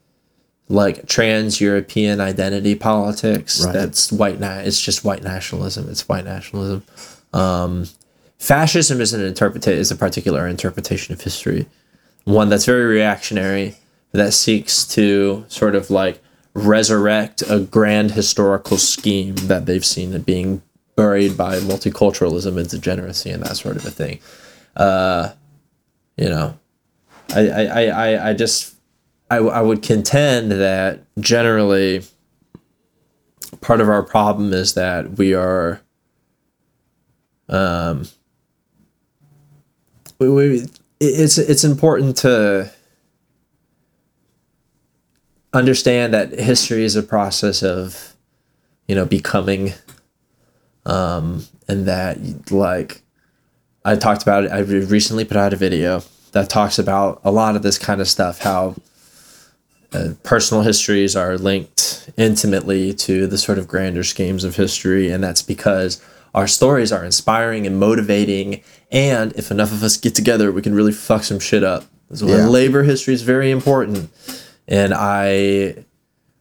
like 0.68 1.06
trans 1.06 1.60
European 1.60 2.20
identity 2.20 2.74
politics. 2.74 3.64
Right. 3.64 3.72
That's 3.72 4.10
white 4.10 4.40
na- 4.40 4.60
it's 4.60 4.80
just 4.80 5.04
white 5.04 5.22
nationalism. 5.22 5.88
It's 5.90 6.08
white 6.08 6.24
nationalism. 6.24 6.82
Um, 7.32 7.88
fascism 8.38 9.00
is 9.00 9.12
an 9.12 9.22
interpretation 9.22 9.80
is 9.80 9.90
a 9.90 9.96
particular 9.96 10.46
interpretation 10.46 11.12
of 11.12 11.20
history. 11.20 11.66
One 12.24 12.48
that's 12.48 12.64
very 12.64 12.84
reactionary 12.84 13.76
that 14.12 14.32
seeks 14.32 14.86
to 14.88 15.44
sort 15.48 15.74
of 15.74 15.90
like 15.90 16.22
resurrect 16.54 17.42
a 17.48 17.60
grand 17.60 18.12
historical 18.12 18.76
scheme 18.76 19.34
that 19.34 19.66
they've 19.66 19.84
seen 19.84 20.12
it 20.14 20.24
being 20.24 20.62
buried 20.96 21.36
by 21.36 21.58
multiculturalism 21.58 22.58
and 22.58 22.68
degeneracy 22.68 23.30
and 23.30 23.42
that 23.42 23.56
sort 23.56 23.76
of 23.76 23.86
a 23.86 23.90
thing. 23.90 24.20
Uh, 24.76 25.32
you 26.16 26.28
know, 26.28 26.58
I, 27.34 27.48
I, 27.48 27.84
I, 27.86 28.30
I- 28.30 28.34
just 28.34 28.74
I, 29.30 29.36
I 29.36 29.62
would 29.62 29.82
contend 29.82 30.50
that 30.52 31.00
generally 31.18 32.02
part 33.62 33.80
of 33.80 33.88
our 33.88 34.02
problem 34.02 34.52
is 34.52 34.74
that 34.74 35.12
we 35.18 35.32
are 35.34 35.80
um 37.48 38.06
we, 40.18 40.28
we 40.28 40.66
it's 41.00 41.38
it's 41.38 41.64
important 41.64 42.16
to 42.18 42.70
understand 45.52 46.14
that 46.14 46.32
history 46.32 46.84
is 46.84 46.96
a 46.96 47.02
process 47.02 47.62
of 47.62 48.14
you 48.88 48.94
know 48.94 49.04
becoming 49.04 49.72
um 50.86 51.44
and 51.68 51.86
that 51.86 52.18
like 52.50 53.02
I 53.84 53.96
talked 53.96 54.22
about 54.22 54.44
it 54.44 54.52
I 54.52 54.60
recently 54.60 55.24
put 55.24 55.36
out 55.36 55.52
a 55.52 55.56
video 55.56 56.02
that 56.32 56.48
talks 56.48 56.78
about 56.78 57.20
a 57.24 57.30
lot 57.30 57.56
of 57.56 57.62
this 57.62 57.78
kind 57.78 58.00
of 58.00 58.08
stuff 58.08 58.40
how 58.40 58.74
uh, 59.92 60.10
personal 60.22 60.62
histories 60.62 61.14
are 61.14 61.36
linked 61.36 62.10
intimately 62.16 62.94
to 62.94 63.26
the 63.26 63.36
sort 63.36 63.58
of 63.58 63.68
grander 63.68 64.02
schemes 64.04 64.44
of 64.44 64.56
history 64.56 65.10
and 65.10 65.22
that's 65.22 65.42
because 65.42 66.00
our 66.34 66.46
stories 66.46 66.90
are 66.92 67.04
inspiring 67.04 67.66
and 67.66 67.78
motivating 67.78 68.62
and 68.90 69.32
if 69.34 69.50
enough 69.50 69.70
of 69.72 69.82
us 69.82 69.96
get 69.98 70.14
together 70.14 70.50
we 70.50 70.62
can 70.62 70.74
really 70.74 70.92
fuck 70.92 71.22
some 71.24 71.38
shit 71.38 71.62
up 71.62 71.84
so 72.14 72.26
Yeah. 72.26 72.46
labor 72.46 72.82
history 72.84 73.14
is 73.14 73.22
very 73.22 73.50
important 73.50 74.10
and 74.68 74.94
I, 74.94 75.84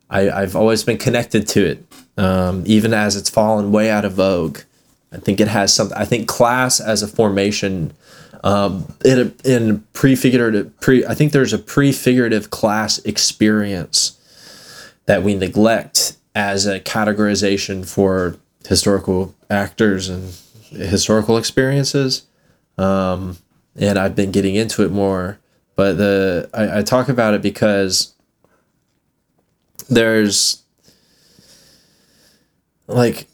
I 0.10 0.30
I've 0.30 0.56
always 0.56 0.84
been 0.84 0.98
connected 0.98 1.48
to 1.50 1.66
it, 1.66 1.84
um, 2.18 2.64
even 2.68 2.94
as 2.94 3.16
it's 3.16 3.30
fallen 3.30 3.72
way 3.72 3.90
out 3.90 4.06
of 4.06 4.14
vogue. 4.14 4.60
I 5.12 5.18
think 5.18 5.40
it 5.40 5.48
has 5.48 5.74
something. 5.74 5.98
I 5.98 6.06
think 6.06 6.28
class 6.28 6.80
as 6.80 7.04
a 7.04 7.08
formation, 7.08 7.94
um, 8.44 8.94
in 9.04 9.20
a, 9.20 9.50
in 9.50 9.86
prefigurative 9.94 10.80
pre. 10.80 11.06
I 11.06 11.14
think 11.14 11.32
there's 11.32 11.54
a 11.54 11.60
prefigurative 11.60 12.50
class 12.50 13.00
experience 13.00 14.18
that 15.06 15.24
we 15.24 15.36
neglect 15.36 16.16
as 16.34 16.66
a 16.66 16.80
categorization 16.80 17.86
for 17.88 18.38
historical 18.68 19.36
actors 19.50 20.08
and 20.08 20.34
historical 20.70 21.38
experiences. 21.38 22.26
Um, 22.78 23.38
and 23.76 24.00
I've 24.00 24.16
been 24.16 24.32
getting 24.32 24.56
into 24.56 24.84
it 24.84 24.92
more. 24.92 25.40
But 25.76 25.98
the 25.98 26.50
I, 26.54 26.80
I 26.80 26.82
talk 26.84 27.10
about 27.10 27.34
it 27.34 27.42
because 27.42 28.14
there's 29.90 30.62
like 32.88 33.28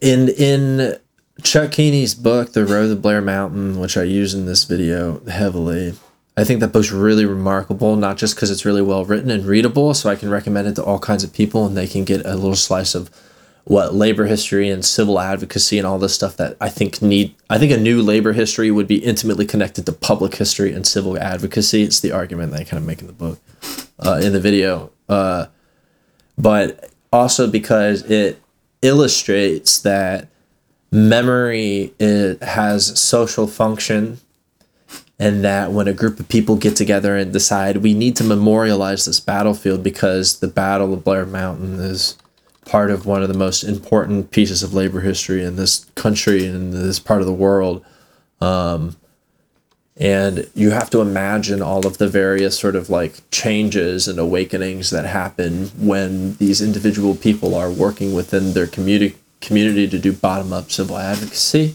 in 0.00 0.28
in 0.28 0.98
Chuck 1.42 1.72
Keeney's 1.72 2.14
book, 2.14 2.52
The 2.52 2.64
Road 2.64 2.88
to 2.88 2.96
Blair 2.96 3.20
Mountain, 3.20 3.78
which 3.78 3.96
I 3.96 4.02
use 4.02 4.34
in 4.34 4.46
this 4.46 4.64
video 4.64 5.20
heavily. 5.26 5.94
I 6.36 6.44
think 6.44 6.60
that 6.60 6.72
book's 6.72 6.90
really 6.90 7.26
remarkable, 7.26 7.96
not 7.96 8.16
just 8.16 8.34
because 8.34 8.50
it's 8.50 8.64
really 8.64 8.80
well 8.80 9.04
written 9.04 9.30
and 9.30 9.44
readable, 9.44 9.92
so 9.92 10.08
I 10.08 10.16
can 10.16 10.30
recommend 10.30 10.66
it 10.66 10.76
to 10.76 10.84
all 10.84 10.98
kinds 10.98 11.24
of 11.24 11.32
people 11.32 11.66
and 11.66 11.76
they 11.76 11.86
can 11.86 12.04
get 12.04 12.24
a 12.24 12.34
little 12.36 12.56
slice 12.56 12.94
of 12.94 13.10
what 13.64 13.94
labor 13.94 14.26
history 14.26 14.68
and 14.68 14.84
civil 14.84 15.20
advocacy 15.20 15.78
and 15.78 15.86
all 15.86 15.98
this 15.98 16.14
stuff 16.14 16.36
that 16.36 16.56
I 16.60 16.68
think 16.68 17.00
need 17.00 17.34
I 17.48 17.58
think 17.58 17.70
a 17.70 17.76
new 17.76 18.02
labor 18.02 18.32
history 18.32 18.70
would 18.70 18.88
be 18.88 18.96
intimately 18.96 19.46
connected 19.46 19.86
to 19.86 19.92
public 19.92 20.34
history 20.34 20.72
and 20.72 20.86
civil 20.86 21.16
advocacy. 21.18 21.82
It's 21.82 22.00
the 22.00 22.12
argument 22.12 22.52
that 22.52 22.60
I 22.60 22.64
kind 22.64 22.80
of 22.80 22.86
make 22.86 23.00
in 23.00 23.06
the 23.06 23.12
book, 23.12 23.38
uh, 24.00 24.20
in 24.22 24.32
the 24.32 24.40
video, 24.40 24.90
uh, 25.08 25.46
but 26.36 26.90
also 27.12 27.48
because 27.48 28.02
it 28.10 28.42
illustrates 28.82 29.80
that 29.80 30.28
memory 30.90 31.94
it 31.98 32.42
has 32.42 33.00
social 33.00 33.46
function 33.46 34.18
and 35.18 35.44
that 35.44 35.72
when 35.72 35.88
a 35.88 35.92
group 35.92 36.20
of 36.20 36.28
people 36.28 36.56
get 36.56 36.76
together 36.76 37.16
and 37.16 37.32
decide 37.32 37.78
we 37.78 37.94
need 37.94 38.14
to 38.16 38.24
memorialize 38.24 39.06
this 39.06 39.20
battlefield 39.20 39.82
because 39.82 40.40
the 40.40 40.48
battle 40.48 40.92
of 40.92 41.04
blair 41.04 41.24
mountain 41.24 41.80
is 41.80 42.18
part 42.64 42.90
of 42.90 43.06
one 43.06 43.22
of 43.22 43.28
the 43.28 43.38
most 43.38 43.64
important 43.64 44.30
pieces 44.30 44.62
of 44.62 44.74
labor 44.74 45.00
history 45.00 45.44
in 45.44 45.56
this 45.56 45.86
country 45.94 46.46
and 46.46 46.54
in 46.54 46.70
this 46.70 46.98
part 46.98 47.20
of 47.20 47.26
the 47.26 47.32
world. 47.32 47.84
Um, 48.40 48.96
and 49.96 50.50
you 50.54 50.70
have 50.70 50.88
to 50.90 51.00
imagine 51.00 51.60
all 51.60 51.86
of 51.86 51.98
the 51.98 52.08
various 52.08 52.58
sort 52.58 52.76
of 52.76 52.88
like 52.88 53.20
changes 53.30 54.08
and 54.08 54.18
awakenings 54.18 54.90
that 54.90 55.04
happen 55.04 55.66
when 55.76 56.34
these 56.36 56.62
individual 56.62 57.14
people 57.14 57.54
are 57.54 57.70
working 57.70 58.14
within 58.14 58.52
their 58.54 58.66
community 58.66 59.16
community 59.40 59.88
to 59.88 59.98
do 59.98 60.12
bottom 60.12 60.52
up 60.52 60.70
civil 60.70 60.96
advocacy 60.96 61.74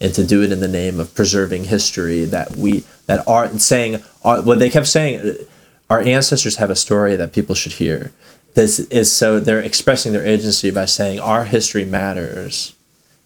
and 0.00 0.14
to 0.14 0.24
do 0.24 0.42
it 0.42 0.52
in 0.52 0.60
the 0.60 0.68
name 0.68 1.00
of 1.00 1.14
preserving 1.14 1.64
history 1.64 2.24
that 2.24 2.54
we 2.56 2.84
that 3.06 3.26
are 3.26 3.48
saying 3.58 4.02
are, 4.22 4.42
what 4.42 4.58
they 4.58 4.70
kept 4.70 4.86
saying 4.86 5.18
uh, 5.20 5.34
our 5.88 6.00
ancestors 6.00 6.56
have 6.56 6.70
a 6.70 6.76
story 6.76 7.14
that 7.14 7.32
people 7.32 7.54
should 7.54 7.72
hear. 7.72 8.12
This 8.54 8.80
is 8.80 9.12
so 9.12 9.40
they're 9.40 9.60
expressing 9.60 10.12
their 10.12 10.26
agency 10.26 10.70
by 10.70 10.84
saying 10.84 11.20
our 11.20 11.44
history 11.44 11.84
matters 11.84 12.74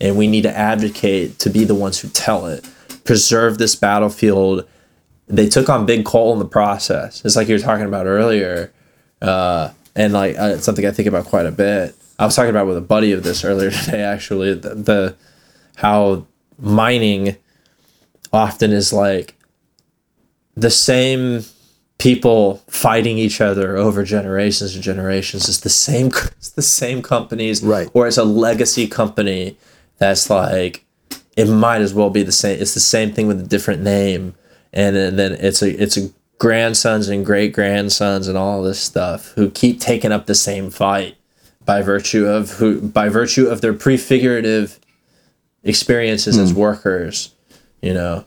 and 0.01 0.17
we 0.17 0.27
need 0.27 0.43
to 0.43 0.57
advocate 0.57 1.39
to 1.41 1.51
be 1.51 1.65
the 1.65 1.75
ones 1.75 2.01
who 2.01 2.09
tell 2.09 2.47
it 2.47 2.65
preserve 3.05 3.59
this 3.59 3.75
battlefield. 3.77 4.67
They 5.29 5.49
took 5.49 5.69
on 5.69 5.87
big 5.87 6.05
coal 6.05 6.33
in 6.33 6.39
the 6.39 6.45
process. 6.45 7.25
It's 7.25 7.37
like 7.37 7.49
you 7.49 7.55
were 7.55 7.61
talking 7.61 7.87
about 7.87 8.07
earlier, 8.07 8.73
uh, 9.23 9.71
and 9.95 10.13
like 10.13 10.39
uh, 10.39 10.55
it's 10.57 10.65
something 10.65 10.87
I 10.87 10.91
think 10.91 11.09
about 11.09 11.27
quite 11.27 11.47
a 11.47 11.53
bit. 11.53 11.95
I 12.19 12.27
was 12.27 12.37
talking 12.37 12.51
about 12.51 12.67
with 12.67 12.77
a 12.77 12.83
buddy 12.83 13.13
of 13.13 13.23
this 13.23 13.45
earlier 13.45 13.71
today, 13.85 14.03
actually. 14.03 14.55
The, 14.55 14.75
the 14.75 15.17
how 15.77 16.27
mining 16.59 17.37
often 18.33 18.73
is 18.73 18.93
like 18.93 19.35
the 20.55 20.71
same 20.71 21.45
people 21.99 22.63
fighting 22.67 23.19
each 23.19 23.41
other 23.41 23.77
over 23.77 24.03
generations 24.03 24.75
and 24.75 24.83
generations. 24.83 25.49
It's 25.49 25.61
the 25.61 25.69
same. 25.69 26.11
It's 26.41 26.51
the 26.51 26.63
same 26.63 27.03
companies, 27.03 27.63
Right. 27.63 27.89
Or 27.93 28.09
it's 28.09 28.17
a 28.17 28.25
legacy 28.25 28.89
company 28.89 29.59
that's 29.99 30.31
like 30.31 30.85
it 31.41 31.51
might 31.51 31.81
as 31.81 31.95
well 31.95 32.11
be 32.11 32.23
the 32.23 32.33
same. 32.33 32.61
It's 32.61 32.75
the 32.75 32.81
same 32.81 33.13
thing 33.13 33.27
with 33.27 33.41
a 33.41 33.47
different 33.47 33.83
name, 33.83 34.35
and 34.73 34.95
then, 34.95 35.17
then 35.17 35.33
it's 35.33 35.63
a 35.63 35.83
it's 35.83 35.97
a 35.97 36.11
grandsons 36.39 37.09
and 37.09 37.25
great 37.25 37.53
grandsons 37.53 38.29
and 38.29 38.37
all 38.37 38.63
this 38.63 38.81
stuff 38.81 39.33
who 39.33 39.51
keep 39.51 39.81
taking 39.81 40.13
up 40.13 40.27
the 40.27 40.35
same 40.35 40.71
fight 40.71 41.17
by 41.65 41.81
virtue 41.81 42.27
of 42.27 42.51
who 42.53 42.81
by 42.81 43.09
virtue 43.09 43.47
of 43.47 43.63
their 43.63 43.73
prefigurative 43.73 44.79
experiences 45.65 46.37
as 46.37 46.51
hmm. 46.51 46.59
workers. 46.59 47.35
You 47.81 47.95
know, 47.95 48.27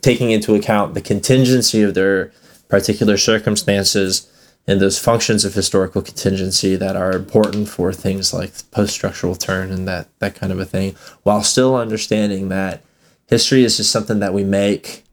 taking 0.00 0.30
into 0.30 0.54
account 0.54 0.94
the 0.94 1.00
contingency 1.00 1.82
of 1.82 1.94
their 1.94 2.30
particular 2.68 3.16
circumstances 3.16 4.30
and 4.66 4.80
those 4.80 4.98
functions 4.98 5.44
of 5.44 5.54
historical 5.54 6.02
contingency 6.02 6.76
that 6.76 6.96
are 6.96 7.12
important 7.12 7.68
for 7.68 7.92
things 7.92 8.32
like 8.32 8.52
post-structural 8.70 9.34
turn 9.34 9.70
and 9.70 9.88
that 9.88 10.08
that 10.18 10.34
kind 10.34 10.52
of 10.52 10.60
a 10.60 10.64
thing 10.64 10.94
while 11.22 11.42
still 11.42 11.76
understanding 11.76 12.48
that 12.48 12.82
history 13.28 13.64
is 13.64 13.76
just 13.76 13.90
something 13.90 14.20
that 14.20 14.34
we 14.34 14.44
make 14.44 15.04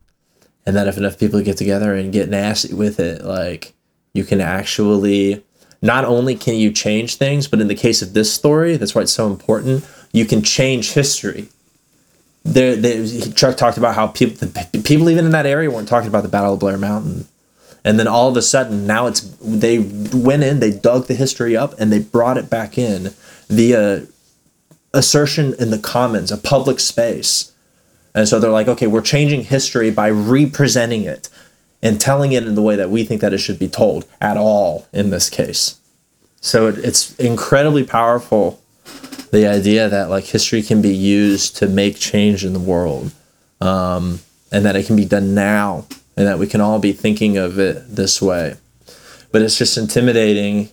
and 0.66 0.76
that 0.76 0.88
if 0.88 0.98
enough 0.98 1.20
people 1.20 1.42
get 1.42 1.58
together 1.58 1.96
and 1.96 2.14
get 2.14 2.30
nasty 2.30 2.74
with 2.74 3.00
it 3.00 3.24
like 3.24 3.74
you 4.14 4.24
can 4.24 4.42
actually 4.42 5.44
not 5.82 6.06
only 6.06 6.36
can 6.36 6.56
you 6.56 6.72
change 6.72 7.16
things 7.16 7.48
but 7.48 7.62
in 7.62 7.68
the 7.68 7.76
case 7.76 8.02
of 8.02 8.14
this 8.14 8.32
story 8.32 8.78
that's 8.78 8.94
why 8.94 9.02
it's 9.02 9.14
so 9.14 9.28
important 9.28 9.84
you 10.12 10.26
can 10.26 10.42
change 10.42 10.94
history. 10.94 11.50
There, 12.44 12.76
there 12.76 13.06
Chuck 13.34 13.58
talked 13.58 13.78
about 13.78 13.96
how 13.96 14.08
people 14.08 14.48
people 14.84 15.10
even 15.10 15.26
in 15.26 15.32
that 15.32 15.46
area 15.46 15.70
weren't 15.70 15.88
talking 15.88 16.08
about 16.08 16.24
the 16.24 16.30
Battle 16.30 16.54
of 16.54 16.60
Blair 16.60 16.78
Mountain, 16.78 17.28
and 17.84 18.00
then 18.00 18.08
all 18.08 18.30
of 18.30 18.38
a 18.38 18.42
sudden 18.42 18.86
now 18.86 19.08
it's 19.08 19.22
they 19.42 19.80
went 19.80 20.44
in, 20.44 20.60
they 20.60 20.72
dug 20.72 21.08
the 21.08 21.16
history 21.16 21.56
up, 21.56 21.74
and 21.80 21.92
they 21.92 22.00
brought 22.00 22.38
it 22.38 22.50
back 22.50 22.78
in 22.78 23.14
via 23.48 24.06
assertion 24.94 25.54
in 25.60 25.70
the 25.70 25.80
commons, 25.80 26.32
a 26.32 26.38
public 26.38 26.80
space, 26.80 27.52
and 28.14 28.28
so 28.28 28.40
they're 28.40 28.52
like, 28.52 28.68
okay, 28.68 28.88
we're 28.88 29.02
changing 29.02 29.44
history 29.44 29.92
by 29.92 30.10
representing 30.10 31.04
it 31.04 31.30
and 31.82 32.02
telling 32.02 32.32
it 32.32 32.46
in 32.46 32.56
the 32.56 32.62
way 32.62 32.76
that 32.76 32.90
we 32.90 33.04
think 33.04 33.22
that 33.22 33.34
it 33.34 33.38
should 33.38 33.60
be 33.60 33.68
told 33.68 34.06
at 34.20 34.38
all 34.38 34.88
in 34.92 35.10
this 35.10 35.30
case. 35.30 35.80
So 36.42 36.68
it, 36.68 36.78
it's 36.80 37.16
incredibly 37.16 37.84
powerful 37.84 38.62
the 39.32 39.48
idea 39.48 39.88
that 39.90 40.10
like 40.10 40.26
history 40.26 40.62
can 40.62 40.82
be 40.82 40.94
used 40.94 41.56
to 41.58 41.68
make 41.68 41.98
change 41.98 42.44
in 42.44 42.54
the 42.54 42.60
world 42.60 43.12
um, 43.62 44.20
and 44.52 44.66
that 44.66 44.76
it 44.76 44.86
can 44.86 44.96
be 44.96 45.06
done 45.06 45.36
now 45.36 45.86
and 46.20 46.28
that 46.28 46.38
we 46.38 46.46
can 46.48 46.60
all 46.60 46.80
be 46.80 46.92
thinking 46.92 47.38
of 47.38 47.58
it 47.58 47.96
this 47.96 48.22
way. 48.22 48.58
But 49.32 49.42
it's 49.42 49.58
just 49.58 49.78
intimidating 49.78 50.68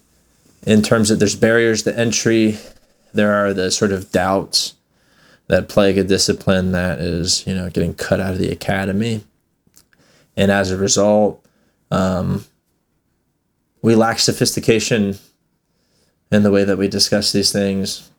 in 0.66 0.82
terms 0.82 1.12
of 1.12 1.20
there's 1.20 1.36
barriers 1.36 1.84
to 1.84 1.96
entry. 1.96 2.58
There 3.14 3.32
are 3.32 3.54
the 3.54 3.70
sort 3.70 3.92
of 3.92 4.10
doubts 4.10 4.74
that 5.46 5.68
plague 5.68 5.98
a 5.98 6.02
discipline 6.02 6.72
that 6.72 6.98
is 6.98 7.46
you 7.46 7.54
know 7.54 7.70
getting 7.70 7.94
cut 7.94 8.18
out 8.18 8.32
of 8.32 8.38
the 8.38 8.50
academy. 8.50 9.22
And 10.36 10.50
as 10.50 10.72
a 10.72 10.76
result 10.76 11.46
um, 11.92 12.44
we 13.82 13.94
lack 13.94 14.18
sophistication 14.18 15.16
in 16.32 16.42
the 16.42 16.50
way 16.50 16.64
that 16.64 16.76
we 16.76 16.88
discuss 16.88 17.30
these 17.30 17.52
things. 17.52 18.10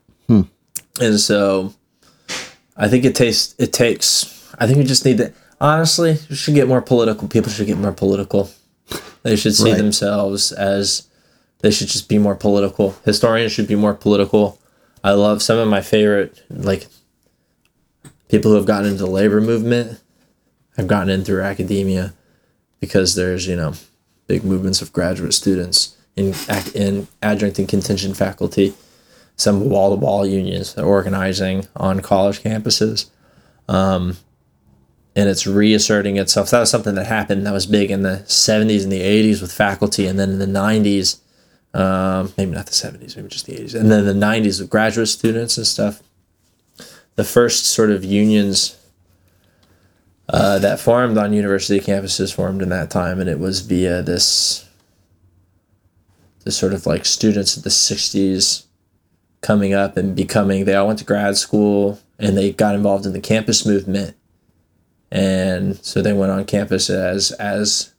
And 1.01 1.19
so 1.19 1.73
I 2.77 2.87
think 2.87 3.03
it 3.03 3.15
takes 3.15 3.53
it 3.59 3.73
takes 3.73 4.33
I 4.57 4.65
think 4.65 4.77
we 4.77 4.85
just 4.85 5.03
need 5.03 5.17
to 5.17 5.33
honestly 5.59 6.17
we 6.29 6.35
should 6.35 6.53
get 6.55 6.67
more 6.67 6.81
political. 6.81 7.27
People 7.27 7.51
should 7.51 7.67
get 7.67 7.77
more 7.77 7.91
political. 7.93 8.49
They 9.23 9.35
should 9.35 9.55
see 9.55 9.71
Right. 9.71 9.77
themselves 9.77 10.51
as 10.51 11.03
they 11.59 11.71
should 11.71 11.87
just 11.87 12.07
be 12.07 12.17
more 12.17 12.35
political. 12.35 12.95
Historians 13.05 13.51
should 13.51 13.67
be 13.67 13.75
more 13.75 13.93
political. 13.93 14.59
I 15.03 15.11
love 15.11 15.41
some 15.41 15.57
of 15.57 15.67
my 15.67 15.81
favorite 15.81 16.41
like 16.49 16.87
people 18.29 18.51
who 18.51 18.57
have 18.57 18.65
gotten 18.65 18.91
into 18.91 19.03
the 19.03 19.09
labor 19.09 19.41
movement 19.41 19.99
have 20.77 20.87
gotten 20.87 21.09
in 21.09 21.23
through 21.23 21.41
academia 21.41 22.13
because 22.79 23.15
there's, 23.15 23.47
you 23.47 23.55
know, 23.55 23.73
big 24.27 24.43
movements 24.43 24.81
of 24.81 24.93
graduate 24.93 25.33
students 25.33 25.95
in 26.15 26.33
in 26.75 27.07
adjunct 27.21 27.59
and 27.59 27.67
contingent 27.69 28.17
faculty 28.17 28.73
some 29.35 29.69
wall 29.69 29.91
to 29.91 29.95
wall 29.95 30.25
unions 30.25 30.73
that 30.73 30.81
are 30.83 30.87
organizing 30.87 31.67
on 31.75 31.99
college 31.99 32.41
campuses. 32.41 33.05
Um, 33.69 34.17
and 35.17 35.27
it's 35.27 35.47
reasserting 35.47 36.17
itself. 36.17 36.51
That 36.51 36.59
was 36.59 36.69
something 36.69 36.93
that 36.93 37.07
happened 37.07 37.47
that 37.47 37.51
was 37.51 37.65
big 37.65 37.89
in 37.89 38.03
the 38.03 38.23
70s 38.27 38.83
and 38.83 38.91
the 38.91 39.01
80s 39.01 39.41
with 39.41 39.51
faculty, 39.51 40.05
and 40.05 40.19
then 40.19 40.29
in 40.29 40.37
the 40.37 40.45
90s, 40.45 41.19
um, 41.73 42.31
maybe 42.37 42.51
not 42.51 42.67
the 42.67 42.71
70s, 42.71 43.15
maybe 43.15 43.27
just 43.27 43.47
the 43.47 43.55
80s, 43.55 43.73
and 43.73 43.89
then 43.89 44.05
the 44.05 44.13
90s 44.13 44.61
with 44.61 44.69
graduate 44.69 45.07
students 45.07 45.57
and 45.57 45.65
stuff. 45.65 46.03
The 47.15 47.23
first 47.23 47.65
sort 47.65 47.89
of 47.89 48.05
unions 48.05 48.77
uh, 50.29 50.59
that 50.59 50.79
formed 50.79 51.17
on 51.17 51.33
university 51.33 51.79
campuses 51.79 52.31
formed 52.31 52.61
in 52.61 52.69
that 52.69 52.91
time, 52.91 53.19
and 53.19 53.27
it 53.27 53.39
was 53.39 53.61
via 53.61 54.03
this, 54.03 54.69
this 56.45 56.55
sort 56.55 56.73
of 56.73 56.85
like 56.85 57.05
students 57.05 57.57
of 57.57 57.63
the 57.63 57.71
60s 57.71 58.65
coming 59.41 59.73
up 59.73 59.97
and 59.97 60.15
becoming 60.15 60.65
they 60.65 60.75
all 60.75 60.85
went 60.85 60.99
to 60.99 61.05
grad 61.05 61.37
school 61.37 61.99
and 62.19 62.37
they 62.37 62.51
got 62.51 62.75
involved 62.75 63.05
in 63.05 63.13
the 63.13 63.19
campus 63.19 63.65
movement 63.65 64.16
and 65.11 65.77
so 65.83 66.01
they 66.01 66.13
went 66.13 66.31
on 66.31 66.45
campus 66.45 66.89
as 66.89 67.31
as 67.33 67.93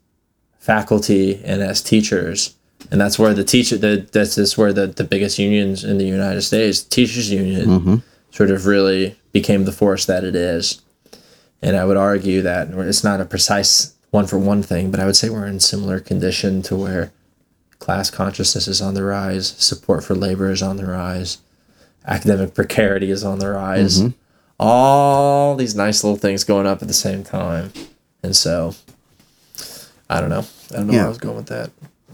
faculty 0.59 1.43
and 1.45 1.63
as 1.63 1.83
teachers. 1.83 2.55
And 2.91 3.01
that's 3.01 3.19
where 3.19 3.35
the 3.35 3.45
teacher 3.45 3.77
the, 3.77 4.07
that's 4.13 4.37
that's 4.37 4.57
where 4.57 4.73
the, 4.73 4.87
the 4.87 5.05
biggest 5.05 5.39
unions 5.39 5.85
in 5.85 5.99
the 5.99 6.05
united 6.05 6.43
states 6.43 6.83
teachers 6.83 7.31
union 7.31 7.67
mm-hmm. 7.67 7.97
sort 8.31 8.51
of 8.51 8.67
really 8.67 9.17
became 9.33 9.65
the 9.65 9.73
force 9.73 10.07
that 10.07 10.25
it 10.25 10.37
is. 10.37 10.83
And 11.61 11.77
i 11.77 11.85
would 11.85 11.97
argue 11.97 12.43
that 12.43 12.69
it's 12.71 13.03
not 13.03 13.21
a 13.21 13.25
precise 13.25 13.95
one 14.11 14.27
for 14.27 14.39
one 14.39 14.63
thing 14.63 14.91
but 14.91 15.01
i 15.01 15.07
would 15.07 15.17
say 15.17 15.29
we're 15.29 15.47
in 15.47 15.61
similar 15.61 15.99
condition 16.01 16.63
to 16.63 16.77
where 16.77 17.13
class 17.79 18.11
consciousness 18.11 18.69
is 18.69 18.83
on 18.83 18.95
the 18.95 19.05
rise, 19.05 19.49
support 19.49 20.05
for 20.05 20.15
labor 20.15 20.51
is 20.51 20.63
on 20.63 20.77
the 20.77 20.87
rise, 20.87 21.39
academic 22.07 22.55
precarity 22.55 23.11
is 23.11 23.25
on 23.25 23.39
the 23.39 23.49
rise. 23.49 24.01
Mm-hmm. 24.01 24.18
All 24.59 25.55
these 25.57 25.75
nice 25.75 26.03
little 26.03 26.19
things 26.19 26.45
going 26.45 26.67
up 26.67 26.83
at 26.83 26.89
the 26.89 26.95
same 26.95 27.23
time. 27.23 27.73
And 28.23 28.35
so, 28.35 28.75
I 30.11 30.21
don't 30.21 30.31
know. 30.31 30.45
I 30.73 30.77
don't 30.77 30.87
know 30.89 30.93
where 30.95 31.05
I 31.05 31.09
was 31.09 31.19
going 31.19 31.37
with 31.37 31.47
that. 31.47 31.71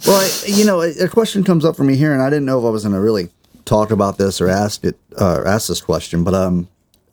Well, 0.06 0.20
I, 0.20 0.46
you 0.46 0.64
know, 0.64 0.82
a, 0.82 1.08
question 1.08 1.44
comes 1.44 1.64
up 1.64 1.76
for 1.76 1.84
me 1.84 1.96
here, 1.96 2.12
and 2.12 2.20
I 2.20 2.28
didn't 2.28 2.44
know 2.44 2.58
if 2.58 2.64
I 2.64 2.70
was 2.70 2.82
going 2.82 2.94
to 2.94 3.00
really 3.00 3.30
talk 3.64 3.90
about 3.90 4.18
this 4.18 4.40
or 4.40 4.48
ask 4.48 4.84
it, 4.84 4.98
uh, 5.18 5.42
ask 5.46 5.68
this 5.68 5.80
question, 5.80 6.24
but 6.24 6.34
um, 6.34 6.68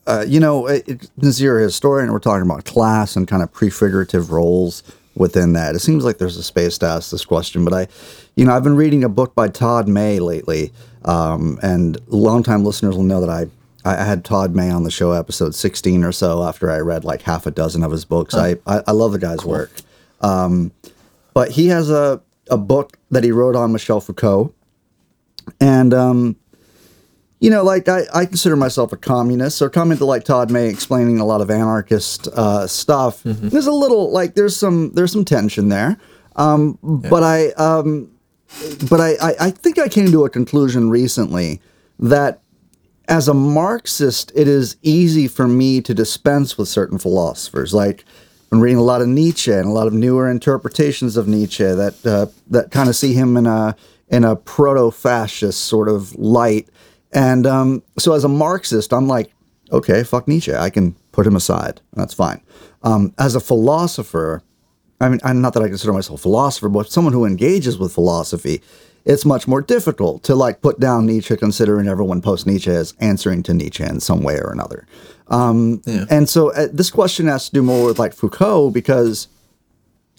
uh, 0.07 0.25
you 0.27 0.39
know, 0.39 0.67
it, 0.67 0.87
it, 0.87 1.09
since 1.21 1.39
you're 1.39 1.59
a 1.59 1.63
historian, 1.63 2.11
we're 2.11 2.19
talking 2.19 2.45
about 2.45 2.65
class 2.65 3.15
and 3.15 3.27
kind 3.27 3.43
of 3.43 3.53
prefigurative 3.53 4.31
roles 4.31 4.83
within 5.15 5.53
that. 5.53 5.75
It 5.75 5.79
seems 5.79 6.03
like 6.03 6.17
there's 6.17 6.37
a 6.37 6.43
space 6.43 6.77
to 6.79 6.87
ask 6.87 7.11
this 7.11 7.23
question, 7.23 7.63
but 7.63 7.73
I, 7.73 7.87
you 8.35 8.45
know, 8.45 8.53
I've 8.53 8.63
been 8.63 8.75
reading 8.75 9.03
a 9.03 9.09
book 9.09 9.35
by 9.35 9.47
Todd 9.47 9.87
May 9.87 10.19
lately, 10.19 10.73
um, 11.05 11.59
and 11.61 11.99
longtime 12.07 12.65
listeners 12.65 12.95
will 12.95 13.03
know 13.03 13.21
that 13.21 13.29
I. 13.29 13.47
I 13.83 14.03
had 14.03 14.23
Todd 14.23 14.53
May 14.55 14.69
on 14.69 14.83
the 14.83 14.91
show 14.91 15.11
episode 15.11 15.55
16 15.55 16.03
or 16.03 16.11
so 16.11 16.43
after 16.43 16.69
I 16.71 16.79
read 16.79 17.03
like 17.03 17.23
half 17.23 17.45
a 17.45 17.51
dozen 17.51 17.83
of 17.83 17.91
his 17.91 18.05
books. 18.05 18.35
I, 18.35 18.57
I, 18.67 18.81
I 18.87 18.91
love 18.91 19.11
the 19.13 19.19
guy's 19.19 19.43
work 19.45 19.71
but 21.33 21.51
he 21.51 21.67
has 21.67 21.89
a, 21.89 22.21
a 22.49 22.57
book 22.57 22.97
that 23.09 23.23
he 23.23 23.31
wrote 23.31 23.55
on 23.55 23.71
Michel 23.71 23.99
Foucault. 24.01 24.53
And, 25.59 25.93
um, 25.93 26.35
you 27.39 27.49
know, 27.49 27.63
like 27.63 27.89
I, 27.89 28.01
I 28.13 28.25
consider 28.27 28.55
myself 28.55 28.93
a 28.93 28.97
communist, 28.97 29.57
so 29.57 29.67
coming 29.67 29.97
to 29.97 30.05
like 30.05 30.23
Todd 30.25 30.51
May 30.51 30.67
explaining 30.69 31.19
a 31.19 31.25
lot 31.25 31.41
of 31.41 31.49
anarchist 31.49 32.27
uh, 32.27 32.67
stuff, 32.67 33.21
there's 33.23 33.65
a 33.65 33.71
little 33.71 34.11
like 34.11 34.35
there's 34.35 34.55
some 34.55 34.91
there's 34.93 35.11
some 35.11 35.25
tension 35.25 35.69
there. 35.69 35.97
Um, 36.35 36.77
But 36.83 37.23
I 37.23 37.47
um, 37.53 38.11
but 38.91 39.01
I, 39.01 39.13
I 39.21 39.35
I 39.47 39.49
think 39.49 39.79
I 39.79 39.87
came 39.87 40.11
to 40.11 40.23
a 40.25 40.29
conclusion 40.29 40.91
recently 40.91 41.59
that 41.97 42.41
as 43.11 43.27
a 43.27 43.33
Marxist, 43.33 44.31
it 44.35 44.47
is 44.47 44.77
easy 44.81 45.27
for 45.27 45.45
me 45.45 45.81
to 45.81 45.93
dispense 45.93 46.57
with 46.57 46.69
certain 46.69 46.97
philosophers. 46.97 47.73
Like, 47.73 48.05
I'm 48.53 48.61
reading 48.61 48.77
a 48.77 48.83
lot 48.83 49.01
of 49.01 49.09
Nietzsche 49.09 49.51
and 49.51 49.65
a 49.65 49.71
lot 49.71 49.85
of 49.85 49.91
newer 49.91 50.31
interpretations 50.31 51.17
of 51.17 51.27
Nietzsche 51.27 51.65
that 51.65 52.05
uh, 52.05 52.27
that 52.49 52.71
kind 52.71 52.87
of 52.87 52.95
see 52.95 53.13
him 53.13 53.35
in 53.35 53.47
a 53.47 53.75
in 54.07 54.23
a 54.23 54.37
proto-fascist 54.37 55.61
sort 55.61 55.89
of 55.89 56.15
light. 56.15 56.69
And 57.11 57.45
um, 57.45 57.83
so, 57.99 58.13
as 58.13 58.23
a 58.23 58.29
Marxist, 58.29 58.93
I'm 58.93 59.09
like, 59.09 59.33
okay, 59.73 60.03
fuck 60.03 60.25
Nietzsche. 60.25 60.55
I 60.55 60.69
can 60.69 60.93
put 61.11 61.27
him 61.27 61.35
aside. 61.35 61.81
That's 61.93 62.13
fine. 62.13 62.41
Um, 62.81 63.13
as 63.17 63.35
a 63.35 63.41
philosopher, 63.41 64.41
I 65.01 65.09
mean, 65.09 65.19
I'm 65.25 65.41
not 65.41 65.53
that 65.55 65.63
I 65.63 65.67
consider 65.67 65.91
myself 65.91 66.21
a 66.21 66.23
philosopher, 66.23 66.69
but 66.69 66.89
someone 66.89 67.11
who 67.11 67.25
engages 67.25 67.77
with 67.77 67.93
philosophy, 67.93 68.61
it's 69.05 69.25
much 69.25 69.47
more 69.47 69.61
difficult 69.61 70.23
to 70.23 70.35
like 70.35 70.61
put 70.61 70.79
down 70.79 71.05
Nietzsche, 71.05 71.35
considering 71.35 71.87
everyone 71.87 72.21
post 72.21 72.45
Nietzsche 72.45 72.71
as 72.71 72.93
answering 72.99 73.43
to 73.43 73.53
Nietzsche 73.53 73.83
in 73.83 73.99
some 73.99 74.21
way 74.21 74.37
or 74.37 74.51
another. 74.51 74.87
Um, 75.27 75.81
Yeah. 75.85 76.05
And 76.09 76.29
so 76.29 76.51
uh, 76.53 76.67
this 76.71 76.89
question 76.89 77.27
has 77.27 77.45
to 77.45 77.51
do 77.51 77.63
more 77.63 77.85
with 77.85 77.99
like 77.99 78.13
Foucault 78.13 78.71
because 78.71 79.27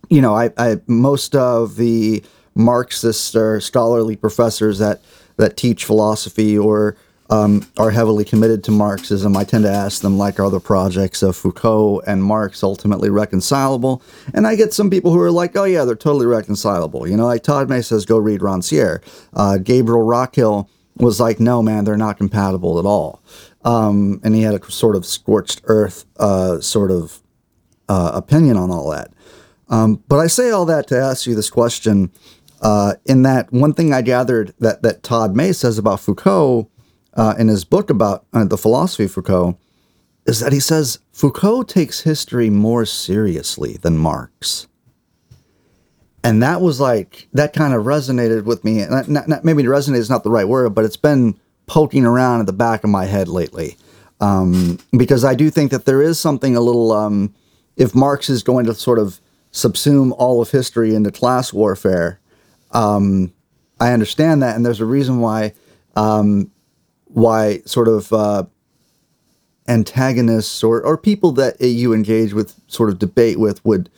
you 0.08 0.20
know, 0.20 0.34
I, 0.34 0.50
I 0.58 0.80
most 0.86 1.34
of 1.34 1.76
the 1.76 2.22
Marxist 2.54 3.34
or 3.34 3.60
scholarly 3.60 4.16
professors 4.16 4.78
that 4.78 5.00
that 5.36 5.56
teach 5.56 5.84
philosophy 5.84 6.58
or 6.58 6.96
um, 7.30 7.66
are 7.78 7.90
heavily 7.90 8.24
committed 8.24 8.62
to 8.64 8.70
Marxism, 8.70 9.36
I 9.36 9.44
tend 9.44 9.64
to 9.64 9.70
ask 9.70 10.02
them, 10.02 10.18
like, 10.18 10.38
are 10.38 10.50
the 10.50 10.60
projects 10.60 11.22
of 11.22 11.36
Foucault 11.36 12.02
and 12.06 12.22
Marx 12.22 12.62
ultimately 12.62 13.08
reconcilable? 13.08 14.02
And 14.34 14.46
I 14.46 14.54
get 14.54 14.74
some 14.74 14.90
people 14.90 15.12
who 15.12 15.20
are 15.20 15.30
like, 15.30 15.56
oh 15.56 15.64
yeah, 15.64 15.84
they're 15.84 15.96
totally 15.96 16.26
reconcilable. 16.26 17.08
You 17.08 17.16
know, 17.16 17.26
like 17.26 17.42
Todd 17.42 17.68
May 17.68 17.80
says, 17.80 18.04
go 18.04 18.18
read 18.18 18.40
Rancière. 18.40 19.00
Uh, 19.32 19.58
Gabriel 19.58 20.02
Rockhill 20.02 20.68
was 20.96 21.20
like, 21.20 21.40
no, 21.40 21.62
man, 21.62 21.84
they're 21.84 21.96
not 21.96 22.18
compatible 22.18 22.78
at 22.78 22.84
all. 22.84 23.22
Um, 23.64 24.20
and 24.24 24.34
he 24.34 24.42
had 24.42 24.54
a 24.54 24.70
sort 24.70 24.96
of 24.96 25.06
scorched 25.06 25.62
earth 25.64 26.04
uh, 26.18 26.60
sort 26.60 26.90
of 26.90 27.22
uh, 27.88 28.12
opinion 28.14 28.56
on 28.56 28.70
all 28.70 28.90
that. 28.90 29.12
Um, 29.68 30.02
but 30.08 30.18
I 30.18 30.26
say 30.26 30.50
all 30.50 30.66
that 30.66 30.86
to 30.88 30.98
ask 30.98 31.26
you 31.26 31.34
this 31.34 31.50
question. 31.50 32.10
Uh, 32.60 32.94
in 33.06 33.22
that 33.22 33.52
one 33.52 33.72
thing 33.72 33.92
I 33.92 34.02
gathered 34.02 34.54
that 34.60 34.82
that 34.82 35.02
Todd 35.02 35.34
May 35.34 35.52
says 35.52 35.78
about 35.78 35.98
Foucault 35.98 36.70
uh, 37.14 37.34
in 37.38 37.48
his 37.48 37.64
book 37.64 37.90
about 37.90 38.26
uh, 38.32 38.44
the 38.44 38.58
philosophy 38.58 39.04
of 39.04 39.12
Foucault 39.12 39.58
is 40.26 40.40
that 40.40 40.52
he 40.52 40.60
says 40.60 41.00
Foucault 41.12 41.64
takes 41.64 42.00
history 42.00 42.48
more 42.48 42.84
seriously 42.86 43.76
than 43.82 43.98
Marx. 43.98 44.68
And 46.24 46.42
that 46.42 46.60
was 46.60 46.78
like 46.78 47.28
that 47.32 47.52
kind 47.52 47.74
of 47.74 47.84
resonated 47.84 48.44
with 48.44 48.62
me. 48.62 48.80
And 48.80 49.08
not, 49.08 49.28
not, 49.28 49.44
maybe 49.44 49.64
resonate 49.64 49.96
is 49.96 50.10
not 50.10 50.22
the 50.22 50.30
right 50.30 50.46
word, 50.46 50.74
but 50.74 50.84
it's 50.84 50.96
been 50.96 51.38
poking 51.66 52.06
around 52.06 52.40
at 52.40 52.46
the 52.46 52.52
back 52.52 52.84
of 52.84 52.90
my 52.90 53.06
head 53.06 53.28
lately. 53.28 53.76
Um, 54.20 54.78
because 54.96 55.24
I 55.24 55.34
do 55.34 55.50
think 55.50 55.72
that 55.72 55.84
there 55.84 56.00
is 56.00 56.18
something 56.20 56.54
a 56.54 56.60
little. 56.60 56.92
Um, 56.92 57.34
if 57.76 57.94
Marx 57.94 58.30
is 58.30 58.44
going 58.44 58.66
to 58.66 58.74
sort 58.74 59.00
of 59.00 59.20
subsume 59.52 60.12
all 60.16 60.40
of 60.40 60.52
history 60.52 60.94
into 60.94 61.10
class 61.10 61.52
warfare, 61.52 62.20
um, 62.70 63.32
I 63.80 63.92
understand 63.92 64.42
that, 64.42 64.54
and 64.54 64.64
there's 64.64 64.80
a 64.80 64.84
reason 64.86 65.18
why 65.18 65.54
um, 65.96 66.51
why 67.12 67.60
sort 67.66 67.88
of 67.88 68.12
uh, 68.12 68.44
antagonists 69.68 70.62
or 70.62 70.82
or 70.82 70.96
people 70.96 71.32
that 71.32 71.60
you 71.60 71.92
engage 71.92 72.32
with, 72.32 72.54
sort 72.66 72.90
of 72.90 72.98
debate 72.98 73.38
with, 73.38 73.64
would 73.64 73.88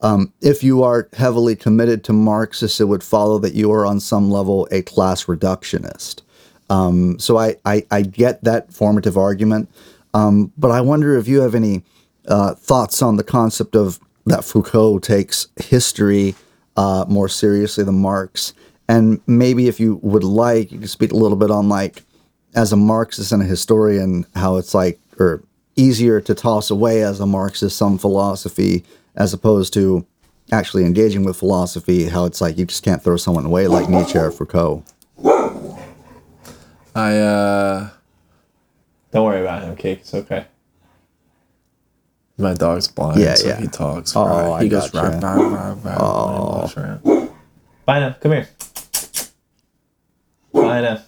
um, 0.00 0.32
if 0.42 0.62
you 0.62 0.82
are 0.82 1.08
heavily 1.14 1.56
committed 1.56 2.04
to 2.04 2.12
Marxists, 2.12 2.80
it 2.80 2.88
would 2.88 3.02
follow 3.02 3.38
that 3.38 3.54
you 3.54 3.72
are 3.72 3.86
on 3.86 3.98
some 4.00 4.30
level 4.30 4.68
a 4.70 4.82
class 4.82 5.24
reductionist. 5.24 6.22
Um, 6.68 7.18
so 7.18 7.38
I, 7.38 7.56
I 7.64 7.86
I 7.90 8.02
get 8.02 8.42
that 8.44 8.72
formative 8.72 9.16
argument, 9.16 9.70
um, 10.14 10.52
but 10.58 10.70
I 10.70 10.80
wonder 10.80 11.16
if 11.16 11.28
you 11.28 11.40
have 11.40 11.54
any 11.54 11.82
uh, 12.28 12.54
thoughts 12.54 13.02
on 13.02 13.16
the 13.16 13.24
concept 13.24 13.76
of 13.76 14.00
that 14.26 14.44
Foucault 14.44 14.98
takes 14.98 15.46
history 15.56 16.34
uh, 16.76 17.04
more 17.08 17.28
seriously 17.28 17.84
than 17.84 18.00
Marx, 18.00 18.52
and 18.88 19.20
maybe 19.26 19.68
if 19.68 19.78
you 19.78 20.00
would 20.02 20.24
like, 20.24 20.72
you 20.72 20.80
could 20.80 20.90
speak 20.90 21.12
a 21.12 21.16
little 21.16 21.38
bit 21.38 21.50
on 21.50 21.68
like 21.68 22.02
as 22.56 22.72
a 22.72 22.76
Marxist 22.76 23.30
and 23.32 23.42
a 23.42 23.44
historian, 23.44 24.26
how 24.34 24.56
it's 24.56 24.74
like 24.74 24.98
or 25.20 25.42
easier 25.76 26.20
to 26.22 26.34
toss 26.34 26.70
away 26.70 27.02
as 27.02 27.20
a 27.20 27.26
Marxist 27.26 27.76
some 27.76 27.98
philosophy 27.98 28.84
as 29.14 29.32
opposed 29.32 29.72
to 29.74 30.04
actually 30.50 30.84
engaging 30.84 31.22
with 31.24 31.36
philosophy. 31.36 32.06
How 32.06 32.24
it's 32.24 32.40
like 32.40 32.56
you 32.58 32.64
just 32.64 32.82
can't 32.82 33.02
throw 33.02 33.16
someone 33.16 33.44
away 33.46 33.66
like 33.68 33.88
Nietzsche 33.88 34.18
or 34.18 34.30
Foucault. 34.30 34.82
I 36.94 37.18
uh 37.18 37.90
don't 39.12 39.24
worry 39.24 39.40
about 39.42 39.62
him, 39.62 39.76
Cake. 39.76 40.00
It's 40.00 40.14
okay. 40.14 40.46
My 42.38 42.52
dog's 42.52 42.88
blind, 42.88 43.18
Yeah, 43.20 43.34
so 43.34 43.48
yeah. 43.48 43.60
he 43.60 43.66
talks. 43.66 44.14
Oh, 44.14 44.26
right. 44.26 44.60
He 44.60 44.66
I 44.66 44.68
goes 44.68 44.90
gotcha. 44.90 45.18
rah, 45.22 45.34
rah, 45.34 45.42
rah, 45.42 45.76
rah, 45.82 45.96
oh. 45.98 46.58
walks 46.60 46.76
around. 46.76 47.02
Bina, 47.86 48.16
come 48.20 48.32
here. 48.32 48.48
Bina. 50.52 51.05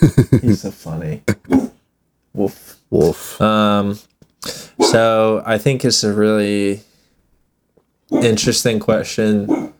He's 0.40 0.62
so 0.62 0.70
funny. 0.70 1.22
Woof. 2.32 2.78
Wolf. 2.90 3.40
Um, 3.40 3.98
so 4.80 5.42
I 5.44 5.58
think 5.58 5.84
it's 5.84 6.04
a 6.04 6.12
really 6.12 6.82
interesting 8.10 8.78
question 8.78 9.72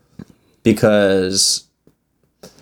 because 0.63 1.67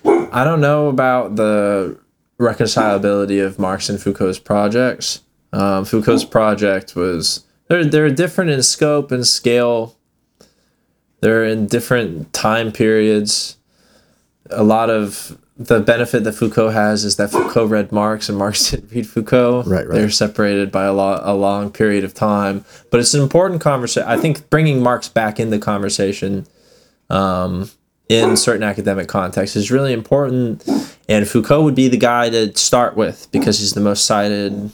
I 0.05 0.43
don't 0.43 0.61
know 0.61 0.87
about 0.87 1.35
the 1.35 1.99
reconcilability 2.39 3.43
of 3.45 3.59
Marx 3.59 3.89
and 3.89 4.01
Foucault's 4.01 4.39
projects. 4.39 5.21
Um, 5.51 5.85
Foucault's 5.85 6.23
project 6.23 6.95
was 6.95 7.45
they're 7.67 7.85
they're 7.85 8.09
different 8.09 8.51
in 8.51 8.63
scope 8.63 9.11
and 9.11 9.25
scale. 9.25 9.97
They're 11.19 11.43
in 11.43 11.67
different 11.67 12.31
time 12.33 12.71
periods. 12.71 13.57
A 14.49 14.63
lot 14.63 14.89
of 14.89 15.37
the 15.59 15.79
benefit 15.79 16.23
that 16.23 16.33
Foucault 16.33 16.69
has 16.69 17.03
is 17.03 17.15
that 17.15 17.31
Foucault 17.31 17.65
read 17.65 17.91
Marx 17.91 18.29
and 18.29 18.37
Marx 18.37 18.69
didn't 18.71 18.91
read 18.91 19.07
Foucault. 19.07 19.63
Right, 19.63 19.87
right. 19.87 19.95
They're 19.95 20.09
separated 20.09 20.71
by 20.71 20.85
a 20.85 20.93
lot 20.93 21.21
a 21.23 21.33
long 21.33 21.71
period 21.71 22.03
of 22.03 22.13
time, 22.13 22.63
but 22.91 22.99
it's 22.99 23.13
an 23.13 23.21
important 23.21 23.61
conversation. 23.61 24.07
I 24.07 24.17
think 24.17 24.49
bringing 24.49 24.81
Marx 24.81 25.09
back 25.09 25.39
in 25.39 25.49
the 25.49 25.59
conversation 25.59 26.45
um, 27.09 27.69
in 28.07 28.37
certain 28.37 28.63
academic 28.63 29.07
contexts 29.07 29.55
is 29.55 29.71
really 29.71 29.93
important. 29.93 30.63
And 31.09 31.27
Foucault 31.27 31.63
would 31.63 31.75
be 31.75 31.87
the 31.87 31.97
guy 31.97 32.29
to 32.29 32.55
start 32.55 32.95
with 32.95 33.27
because 33.31 33.59
he's 33.59 33.73
the 33.73 33.81
most 33.81 34.05
cited. 34.05 34.71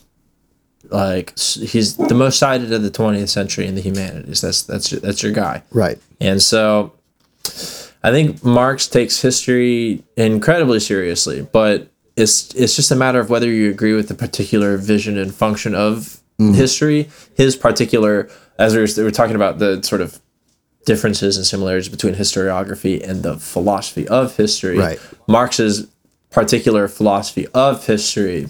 Like 0.89 1.37
he's 1.39 1.95
the 1.95 2.13
most 2.13 2.37
cited 2.37 2.73
of 2.73 2.83
the 2.83 2.91
20th 2.91 3.29
century 3.29 3.65
in 3.65 3.75
the 3.75 3.81
humanities. 3.81 4.41
That's 4.41 4.63
that's 4.63 4.89
that's 4.89 5.23
your 5.23 5.31
guy. 5.31 5.63
Right. 5.71 5.97
And 6.19 6.41
so 6.41 6.91
I 8.03 8.11
think 8.11 8.43
Marx 8.43 8.87
takes 8.87 9.21
history 9.21 10.03
incredibly 10.17 10.79
seriously, 10.79 11.47
but 11.51 11.89
it's 12.15 12.53
it's 12.53 12.75
just 12.75 12.91
a 12.91 12.95
matter 12.95 13.19
of 13.19 13.29
whether 13.29 13.47
you 13.47 13.69
agree 13.69 13.93
with 13.93 14.07
the 14.07 14.13
particular 14.13 14.77
vision 14.77 15.17
and 15.17 15.33
function 15.33 15.73
of 15.73 16.21
history. 16.37 17.09
His 17.35 17.55
particular, 17.55 18.29
as 18.59 18.75
we 18.75 18.81
were, 18.81 18.87
we 18.97 19.03
were 19.03 19.11
talking 19.11 19.35
about 19.35 19.59
the 19.59 19.81
sort 19.83 20.01
of 20.01 20.19
differences 20.85 21.37
and 21.37 21.45
similarities 21.45 21.89
between 21.89 22.13
historiography 22.13 23.01
and 23.01 23.23
the 23.23 23.37
philosophy 23.37 24.07
of 24.07 24.35
history. 24.35 24.77
Right. 24.77 24.99
Marx's 25.27 25.87
particular 26.29 26.87
philosophy 26.87 27.47
of 27.53 27.85
history 27.85 28.49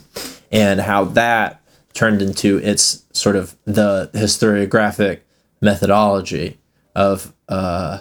and 0.51 0.79
how 0.81 1.03
that 1.05 1.61
turned 1.93 2.21
into 2.21 2.57
its 2.57 3.03
sort 3.13 3.35
of 3.35 3.55
the 3.65 4.09
historiographic 4.13 5.19
methodology 5.61 6.57
of 6.95 7.33
uh, 7.49 7.99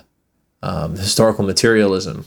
um, 0.62 0.96
historical 0.96 1.44
materialism. 1.44 2.24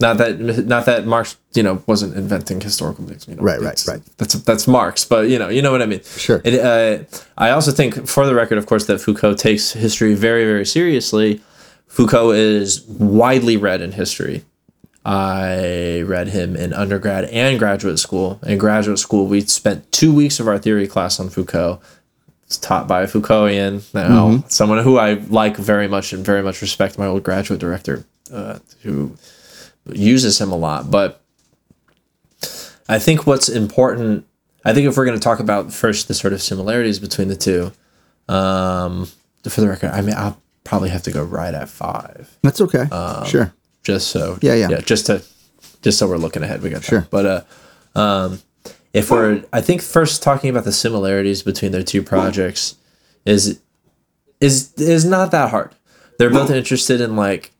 Not 0.00 0.18
that 0.18 0.38
not 0.38 0.86
that 0.86 1.06
Marx, 1.06 1.36
you 1.54 1.62
know, 1.62 1.82
wasn't 1.86 2.16
inventing 2.16 2.60
historical 2.60 3.04
things. 3.04 3.26
You 3.26 3.34
know, 3.34 3.42
Right, 3.42 3.60
right, 3.60 3.84
right. 3.88 4.00
That's 4.16 4.34
that's 4.34 4.68
Marx, 4.68 5.04
but 5.04 5.28
you 5.28 5.38
know, 5.40 5.48
you 5.48 5.60
know 5.60 5.72
what 5.72 5.82
I 5.82 5.86
mean. 5.86 6.02
Sure. 6.04 6.40
It, 6.44 6.60
uh, 6.60 7.04
I 7.36 7.50
also 7.50 7.72
think, 7.72 8.06
for 8.06 8.24
the 8.24 8.34
record, 8.34 8.58
of 8.58 8.66
course, 8.66 8.86
that 8.86 9.00
Foucault 9.00 9.34
takes 9.34 9.72
history 9.72 10.14
very, 10.14 10.44
very 10.44 10.64
seriously. 10.64 11.40
Foucault 11.88 12.30
is 12.32 12.82
widely 12.86 13.56
read 13.56 13.80
in 13.80 13.92
history. 13.92 14.44
I 15.04 16.02
read 16.02 16.28
him 16.28 16.54
in 16.54 16.72
undergrad 16.72 17.24
and 17.26 17.58
graduate 17.58 17.98
school. 17.98 18.38
In 18.46 18.58
graduate 18.58 18.98
school, 18.98 19.26
we 19.26 19.40
spent 19.40 19.90
two 19.90 20.14
weeks 20.14 20.38
of 20.38 20.46
our 20.46 20.58
theory 20.58 20.86
class 20.86 21.18
on 21.18 21.30
Foucault. 21.30 21.80
Taught 22.48 22.88
by 22.88 23.02
a 23.02 23.06
Foucaultian, 23.06 23.82
now, 23.92 24.42
someone 24.48 24.82
who 24.82 24.98
I 24.98 25.14
like 25.14 25.56
very 25.58 25.86
much 25.86 26.14
and 26.14 26.24
very 26.24 26.42
much 26.42 26.62
respect. 26.62 26.98
My 26.98 27.06
old 27.06 27.22
graduate 27.22 27.60
director, 27.60 28.06
uh, 28.32 28.58
who 28.82 29.14
uses 29.92 30.40
him 30.40 30.50
a 30.50 30.56
lot. 30.56 30.90
But 30.90 31.20
I 32.88 32.98
think 32.98 33.26
what's 33.26 33.50
important, 33.50 34.24
I 34.64 34.72
think 34.72 34.88
if 34.88 34.96
we're 34.96 35.04
going 35.04 35.18
to 35.18 35.22
talk 35.22 35.40
about 35.40 35.72
first 35.74 36.08
the 36.08 36.14
sort 36.14 36.32
of 36.32 36.40
similarities 36.40 36.98
between 36.98 37.28
the 37.28 37.36
two, 37.36 37.70
um, 38.32 39.06
for 39.46 39.60
the 39.60 39.68
record, 39.68 39.90
I 39.90 40.00
mean, 40.00 40.14
I'll 40.16 40.40
probably 40.64 40.88
have 40.88 41.02
to 41.02 41.10
go 41.10 41.22
right 41.22 41.52
at 41.54 41.68
five 41.68 42.34
That's 42.42 42.60
okay. 42.62 42.84
sure. 43.26 43.52
just 43.82 44.08
so 44.08 44.38
Yeah, 44.42 44.54
yeah. 44.54 44.68
yeah 44.70 44.80
just 44.80 45.06
to 45.06 45.22
just 45.82 45.98
so 45.98 46.06
we're 46.08 46.16
looking 46.18 46.42
ahead 46.42 46.60
we 46.62 46.68
got 46.70 46.82
Sure. 46.84 47.00
that. 47.00 47.10
but 47.10 47.46
uh 47.96 47.98
um 47.98 48.40
if 48.92 49.10
we're 49.10 49.44
i 49.52 49.60
think 49.60 49.82
first 49.82 50.22
talking 50.22 50.50
about 50.50 50.64
the 50.64 50.72
similarities 50.72 51.42
between 51.42 51.72
their 51.72 51.82
two 51.82 52.02
projects 52.02 52.76
is 53.24 53.60
is 54.40 54.72
is 54.74 55.04
not 55.04 55.30
that 55.32 55.50
hard. 55.50 55.74
They're 56.18 56.30
both 56.30 56.50
interested 56.50 57.00
in 57.00 57.16
like 57.16 57.52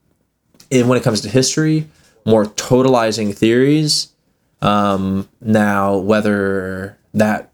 in 0.70 0.88
when 0.88 0.98
it 0.98 1.05
comes 1.05 1.20
to 1.22 1.28
history 1.28 1.86
more 2.24 2.44
totalizing 2.44 3.34
theories 3.34 4.12
um 4.60 5.28
now 5.40 5.96
whether 5.96 6.98
that 7.14 7.50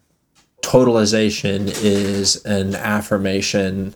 totalization 0.61 1.67
is 1.83 2.43
an 2.45 2.75
affirmation 2.75 3.95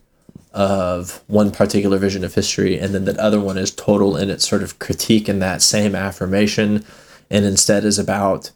of 0.53 1.23
one 1.27 1.51
particular 1.51 1.97
vision 1.97 2.23
of 2.23 2.34
history, 2.34 2.80
and 2.80 2.93
then 2.93 3.06
that 3.06 3.18
other 3.18 3.39
one 3.39 3.57
is 3.57 3.72
total 3.72 4.18
in 4.18 4.30
its 4.30 4.47
sort 4.47 4.64
of 4.64 4.80
critique 4.80 5.30
in 5.30 5.39
that 5.39 5.61
same 5.61 5.95
affirmation, 5.95 6.84
and 7.30 7.45
instead 7.45 7.85
is 7.85 7.99
about 7.99 8.51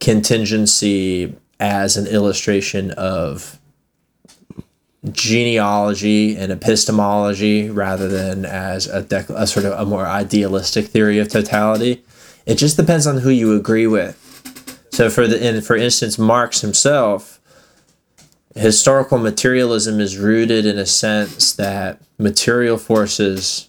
contingency 0.00 1.34
as 1.58 1.96
an 1.96 2.06
illustration 2.06 2.90
of 2.92 3.58
genealogy 5.12 6.36
and 6.36 6.50
epistemology 6.50 7.70
rather 7.70 8.08
than 8.08 8.44
as 8.44 8.86
a, 8.88 9.02
dec- 9.02 9.30
a 9.30 9.46
sort 9.46 9.66
of 9.66 9.78
a 9.78 9.84
more 9.84 10.06
idealistic 10.06 10.86
theory 10.86 11.18
of 11.18 11.28
totality. 11.28 12.02
It 12.44 12.56
just 12.56 12.76
depends 12.76 13.06
on 13.06 13.18
who 13.18 13.30
you 13.30 13.54
agree 13.54 13.86
with. 13.86 14.22
So 14.92 15.10
for 15.10 15.26
the 15.26 15.60
for 15.62 15.76
instance, 15.76 16.18
Marx 16.18 16.60
himself, 16.60 17.40
historical 18.54 19.18
materialism 19.18 20.00
is 20.00 20.16
rooted 20.16 20.64
in 20.64 20.78
a 20.78 20.86
sense 20.86 21.52
that 21.54 22.00
material 22.18 22.78
forces 22.78 23.68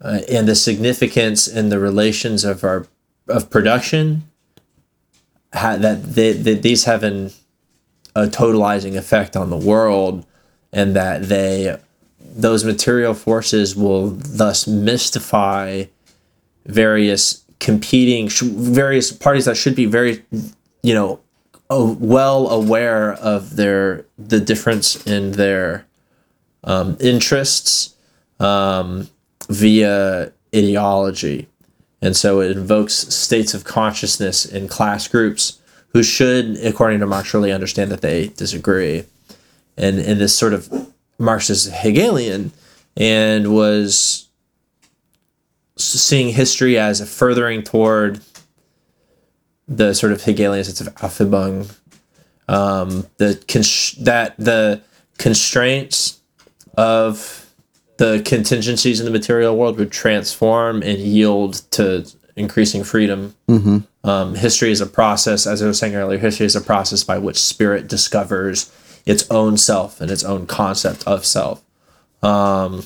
uh, 0.00 0.20
and 0.30 0.48
the 0.48 0.54
significance 0.54 1.46
and 1.46 1.70
the 1.70 1.78
relations 1.78 2.44
of 2.44 2.64
our 2.64 2.86
of 3.28 3.50
production 3.50 4.29
ha- 5.52 5.76
that 5.76 6.14
these 6.14 6.84
have 6.84 7.02
a 7.02 7.30
totalizing 8.26 8.96
effect 8.96 9.36
on 9.36 9.50
the 9.50 9.56
world 9.56 10.26
and 10.72 10.94
that 10.96 11.28
they 11.28 11.76
those 12.32 12.64
material 12.64 13.14
forces 13.14 13.74
will 13.74 14.10
thus 14.10 14.66
mystify 14.66 15.84
various 16.66 17.44
competing 17.58 18.28
various 18.28 19.12
parties 19.12 19.44
that 19.44 19.56
should 19.56 19.74
be 19.74 19.86
very 19.86 20.22
you 20.82 20.94
know 20.94 21.20
well 21.68 22.48
aware 22.48 23.12
of 23.14 23.56
their 23.56 24.04
the 24.18 24.40
difference 24.40 25.06
in 25.06 25.32
their 25.32 25.86
um, 26.64 26.96
interests 27.00 27.94
um, 28.38 29.08
via 29.48 30.32
ideology 30.54 31.48
and 32.02 32.16
so 32.16 32.40
it 32.40 32.56
invokes 32.56 32.94
states 32.94 33.54
of 33.54 33.64
consciousness 33.64 34.44
in 34.44 34.68
class 34.68 35.06
groups 35.08 35.60
who 35.88 36.02
should 36.02 36.56
according 36.64 37.00
to 37.00 37.06
marx 37.06 37.34
really 37.34 37.52
understand 37.52 37.90
that 37.90 38.00
they 38.00 38.28
disagree. 38.28 39.04
And 39.76 39.98
in 39.98 40.18
this 40.18 40.36
sort 40.36 40.52
of 40.52 40.92
marxist 41.18 41.70
hegelian 41.72 42.52
and 42.96 43.54
was 43.54 44.28
seeing 45.76 46.32
history 46.32 46.78
as 46.78 47.00
a 47.00 47.06
furthering 47.06 47.62
toward 47.62 48.20
the 49.70 49.94
sort 49.94 50.12
of 50.12 50.22
Hegelian 50.22 50.64
sense 50.64 50.80
of 50.80 50.92
Aufhebung, 50.96 51.72
um, 52.48 53.06
the 53.18 53.34
that 54.00 54.34
the 54.36 54.82
constraints 55.16 56.20
of 56.76 57.49
the 58.00 58.22
contingencies 58.24 58.98
in 58.98 59.04
the 59.04 59.12
material 59.12 59.54
world 59.58 59.76
would 59.76 59.92
transform 59.92 60.82
and 60.82 60.96
yield 60.96 61.56
to 61.70 62.10
increasing 62.34 62.82
freedom. 62.82 63.34
Mm-hmm. 63.46 64.08
Um, 64.08 64.34
history 64.36 64.70
is 64.70 64.80
a 64.80 64.86
process, 64.86 65.46
as 65.46 65.62
I 65.62 65.66
was 65.66 65.78
saying 65.78 65.94
earlier. 65.94 66.18
History 66.18 66.46
is 66.46 66.56
a 66.56 66.62
process 66.62 67.04
by 67.04 67.18
which 67.18 67.36
spirit 67.36 67.88
discovers 67.88 68.72
its 69.04 69.30
own 69.30 69.58
self 69.58 70.00
and 70.00 70.10
its 70.10 70.24
own 70.24 70.46
concept 70.46 71.06
of 71.06 71.26
self. 71.26 71.62
Um, 72.22 72.84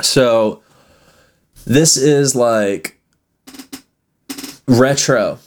so 0.00 0.62
this 1.66 1.96
is 1.96 2.36
like 2.36 3.00
retro. 4.68 5.40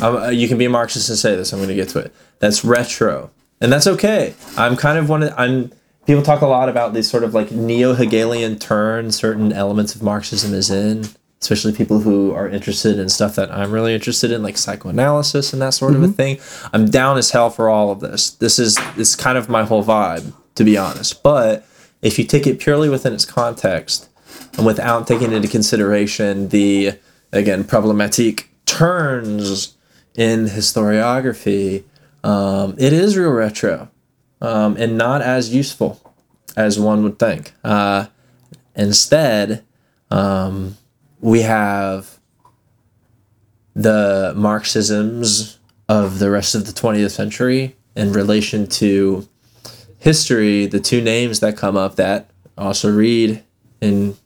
Um, 0.00 0.32
you 0.32 0.46
can 0.46 0.58
be 0.58 0.66
a 0.66 0.70
Marxist 0.70 1.08
and 1.08 1.18
say 1.18 1.34
this. 1.34 1.52
I'm 1.52 1.58
going 1.58 1.70
to 1.70 1.74
get 1.74 1.88
to 1.88 1.98
it. 1.98 2.14
That's 2.38 2.64
retro, 2.64 3.32
and 3.60 3.72
that's 3.72 3.88
okay. 3.88 4.34
I'm 4.56 4.76
kind 4.76 4.96
of 4.96 5.08
one 5.08 5.24
of 5.24 5.34
I'm. 5.36 5.72
People 6.06 6.22
talk 6.22 6.40
a 6.40 6.46
lot 6.46 6.68
about 6.68 6.94
these 6.94 7.10
sort 7.10 7.24
of 7.24 7.34
like 7.34 7.50
neo 7.50 7.94
Hegelian 7.94 8.60
turn 8.60 9.10
certain 9.10 9.52
elements 9.52 9.96
of 9.96 10.02
Marxism 10.04 10.54
is 10.54 10.70
in, 10.70 11.08
especially 11.42 11.72
people 11.72 11.98
who 11.98 12.32
are 12.32 12.48
interested 12.48 13.00
in 13.00 13.08
stuff 13.08 13.34
that 13.34 13.50
I'm 13.50 13.72
really 13.72 13.92
interested 13.92 14.30
in, 14.30 14.40
like 14.40 14.56
psychoanalysis 14.56 15.52
and 15.52 15.60
that 15.62 15.70
sort 15.70 15.94
mm-hmm. 15.94 16.04
of 16.04 16.10
a 16.10 16.12
thing. 16.12 16.38
I'm 16.72 16.88
down 16.88 17.18
as 17.18 17.32
hell 17.32 17.50
for 17.50 17.68
all 17.68 17.90
of 17.90 17.98
this. 17.98 18.30
This 18.30 18.60
is 18.60 18.78
it's 18.96 19.16
kind 19.16 19.36
of 19.36 19.48
my 19.48 19.64
whole 19.64 19.82
vibe, 19.82 20.32
to 20.54 20.62
be 20.62 20.78
honest. 20.78 21.24
But 21.24 21.66
if 22.02 22.20
you 22.20 22.24
take 22.24 22.46
it 22.46 22.60
purely 22.60 22.88
within 22.88 23.12
its 23.12 23.24
context, 23.24 24.08
and 24.56 24.64
without 24.64 25.08
taking 25.08 25.32
into 25.32 25.48
consideration 25.48 26.50
the 26.50 26.92
again 27.32 27.64
problematic 27.64 28.48
turns 28.64 29.76
in 30.14 30.44
historiography, 30.46 31.82
um, 32.22 32.76
it 32.78 32.92
is 32.92 33.16
real 33.16 33.30
retro 33.30 33.90
um, 34.40 34.76
and 34.76 34.96
not 34.96 35.22
as 35.22 35.54
useful 35.54 36.00
as 36.56 36.78
one 36.78 37.02
would 37.02 37.18
think. 37.18 37.52
Uh, 37.64 38.06
instead, 38.74 39.64
um, 40.10 40.76
we 41.20 41.42
have 41.42 42.18
the 43.74 44.32
Marxisms 44.36 45.58
of 45.88 46.18
the 46.18 46.30
rest 46.30 46.54
of 46.54 46.66
the 46.66 46.72
20th 46.72 47.10
century 47.10 47.76
in 47.94 48.12
relation 48.12 48.66
to 48.66 49.28
history. 49.98 50.66
The 50.66 50.80
two 50.80 51.00
names 51.00 51.40
that 51.40 51.56
come 51.56 51.76
up 51.76 51.96
that 51.96 52.30
also 52.56 52.90
read 52.90 53.42
in 53.80 54.16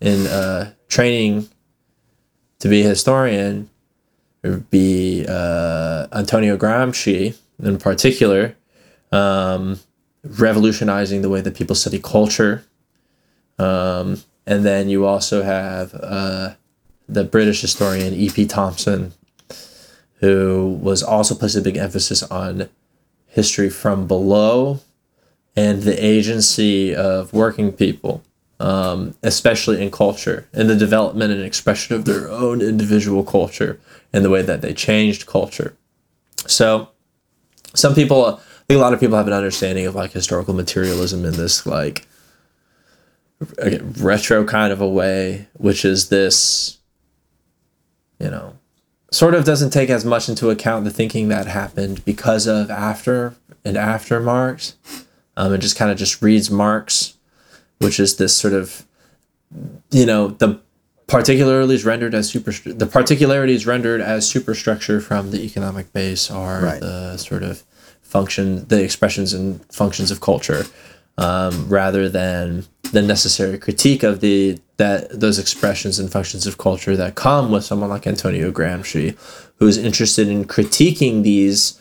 in 0.00 0.26
uh, 0.26 0.72
training 0.88 1.48
to 2.58 2.68
be 2.68 2.82
a 2.82 2.88
historian 2.88 3.70
would 4.42 4.68
be 4.68 5.24
uh, 5.26 6.06
Antonio 6.12 6.56
Gramsci 6.58 7.36
in 7.62 7.78
particular, 7.78 8.54
um, 9.14 9.80
revolutionizing 10.22 11.22
the 11.22 11.28
way 11.28 11.40
that 11.40 11.54
people 11.54 11.76
study 11.76 11.98
culture. 11.98 12.64
Um, 13.58 14.22
and 14.46 14.64
then 14.64 14.88
you 14.88 15.06
also 15.06 15.42
have 15.42 15.94
uh, 15.94 16.54
the 17.08 17.24
British 17.24 17.60
historian 17.60 18.14
E.P. 18.14 18.46
Thompson, 18.46 19.12
who 20.16 20.78
was 20.82 21.02
also 21.02 21.34
placed 21.34 21.56
a 21.56 21.60
big 21.60 21.76
emphasis 21.76 22.22
on 22.24 22.68
history 23.26 23.70
from 23.70 24.06
below 24.06 24.80
and 25.56 25.82
the 25.82 26.04
agency 26.04 26.94
of 26.94 27.32
working 27.32 27.72
people 27.72 28.22
um, 28.60 29.14
especially 29.22 29.82
in 29.82 29.90
culture 29.90 30.48
and 30.52 30.70
the 30.70 30.76
development 30.76 31.32
and 31.32 31.42
expression 31.42 31.94
of 31.94 32.04
their 32.04 32.30
own 32.30 32.62
individual 32.62 33.24
culture 33.24 33.80
and 34.12 34.24
the 34.24 34.30
way 34.30 34.42
that 34.42 34.62
they 34.62 34.72
changed 34.72 35.26
culture. 35.26 35.76
So, 36.46 36.88
some 37.74 37.94
people, 37.94 38.40
think 38.66 38.78
a 38.78 38.80
lot 38.80 38.94
of 38.94 39.00
people 39.00 39.16
have 39.16 39.26
an 39.26 39.32
understanding 39.32 39.86
of 39.86 39.94
like 39.94 40.12
historical 40.12 40.54
materialism 40.54 41.24
in 41.24 41.32
this 41.32 41.66
like 41.66 42.06
again, 43.58 43.92
retro 43.98 44.44
kind 44.44 44.72
of 44.72 44.80
a 44.80 44.88
way, 44.88 45.48
which 45.54 45.84
is 45.84 46.08
this, 46.08 46.78
you 48.18 48.30
know, 48.30 48.56
sort 49.10 49.34
of 49.34 49.44
doesn't 49.44 49.70
take 49.70 49.90
as 49.90 50.04
much 50.04 50.28
into 50.28 50.50
account 50.50 50.84
the 50.84 50.90
thinking 50.90 51.28
that 51.28 51.46
happened 51.46 52.04
because 52.04 52.46
of 52.46 52.70
after 52.70 53.34
and 53.64 53.76
after 53.76 54.20
Marx. 54.20 54.76
Um, 55.36 55.52
it 55.52 55.58
just 55.58 55.76
kind 55.76 55.90
of 55.90 55.98
just 55.98 56.22
reads 56.22 56.50
Marx 56.50 57.14
which 57.78 58.00
is 58.00 58.16
this 58.16 58.36
sort 58.36 58.54
of, 58.54 58.86
you 59.90 60.06
know, 60.06 60.28
the 60.28 60.60
particularities 61.06 61.84
rendered 61.84 62.14
as 62.14 62.30
super 62.30 62.50
the 62.50 62.86
particularities 62.86 63.66
rendered 63.66 64.00
as 64.00 64.26
superstructure 64.26 65.00
from 65.00 65.30
the 65.30 65.44
economic 65.44 65.92
base 65.92 66.30
are 66.30 66.62
right. 66.62 66.80
the 66.80 67.16
sort 67.18 67.42
of 67.42 67.62
function 68.14 68.64
the 68.68 68.80
expressions 68.80 69.34
and 69.34 69.46
functions 69.80 70.10
of 70.12 70.20
culture 70.20 70.62
um, 71.18 71.68
rather 71.68 72.08
than 72.08 72.64
the 72.92 73.02
necessary 73.02 73.58
critique 73.58 74.04
of 74.04 74.20
the 74.20 74.56
that 74.76 74.98
those 75.24 75.38
expressions 75.44 75.98
and 75.98 76.12
functions 76.12 76.46
of 76.46 76.56
culture 76.56 76.96
that 76.96 77.16
come 77.16 77.50
with 77.50 77.64
someone 77.64 77.90
like 77.90 78.06
Antonio 78.06 78.52
Gramsci 78.52 79.16
who 79.58 79.66
is 79.66 79.76
interested 79.76 80.28
in 80.28 80.44
critiquing 80.44 81.24
these 81.24 81.80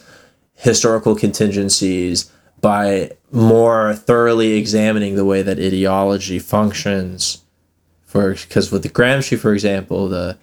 historical 0.55 1.15
contingencies 1.15 2.31
by 2.61 3.11
more 3.31 3.93
thoroughly 3.93 4.53
examining 4.53 5.15
the 5.15 5.25
way 5.25 5.43
that 5.43 5.59
ideology 5.59 6.39
functions. 6.39 7.43
For 8.05 8.33
because 8.33 8.71
with 8.71 8.81
the 8.81 8.89
Gramsci, 8.89 9.37
for 9.37 9.53
example, 9.53 10.07
the 10.07 10.37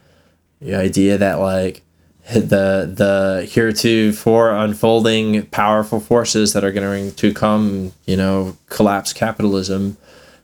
the 0.61 0.75
idea 0.75 1.19
that 1.19 1.41
like 1.41 1.83
the 2.32 2.90
the 2.93 3.48
heretofore 3.51 4.51
unfolding 4.51 5.47
powerful 5.47 6.01
forces 6.01 6.52
that 6.52 6.65
are 6.65 6.73
going 6.73 7.12
to 7.12 7.35
come, 7.35 7.93
you 8.07 8.16
know, 8.16 8.57
collapse 8.69 9.12
capitalism, 9.12 9.97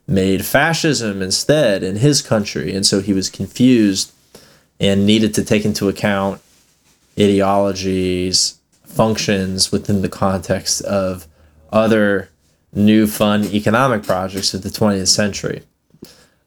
made 0.07 0.45
fascism 0.45 1.23
instead 1.23 1.83
in 1.83 1.97
his 1.97 2.23
country, 2.23 2.75
and 2.75 2.85
so 2.85 3.01
he 3.01 3.13
was 3.13 3.31
confused 3.31 4.13
and 4.79 5.07
needed 5.07 5.35
to 5.35 5.45
take 5.45 5.65
into 5.65 5.89
account 5.89 6.41
ideologies 7.19 8.59
functions 8.85 9.73
within 9.73 10.03
the 10.03 10.09
context 10.09 10.83
of 10.83 11.27
other 11.73 12.29
new 12.73 13.07
fun 13.07 13.45
economic 13.45 14.03
projects 14.03 14.55
of 14.55 14.63
the 14.63 14.69
20th 14.69 15.09
century. 15.09 15.63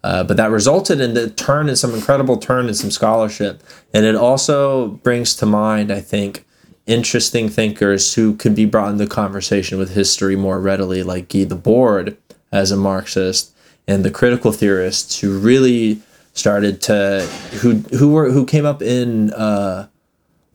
Uh, 0.03 0.23
but 0.23 0.37
that 0.37 0.49
resulted 0.49 1.01
in 1.01 1.13
the 1.13 1.29
turn 1.29 1.67
in 1.67 1.75
some 1.75 1.93
incredible 1.93 2.37
turn 2.37 2.67
in 2.67 2.73
some 2.73 2.91
scholarship. 2.91 3.61
And 3.93 4.05
it 4.05 4.15
also 4.15 4.89
brings 4.89 5.35
to 5.37 5.45
mind, 5.45 5.91
I 5.91 5.99
think, 5.99 6.45
interesting 6.85 7.49
thinkers 7.49 8.13
who 8.13 8.35
could 8.35 8.55
be 8.55 8.65
brought 8.65 8.91
into 8.91 9.05
conversation 9.07 9.77
with 9.77 9.93
history 9.93 10.35
more 10.35 10.59
readily, 10.59 11.03
like 11.03 11.27
Guy 11.27 11.45
Debord 11.45 12.17
as 12.51 12.71
a 12.71 12.77
Marxist, 12.77 13.53
and 13.87 14.05
the 14.05 14.11
critical 14.11 14.51
theorists 14.51 15.19
who 15.19 15.37
really 15.37 16.01
started 16.33 16.81
to 16.81 17.27
who 17.61 17.75
who 17.97 18.11
were 18.13 18.31
who 18.31 18.45
came 18.45 18.65
up 18.65 18.81
in 18.81 19.33
uh, 19.33 19.87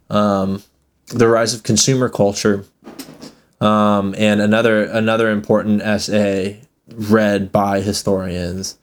um, 0.09 0.63
the 1.09 1.29
rise 1.29 1.55
of 1.55 1.63
consumer 1.63 2.09
culture. 2.09 2.65
Um, 3.61 4.15
and 4.19 4.41
another 4.41 4.85
another 4.85 5.31
important 5.31 5.83
essay 5.83 6.61
read 6.89 7.53
by 7.53 7.81
historians 7.81 8.79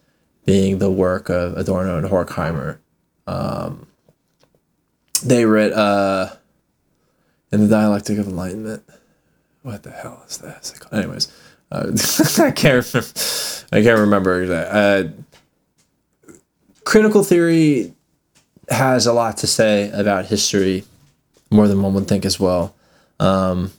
being 0.52 0.80
the 0.80 0.92
work 0.92 1.30
of 1.30 1.58
Adorno 1.58 1.98
and 1.98 2.06
Horkheimer. 2.06 2.78
Um, 3.26 3.88
they 5.24 5.46
read 5.46 5.72
uh, 5.72 6.36
in 7.54 7.62
the 7.62 7.70
dialectic 7.70 8.18
of 8.18 8.28
enlightenment. 8.28 8.84
What 9.62 9.84
the 9.84 9.92
hell 9.92 10.22
is 10.28 10.40
that? 10.40 10.70
Anyways, 10.92 11.32
uh, 11.72 11.92
I 12.44 12.52
can't 12.52 12.94
remember. 12.94 13.10
I 13.72 13.82
can't 13.82 14.00
remember 14.00 14.42
exactly. 14.42 14.78
Uh, 14.78 15.10
critical 16.84 17.24
theory 17.24 17.94
has 18.68 19.08
a 19.08 19.14
lot 19.14 19.38
to 19.38 19.48
say 19.48 19.90
about 19.92 20.26
history, 20.26 20.84
more 21.50 21.70
than 21.70 21.82
one 21.82 21.94
would 21.94 22.10
think 22.10 22.26
as 22.26 22.42
well. 22.42 22.76
Um, 23.22 23.72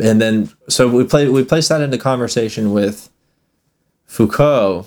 and 0.00 0.18
then 0.18 0.50
so 0.70 0.88
we 0.88 1.04
play 1.04 1.28
we 1.28 1.44
place 1.44 1.68
that 1.68 1.82
into 1.82 1.98
conversation 1.98 2.72
with 2.72 3.10
Foucault. 4.06 4.86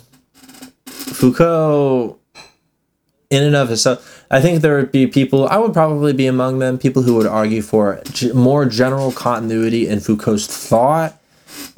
Foucault, 1.14 2.18
in 3.30 3.44
and 3.44 3.56
of 3.56 3.72
itself, 3.72 4.26
I 4.32 4.42
think 4.42 4.62
there 4.62 4.76
would 4.78 4.92
be 4.92 5.08
people. 5.08 5.48
I 5.48 5.58
would 5.58 5.74
probably 5.74 6.14
be 6.14 6.28
among 6.28 6.60
them. 6.60 6.78
People 6.78 7.04
who 7.04 7.16
would 7.16 7.28
argue 7.28 7.62
for 7.62 8.02
more 8.34 8.66
general 8.66 9.12
continuity 9.12 9.88
in 9.88 10.00
Foucault's 10.00 10.48
thought 10.48 11.20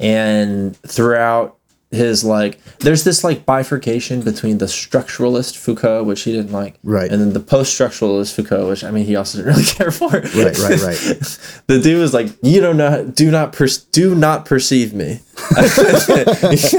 and 0.00 0.76
throughout 0.78 1.58
his 1.92 2.24
like 2.24 2.58
there's 2.78 3.04
this 3.04 3.22
like 3.22 3.44
bifurcation 3.46 4.22
between 4.22 4.58
the 4.58 4.64
structuralist 4.64 5.56
Foucault, 5.56 6.04
which 6.04 6.22
he 6.22 6.32
didn't 6.32 6.50
like, 6.50 6.74
Right. 6.82 7.10
and 7.12 7.20
then 7.20 7.32
the 7.34 7.40
post-structuralist 7.40 8.34
Foucault, 8.34 8.68
which 8.68 8.82
I 8.82 8.90
mean 8.90 9.04
he 9.04 9.14
also 9.14 9.38
didn't 9.38 9.52
really 9.52 9.64
care 9.64 9.90
for. 9.90 10.08
Right, 10.08 10.58
right, 10.58 10.82
right. 10.82 11.38
the 11.66 11.80
dude 11.82 12.00
was 12.00 12.12
like, 12.14 12.28
"You 12.42 12.60
don't 12.60 12.78
know, 12.78 13.04
do 13.04 13.30
not 13.30 13.52
per- 13.52 13.68
do 13.92 14.14
not 14.14 14.46
perceive 14.46 14.92
me." 14.94 15.20
It's 15.54 16.72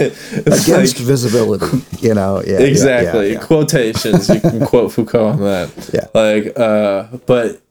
Against 0.68 0.98
like- 1.00 1.08
visibility, 1.08 1.82
you 2.00 2.14
know. 2.14 2.42
Yeah, 2.46 2.60
yeah, 2.60 2.66
exactly 2.66 3.28
yeah, 3.34 3.40
yeah. 3.40 3.46
quotations. 3.46 4.30
You 4.30 4.40
can 4.42 4.66
quote 4.66 4.92
Foucault 4.92 5.26
on 5.28 5.40
that. 5.42 5.70
Yeah. 5.94 6.08
like, 6.14 6.58
uh, 6.60 7.18
but 7.26 7.62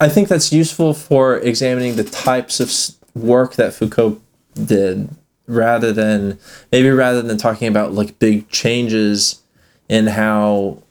I 0.00 0.08
think 0.08 0.28
that's 0.28 0.52
useful 0.52 0.94
for 0.94 1.36
examining 1.38 1.96
the 1.96 2.04
types 2.04 2.60
of 2.60 2.70
work 3.14 3.54
that 3.56 3.72
Foucault 3.74 4.20
did, 4.54 5.08
rather 5.50 5.92
than 5.92 6.38
maybe 6.72 6.88
rather 6.90 7.22
than 7.22 7.36
talking 7.36 7.68
about 7.68 7.92
like 7.92 8.18
big 8.18 8.48
changes 8.48 9.42
in 9.88 10.06
how 10.06 10.82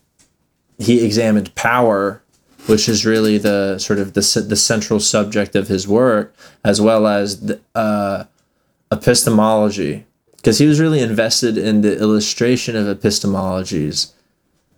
he 0.77 1.03
examined 1.03 1.53
power, 1.55 2.21
which 2.67 2.87
is 2.89 3.05
really 3.05 3.37
the 3.37 3.79
sort 3.79 3.99
of 3.99 4.13
the 4.13 4.45
the 4.47 4.55
central 4.55 4.99
subject 4.99 5.55
of 5.55 5.67
his 5.67 5.87
work, 5.87 6.35
as 6.63 6.81
well 6.81 7.07
as 7.07 7.41
the, 7.41 7.59
uh, 7.75 8.25
epistemology, 8.91 10.05
because 10.35 10.59
he 10.59 10.65
was 10.65 10.79
really 10.79 10.99
invested 10.99 11.57
in 11.57 11.81
the 11.81 11.97
illustration 11.99 12.75
of 12.75 12.85
epistemologies 12.85 14.13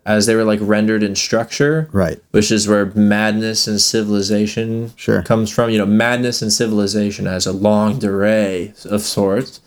as 0.06 0.26
they 0.26 0.36
were 0.36 0.44
like 0.44 0.60
rendered 0.62 1.04
in 1.04 1.16
structure 1.16 1.88
Right. 1.92 2.20
which 2.32 2.52
is 2.52 2.68
where 2.68 2.88
madness 2.96 3.68
and 3.68 3.80
civilization 3.80 4.92
Sure. 4.96 5.22
comes 5.22 5.50
from. 5.52 5.70
You 5.70 5.78
know, 5.78 5.86
madness 5.86 6.42
and 6.42 6.52
civilization 6.52 7.28
as 7.28 7.46
a 7.46 7.52
longue 7.52 8.00
durée 8.00 8.74
of 8.86 9.02
sorts, 9.02 9.60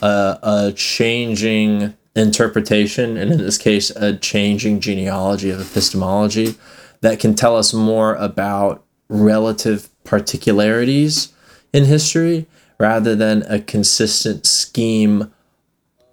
uh, 0.00 0.36
a 0.42 0.72
changing 0.76 1.94
interpretation, 2.14 3.16
and 3.16 3.32
in 3.32 3.38
this 3.38 3.58
case, 3.58 3.90
a 3.90 4.14
changing 4.14 4.80
genealogy 4.80 5.50
of 5.50 5.60
epistemology 5.60 6.54
that 7.00 7.18
can 7.18 7.34
tell 7.34 7.56
us 7.56 7.72
more 7.74 8.14
about 8.16 8.84
relative 9.08 9.88
particularities 10.04 11.28
in 11.72 11.84
history 11.84 12.46
rather 12.78 13.14
than 13.14 13.42
a 13.48 13.58
consistent 13.60 14.46
scheme 14.46 15.30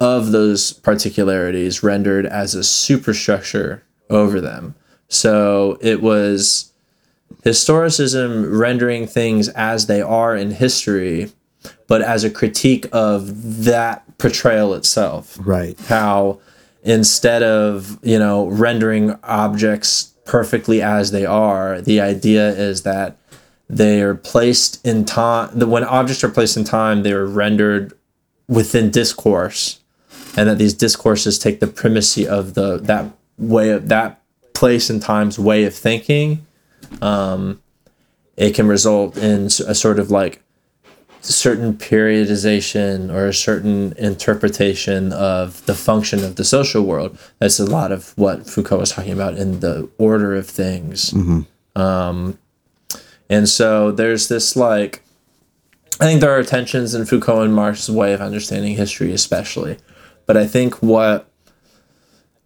of 0.00 0.32
those 0.32 0.72
particularities 0.72 1.82
rendered 1.82 2.26
as 2.26 2.54
a 2.54 2.64
superstructure 2.64 3.82
over 4.08 4.40
them. 4.40 4.74
So 5.08 5.78
it 5.80 6.00
was 6.00 6.72
historicism 7.44 8.58
rendering 8.58 9.06
things 9.06 9.48
as 9.50 9.86
they 9.86 10.00
are 10.00 10.34
in 10.34 10.52
history, 10.52 11.30
but 11.86 12.00
as 12.02 12.24
a 12.24 12.30
critique 12.30 12.86
of 12.92 13.64
that 13.64 14.18
portrayal 14.18 14.74
itself. 14.74 15.38
Right. 15.40 15.78
How 15.80 16.40
instead 16.82 17.42
of, 17.42 17.98
you 18.02 18.18
know, 18.18 18.46
rendering 18.46 19.18
objects 19.22 20.14
perfectly 20.24 20.80
as 20.80 21.10
they 21.10 21.26
are, 21.26 21.80
the 21.80 22.00
idea 22.00 22.50
is 22.50 22.82
that 22.82 23.16
they 23.68 24.00
are 24.00 24.14
placed 24.14 24.84
in 24.86 25.04
time. 25.04 25.58
When 25.58 25.84
objects 25.84 26.24
are 26.24 26.30
placed 26.30 26.56
in 26.56 26.64
time, 26.64 27.02
they 27.02 27.12
are 27.12 27.26
rendered 27.26 27.92
within 28.48 28.90
discourse, 28.90 29.79
and 30.36 30.48
that 30.48 30.58
these 30.58 30.74
discourses 30.74 31.38
take 31.38 31.60
the 31.60 31.66
primacy 31.66 32.26
of 32.26 32.54
the 32.54 32.78
that 32.78 33.12
way 33.38 33.70
of 33.70 33.88
that 33.88 34.22
place 34.54 34.90
and 34.90 35.02
time's 35.02 35.38
way 35.38 35.64
of 35.64 35.74
thinking. 35.74 36.46
Um, 37.00 37.62
it 38.36 38.54
can 38.54 38.68
result 38.68 39.16
in 39.16 39.46
a 39.46 39.74
sort 39.74 39.98
of 39.98 40.10
like 40.10 40.42
certain 41.22 41.74
periodization 41.74 43.12
or 43.12 43.26
a 43.26 43.34
certain 43.34 43.92
interpretation 43.98 45.12
of 45.12 45.64
the 45.66 45.74
function 45.74 46.24
of 46.24 46.36
the 46.36 46.44
social 46.44 46.82
world. 46.82 47.18
That's 47.38 47.60
a 47.60 47.66
lot 47.66 47.92
of 47.92 48.16
what 48.16 48.46
Foucault 48.46 48.78
was 48.78 48.92
talking 48.92 49.12
about 49.12 49.36
in 49.36 49.60
the 49.60 49.90
order 49.98 50.34
of 50.34 50.48
things. 50.48 51.12
Um, 51.76 52.38
and 53.28 53.48
so 53.48 53.92
there's 53.92 54.28
this 54.28 54.56
like, 54.56 55.02
I 56.00 56.04
think 56.04 56.22
there 56.22 56.36
are 56.36 56.42
tensions 56.42 56.94
in 56.94 57.04
Foucault 57.04 57.42
and 57.42 57.54
Marx's 57.54 57.90
way 57.90 58.14
of 58.14 58.22
understanding 58.22 58.76
history, 58.76 59.12
especially. 59.12 59.76
But 60.30 60.36
I 60.36 60.46
think 60.46 60.80
what 60.80 61.28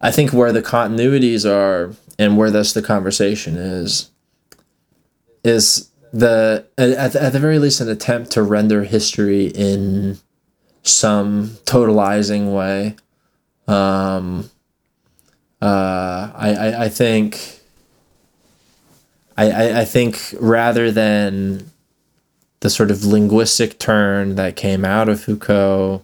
I 0.01 0.09
think 0.09 0.33
where 0.33 0.51
the 0.51 0.63
continuities 0.63 1.47
are 1.47 1.93
and 2.17 2.35
where 2.35 2.49
thus 2.49 2.73
the 2.73 2.81
conversation 2.81 3.57
is 3.57 4.09
is 5.43 5.91
the 6.11 6.65
at, 6.79 7.11
the- 7.13 7.21
at 7.21 7.33
the 7.33 7.39
very 7.39 7.59
least 7.59 7.81
an 7.81 7.89
attempt 7.89 8.31
to 8.31 8.41
render 8.41 8.85
history 8.85 9.49
in 9.53 10.17
some 10.81 11.49
totalizing 11.65 12.55
way. 12.55 12.95
Um, 13.67 14.49
uh, 15.61 16.31
I, 16.33 16.55
I 16.55 16.83
I 16.85 16.89
think 16.89 17.59
I, 19.37 19.51
I 19.51 19.79
I 19.81 19.85
think 19.85 20.33
rather 20.39 20.89
than 20.89 21.69
the 22.61 22.71
sort 22.71 22.89
of 22.89 23.05
linguistic 23.05 23.77
turn 23.77 24.33
that 24.37 24.55
came 24.55 24.83
out 24.83 25.07
of 25.07 25.21
Foucault 25.21 26.01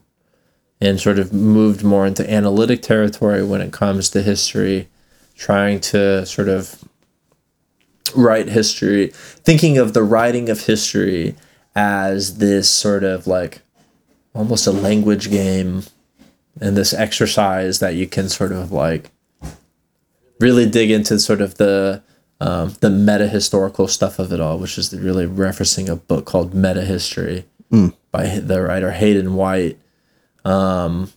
and 0.82 1.00
sort 1.00 1.20
of 1.20 1.32
moved 1.32 1.84
more 1.84 2.08
into 2.08 2.30
analytic 2.30 2.82
territory 2.82 3.44
when 3.44 3.62
it 3.62 3.72
comes 3.72 4.10
to 4.10 4.22
history, 4.22 4.90
trying 5.36 5.80
to 5.80 6.26
sort 6.26 6.50
of 6.50 6.84
write 8.16 8.50
history, 8.50 9.12
thinking 9.14 9.78
of 9.78 9.94
the 9.94 10.04
writing 10.04 10.50
of 10.50 10.66
history 10.66 11.36
as 11.76 12.40
this 12.40 12.70
sort 12.70 13.04
of 13.04 13.28
like 13.28 13.62
almost 14.34 14.68
a 14.68 14.72
language 14.72 15.30
game 15.30 15.84
and 16.60 16.76
this 16.76 16.94
exercise 16.94 17.80
that 17.80 17.96
you 17.96 18.08
can 18.08 18.28
sort 18.28 18.52
of 18.52 18.72
like 18.72 19.12
really 20.40 20.70
dig 20.70 20.92
into 20.92 21.20
sort 21.20 21.42
of 21.42 21.56
the 21.56 22.02
um, 22.42 22.74
the 22.82 22.90
meta 22.90 23.28
historical 23.28 23.88
stuff 23.88 24.18
of 24.18 24.34
it 24.34 24.40
all, 24.42 24.58
which 24.58 24.80
is 24.80 24.92
really 24.98 25.28
referencing 25.28 25.88
a 25.88 25.96
book 25.96 26.26
called 26.26 26.56
Meta 26.56 26.84
History 26.84 27.46
by 28.12 28.40
the 28.40 28.62
writer 28.64 28.92
Hayden 28.92 29.36
White. 29.36 29.78
Um, 30.46 31.12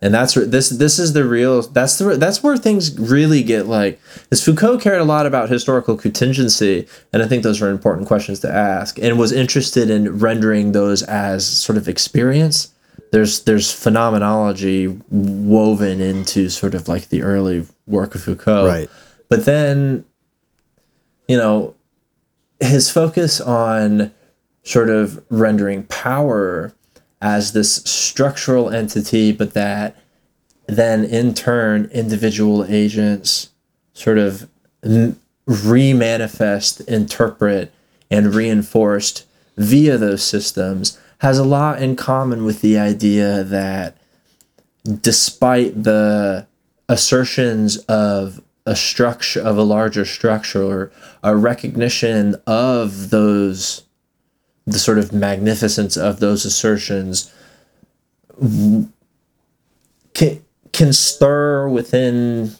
and 0.00 0.14
that's 0.14 0.36
where 0.36 0.46
this 0.46 0.68
this 0.70 0.98
is 0.98 1.12
the 1.12 1.24
real 1.24 1.62
that's 1.62 1.98
the 1.98 2.16
that's 2.16 2.42
where 2.42 2.56
things 2.56 2.96
really 2.98 3.42
get 3.42 3.66
like 3.66 4.00
is 4.30 4.44
Foucault 4.44 4.78
cared 4.78 5.00
a 5.00 5.04
lot 5.04 5.26
about 5.26 5.48
historical 5.50 5.96
contingency 5.96 6.86
and 7.12 7.20
I 7.20 7.26
think 7.26 7.42
those 7.42 7.60
are 7.60 7.68
important 7.68 8.06
questions 8.06 8.38
to 8.40 8.48
ask 8.52 8.96
and 9.00 9.18
was 9.18 9.32
interested 9.32 9.90
in 9.90 10.18
rendering 10.20 10.70
those 10.70 11.02
as 11.02 11.44
sort 11.44 11.76
of 11.76 11.88
experience 11.88 12.72
there's 13.10 13.40
there's 13.40 13.72
phenomenology 13.72 14.86
woven 15.10 16.00
into 16.00 16.48
sort 16.48 16.74
of 16.74 16.86
like 16.86 17.08
the 17.08 17.22
early 17.22 17.66
work 17.88 18.14
of 18.14 18.22
Foucault 18.22 18.68
Right. 18.68 18.88
but 19.28 19.46
then 19.46 20.04
you 21.26 21.36
know 21.36 21.74
his 22.60 22.88
focus 22.88 23.40
on 23.40 24.12
sort 24.62 24.90
of 24.90 25.24
rendering 25.28 25.82
power 25.84 26.72
as 27.20 27.52
this 27.52 27.76
structural 27.76 28.70
entity, 28.70 29.32
but 29.32 29.54
that 29.54 29.96
then 30.66 31.04
in 31.04 31.34
turn 31.34 31.90
individual 31.92 32.64
agents 32.64 33.50
sort 33.94 34.18
of 34.18 34.48
re-manifest, 35.46 36.80
interpret, 36.82 37.72
and 38.10 38.34
reinforced 38.34 39.26
via 39.56 39.98
those 39.98 40.22
systems 40.22 40.98
has 41.18 41.38
a 41.38 41.44
lot 41.44 41.82
in 41.82 41.96
common 41.96 42.44
with 42.44 42.60
the 42.60 42.78
idea 42.78 43.42
that 43.42 43.96
despite 45.00 45.82
the 45.82 46.46
assertions 46.88 47.78
of 47.78 48.40
a 48.64 48.76
structure 48.76 49.40
of 49.40 49.58
a 49.58 49.62
larger 49.62 50.04
structure 50.04 50.62
or 50.62 50.92
a 51.22 51.34
recognition 51.34 52.36
of 52.46 53.10
those 53.10 53.82
the 54.72 54.78
sort 54.78 54.98
of 54.98 55.12
magnificence 55.12 55.96
of 55.96 56.20
those 56.20 56.44
assertions 56.44 57.32
can, 60.14 60.44
can 60.72 60.92
stir 60.92 61.68
within 61.68 62.52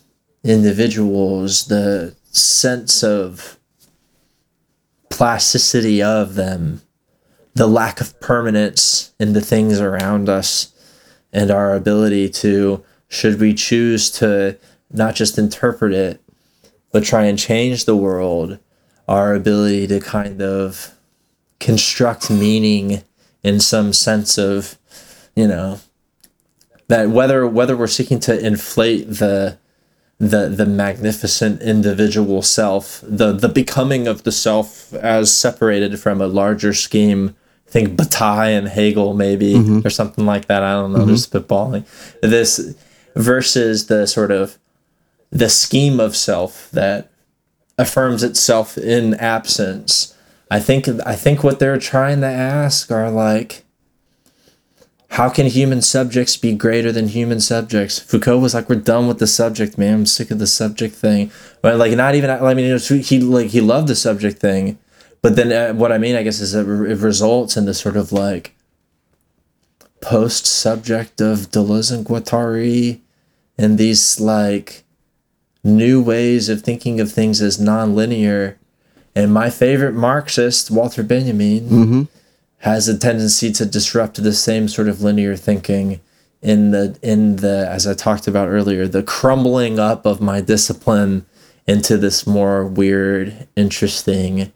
individuals 0.42 1.66
the 1.66 2.14
sense 2.30 3.02
of 3.02 3.58
plasticity 5.10 6.02
of 6.02 6.34
them 6.34 6.80
the 7.54 7.66
lack 7.66 8.00
of 8.00 8.18
permanence 8.20 9.12
in 9.18 9.32
the 9.32 9.40
things 9.40 9.80
around 9.80 10.28
us 10.28 10.72
and 11.32 11.50
our 11.50 11.74
ability 11.74 12.28
to 12.28 12.82
should 13.08 13.40
we 13.40 13.52
choose 13.52 14.10
to 14.10 14.56
not 14.90 15.14
just 15.14 15.36
interpret 15.36 15.92
it 15.92 16.22
but 16.90 17.04
try 17.04 17.24
and 17.24 17.38
change 17.38 17.84
the 17.84 17.96
world 17.96 18.58
our 19.08 19.34
ability 19.34 19.86
to 19.86 20.00
kind 20.00 20.40
of 20.40 20.94
construct 21.60 22.30
meaning 22.30 23.02
in 23.42 23.60
some 23.60 23.92
sense 23.92 24.38
of 24.38 24.78
you 25.34 25.46
know 25.46 25.80
that 26.88 27.10
whether 27.10 27.46
whether 27.46 27.76
we're 27.76 27.86
seeking 27.86 28.20
to 28.20 28.46
inflate 28.46 29.06
the 29.08 29.58
the 30.18 30.48
the 30.48 30.66
magnificent 30.66 31.62
individual 31.62 32.42
self 32.42 33.02
the 33.06 33.32
the 33.32 33.48
becoming 33.48 34.08
of 34.08 34.24
the 34.24 34.32
self 34.32 34.92
as 34.94 35.32
separated 35.32 35.98
from 35.98 36.20
a 36.20 36.26
larger 36.26 36.72
scheme 36.72 37.34
I 37.68 37.70
think 37.70 37.96
Bataille 37.96 38.56
and 38.56 38.68
Hegel 38.68 39.14
maybe 39.14 39.54
mm-hmm. 39.54 39.86
or 39.86 39.90
something 39.90 40.26
like 40.26 40.46
that 40.46 40.62
I 40.62 40.72
don't 40.72 40.92
know 40.92 41.00
mm-hmm. 41.00 41.10
just 41.10 41.32
spitballing 41.32 41.84
this 42.20 42.74
versus 43.14 43.86
the 43.86 44.06
sort 44.06 44.30
of 44.30 44.58
the 45.30 45.48
scheme 45.48 46.00
of 46.00 46.16
self 46.16 46.70
that 46.72 47.10
affirms 47.76 48.24
itself 48.24 48.76
in 48.76 49.14
absence 49.14 50.16
I 50.50 50.60
think 50.60 50.88
I 51.04 51.14
think 51.14 51.44
what 51.44 51.58
they're 51.58 51.78
trying 51.78 52.20
to 52.20 52.26
ask 52.26 52.90
are 52.90 53.10
like 53.10 53.64
how 55.10 55.28
can 55.28 55.46
human 55.46 55.80
subjects 55.80 56.36
be 56.36 56.54
greater 56.54 56.92
than 56.92 57.08
human 57.08 57.40
subjects? 57.40 57.98
Foucault 57.98 58.38
was 58.38 58.54
like, 58.54 58.68
"We're 58.68 58.76
done 58.76 59.08
with 59.08 59.18
the 59.18 59.26
subject, 59.26 59.78
man. 59.78 59.94
I'm 59.94 60.06
sick 60.06 60.30
of 60.30 60.38
the 60.38 60.46
subject 60.46 60.94
thing." 60.94 61.30
But 61.62 61.76
like, 61.76 61.92
not 61.96 62.14
even. 62.14 62.30
I 62.30 62.54
mean, 62.54 62.78
he 62.78 63.20
like 63.20 63.48
he 63.48 63.60
loved 63.60 63.88
the 63.88 63.96
subject 63.96 64.38
thing, 64.38 64.78
but 65.22 65.34
then 65.34 65.50
uh, 65.52 65.74
what 65.74 65.92
I 65.92 65.98
mean, 65.98 66.14
I 66.14 66.22
guess, 66.22 66.40
is 66.40 66.52
that 66.52 66.68
it 66.68 66.98
results 66.98 67.56
in 67.56 67.64
this 67.64 67.80
sort 67.80 67.96
of 67.96 68.12
like 68.12 68.54
post 70.00 70.46
subject 70.46 71.20
of 71.20 71.50
Deleuze 71.50 71.90
and 71.90 72.04
Guattari, 72.04 73.00
and 73.56 73.78
these 73.78 74.20
like 74.20 74.84
new 75.64 76.02
ways 76.02 76.48
of 76.48 76.62
thinking 76.62 77.00
of 77.00 77.10
things 77.10 77.40
as 77.40 77.58
nonlinear 77.58 78.57
and 79.18 79.34
my 79.34 79.50
favorite 79.50 79.94
Marxist, 79.94 80.70
Walter 80.70 81.02
Benjamin, 81.02 81.60
mm-hmm. 81.68 82.02
has 82.58 82.86
a 82.86 82.96
tendency 82.96 83.50
to 83.50 83.66
disrupt 83.66 84.22
the 84.22 84.32
same 84.32 84.68
sort 84.68 84.88
of 84.88 85.02
linear 85.02 85.34
thinking 85.34 86.00
in 86.40 86.70
the 86.70 86.96
in 87.02 87.36
the 87.36 87.66
as 87.68 87.84
I 87.84 87.94
talked 87.94 88.28
about 88.28 88.46
earlier, 88.46 88.86
the 88.86 89.02
crumbling 89.02 89.80
up 89.80 90.06
of 90.06 90.20
my 90.20 90.40
discipline 90.40 91.26
into 91.66 91.96
this 91.96 92.28
more 92.28 92.64
weird, 92.64 93.48
interesting, 93.56 94.52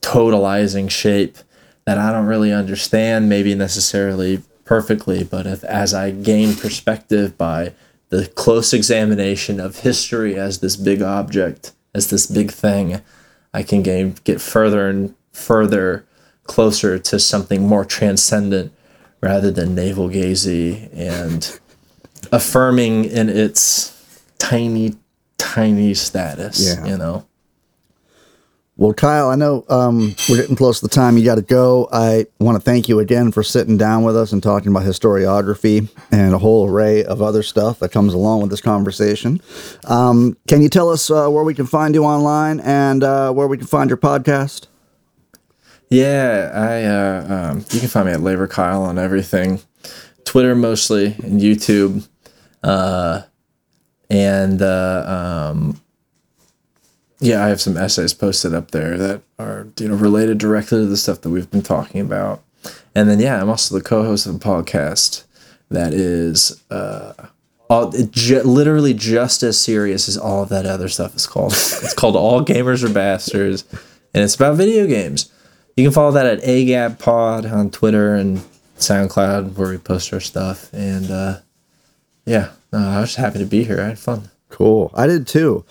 totalizing 0.00 0.90
shape 0.90 1.36
that 1.84 1.98
I 1.98 2.10
don't 2.10 2.24
really 2.24 2.54
understand 2.54 3.28
maybe 3.28 3.54
necessarily 3.54 4.42
perfectly, 4.64 5.24
but 5.24 5.46
if, 5.46 5.62
as 5.64 5.92
I 5.92 6.10
gain 6.10 6.56
perspective 6.56 7.36
by 7.36 7.74
the 8.08 8.28
close 8.28 8.72
examination 8.72 9.60
of 9.60 9.80
history 9.80 10.38
as 10.38 10.60
this 10.60 10.76
big 10.76 11.02
object, 11.02 11.72
as 11.94 12.08
this 12.08 12.26
big 12.26 12.50
thing, 12.50 13.02
I 13.52 13.62
can 13.62 13.82
gain, 13.82 14.16
get 14.24 14.40
further 14.40 14.88
and 14.88 15.14
further 15.32 16.04
closer 16.44 16.98
to 16.98 17.18
something 17.18 17.66
more 17.66 17.84
transcendent 17.84 18.72
rather 19.20 19.50
than 19.50 19.74
navel 19.74 20.08
gazy 20.08 20.88
and 20.92 21.58
affirming 22.32 23.04
in 23.04 23.28
its 23.28 23.94
tiny, 24.38 24.96
tiny 25.36 25.94
status. 25.94 26.60
Yeah. 26.60 26.86
You 26.86 26.98
know. 26.98 27.27
Well, 28.78 28.94
Kyle, 28.94 29.28
I 29.28 29.34
know 29.34 29.64
um, 29.68 30.14
we're 30.28 30.36
getting 30.36 30.54
close 30.54 30.78
to 30.78 30.86
the 30.86 30.94
time 30.94 31.18
you 31.18 31.24
got 31.24 31.34
to 31.34 31.42
go. 31.42 31.88
I 31.90 32.26
want 32.38 32.54
to 32.54 32.60
thank 32.60 32.88
you 32.88 33.00
again 33.00 33.32
for 33.32 33.42
sitting 33.42 33.76
down 33.76 34.04
with 34.04 34.16
us 34.16 34.32
and 34.32 34.40
talking 34.40 34.70
about 34.70 34.84
historiography 34.84 35.88
and 36.12 36.32
a 36.32 36.38
whole 36.38 36.70
array 36.70 37.02
of 37.02 37.20
other 37.20 37.42
stuff 37.42 37.80
that 37.80 37.90
comes 37.90 38.14
along 38.14 38.40
with 38.40 38.50
this 38.50 38.60
conversation. 38.60 39.42
Um, 39.86 40.36
can 40.46 40.62
you 40.62 40.68
tell 40.68 40.90
us 40.90 41.10
uh, 41.10 41.28
where 41.28 41.42
we 41.42 41.54
can 41.54 41.66
find 41.66 41.92
you 41.92 42.04
online 42.04 42.60
and 42.60 43.02
uh, 43.02 43.32
where 43.32 43.48
we 43.48 43.58
can 43.58 43.66
find 43.66 43.90
your 43.90 43.96
podcast? 43.96 44.68
Yeah, 45.90 46.52
I 46.54 46.84
uh, 46.84 47.50
um, 47.50 47.58
you 47.72 47.80
can 47.80 47.88
find 47.88 48.06
me 48.06 48.12
at 48.12 48.20
Labor 48.20 48.46
Kyle 48.46 48.84
on 48.84 48.96
everything, 48.96 49.60
Twitter 50.24 50.54
mostly, 50.54 51.16
and 51.24 51.40
YouTube, 51.40 52.08
uh, 52.62 53.22
and 54.08 54.62
uh, 54.62 55.50
um, 55.50 55.80
yeah, 57.20 57.44
I 57.44 57.48
have 57.48 57.60
some 57.60 57.76
essays 57.76 58.14
posted 58.14 58.54
up 58.54 58.70
there 58.70 58.96
that 58.96 59.22
are 59.38 59.68
you 59.78 59.88
know 59.88 59.96
related 59.96 60.38
directly 60.38 60.78
to 60.78 60.86
the 60.86 60.96
stuff 60.96 61.20
that 61.22 61.30
we've 61.30 61.50
been 61.50 61.62
talking 61.62 62.00
about. 62.00 62.42
And 62.94 63.08
then 63.08 63.20
yeah, 63.20 63.40
I'm 63.40 63.48
also 63.48 63.76
the 63.76 63.84
co-host 63.84 64.26
of 64.26 64.36
a 64.36 64.38
podcast 64.38 65.24
that 65.70 65.92
is 65.92 66.62
uh 66.70 67.12
all 67.68 67.90
literally 67.90 68.94
just 68.94 69.42
as 69.42 69.60
serious 69.60 70.08
as 70.08 70.16
all 70.16 70.42
of 70.42 70.48
that 70.48 70.64
other 70.66 70.88
stuff 70.88 71.14
is 71.14 71.26
called. 71.26 71.52
it's 71.52 71.94
called 71.94 72.16
All 72.16 72.44
Gamers 72.44 72.82
Are 72.82 72.92
Bastards, 72.92 73.64
and 74.14 74.24
it's 74.24 74.34
about 74.34 74.56
video 74.56 74.86
games. 74.86 75.30
You 75.76 75.84
can 75.84 75.92
follow 75.92 76.10
that 76.12 76.26
at 76.26 76.40
AGAB 76.42 76.98
Pod 76.98 77.46
on 77.46 77.70
Twitter 77.70 78.14
and 78.14 78.38
SoundCloud 78.78 79.54
where 79.54 79.70
we 79.70 79.78
post 79.78 80.12
our 80.12 80.20
stuff. 80.20 80.72
And 80.72 81.10
uh, 81.10 81.40
yeah, 82.24 82.50
I 82.72 83.00
was 83.00 83.14
happy 83.14 83.38
to 83.38 83.44
be 83.44 83.64
here. 83.64 83.80
I 83.80 83.88
had 83.88 83.98
fun. 83.98 84.30
Cool. 84.48 84.90
I 84.94 85.06
did 85.06 85.26
too. 85.26 85.64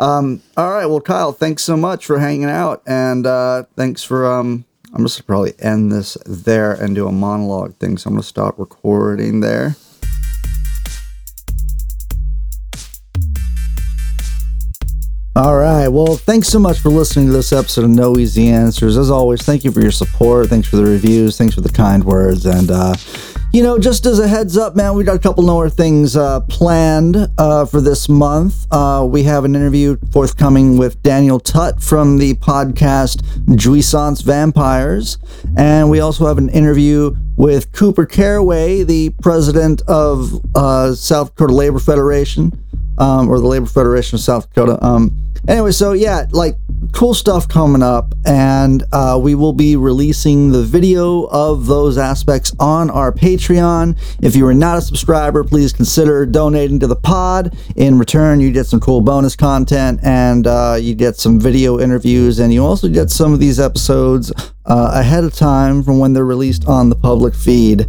Um, 0.00 0.42
all 0.56 0.70
right. 0.70 0.86
Well, 0.86 1.00
Kyle, 1.00 1.32
thanks 1.32 1.62
so 1.62 1.76
much 1.76 2.06
for 2.06 2.18
hanging 2.18 2.48
out. 2.48 2.82
And 2.86 3.26
uh, 3.26 3.64
thanks 3.76 4.02
for. 4.02 4.26
Um, 4.26 4.64
I'm 4.92 5.04
just 5.04 5.24
probably 5.24 5.54
end 5.60 5.92
this 5.92 6.16
there 6.26 6.72
and 6.72 6.96
do 6.96 7.06
a 7.06 7.12
monologue 7.12 7.76
thing. 7.76 7.96
So 7.96 8.08
I'm 8.08 8.14
going 8.14 8.22
to 8.22 8.26
stop 8.26 8.58
recording 8.58 9.38
there. 9.38 9.76
All 15.36 15.56
right. 15.56 15.86
Well, 15.86 16.16
thanks 16.16 16.48
so 16.48 16.58
much 16.58 16.80
for 16.80 16.88
listening 16.88 17.26
to 17.26 17.32
this 17.32 17.52
episode 17.52 17.84
of 17.84 17.90
No 17.90 18.16
Easy 18.18 18.48
Answers. 18.48 18.98
As 18.98 19.12
always, 19.12 19.42
thank 19.42 19.62
you 19.64 19.70
for 19.70 19.80
your 19.80 19.92
support. 19.92 20.48
Thanks 20.48 20.66
for 20.66 20.76
the 20.76 20.84
reviews. 20.84 21.38
Thanks 21.38 21.54
for 21.54 21.60
the 21.60 21.68
kind 21.68 22.02
words. 22.02 22.46
And, 22.46 22.70
uh, 22.70 22.94
you 23.52 23.64
know, 23.64 23.78
just 23.78 24.06
as 24.06 24.20
a 24.20 24.28
heads 24.28 24.56
up, 24.56 24.76
man, 24.76 24.94
we 24.94 25.02
got 25.02 25.16
a 25.16 25.18
couple 25.18 25.42
more 25.42 25.68
things 25.68 26.16
uh, 26.16 26.40
planned 26.42 27.16
uh, 27.36 27.64
for 27.64 27.80
this 27.80 28.08
month. 28.08 28.66
Uh, 28.70 29.04
we 29.08 29.24
have 29.24 29.44
an 29.44 29.56
interview 29.56 29.96
forthcoming 30.12 30.78
with 30.78 31.02
Daniel 31.02 31.40
Tutt 31.40 31.82
from 31.82 32.18
the 32.18 32.34
podcast 32.34 33.22
Jouissance 33.56 34.22
Vampires. 34.22 35.18
And 35.56 35.90
we 35.90 35.98
also 35.98 36.26
have 36.26 36.38
an 36.38 36.48
interview 36.50 37.16
with 37.36 37.72
Cooper 37.72 38.06
Caraway, 38.06 38.84
the 38.84 39.10
president 39.20 39.82
of 39.88 40.40
uh, 40.54 40.94
South 40.94 41.30
Dakota 41.30 41.54
Labor 41.54 41.80
Federation, 41.80 42.52
um, 42.98 43.28
or 43.28 43.40
the 43.40 43.46
Labor 43.46 43.66
Federation 43.66 44.16
of 44.16 44.20
South 44.20 44.48
Dakota. 44.48 44.78
Um, 44.84 45.10
anyway, 45.48 45.72
so 45.72 45.92
yeah, 45.92 46.26
like 46.30 46.56
cool 46.92 47.14
stuff 47.14 47.48
coming 47.48 47.82
up, 47.82 48.14
and 48.24 48.84
uh, 48.92 49.18
we 49.20 49.34
will 49.34 49.52
be 49.52 49.76
releasing 49.76 50.50
the 50.50 50.62
video 50.62 51.24
of 51.24 51.66
those 51.66 51.98
aspects 51.98 52.54
on 52.58 52.90
our 52.90 53.12
Patreon. 53.12 53.98
If 54.22 54.36
you 54.36 54.46
are 54.46 54.54
not 54.54 54.78
a 54.78 54.80
subscriber, 54.80 55.44
please 55.44 55.72
consider 55.72 56.26
donating 56.26 56.78
to 56.80 56.86
the 56.86 56.96
pod. 56.96 57.56
In 57.76 57.98
return, 57.98 58.40
you 58.40 58.52
get 58.52 58.66
some 58.66 58.80
cool 58.80 59.00
bonus 59.00 59.36
content, 59.36 60.00
and 60.02 60.46
uh, 60.46 60.76
you 60.80 60.94
get 60.94 61.16
some 61.16 61.40
video 61.40 61.80
interviews, 61.80 62.38
and 62.38 62.52
you 62.52 62.64
also 62.64 62.88
get 62.88 63.10
some 63.10 63.32
of 63.32 63.40
these 63.40 63.58
episodes 63.58 64.32
uh, 64.70 64.92
ahead 64.94 65.24
of 65.24 65.34
time 65.34 65.82
from 65.82 65.98
when 65.98 66.12
they're 66.12 66.24
released 66.24 66.66
on 66.66 66.88
the 66.88 66.94
public 66.96 67.34
feed. 67.34 67.86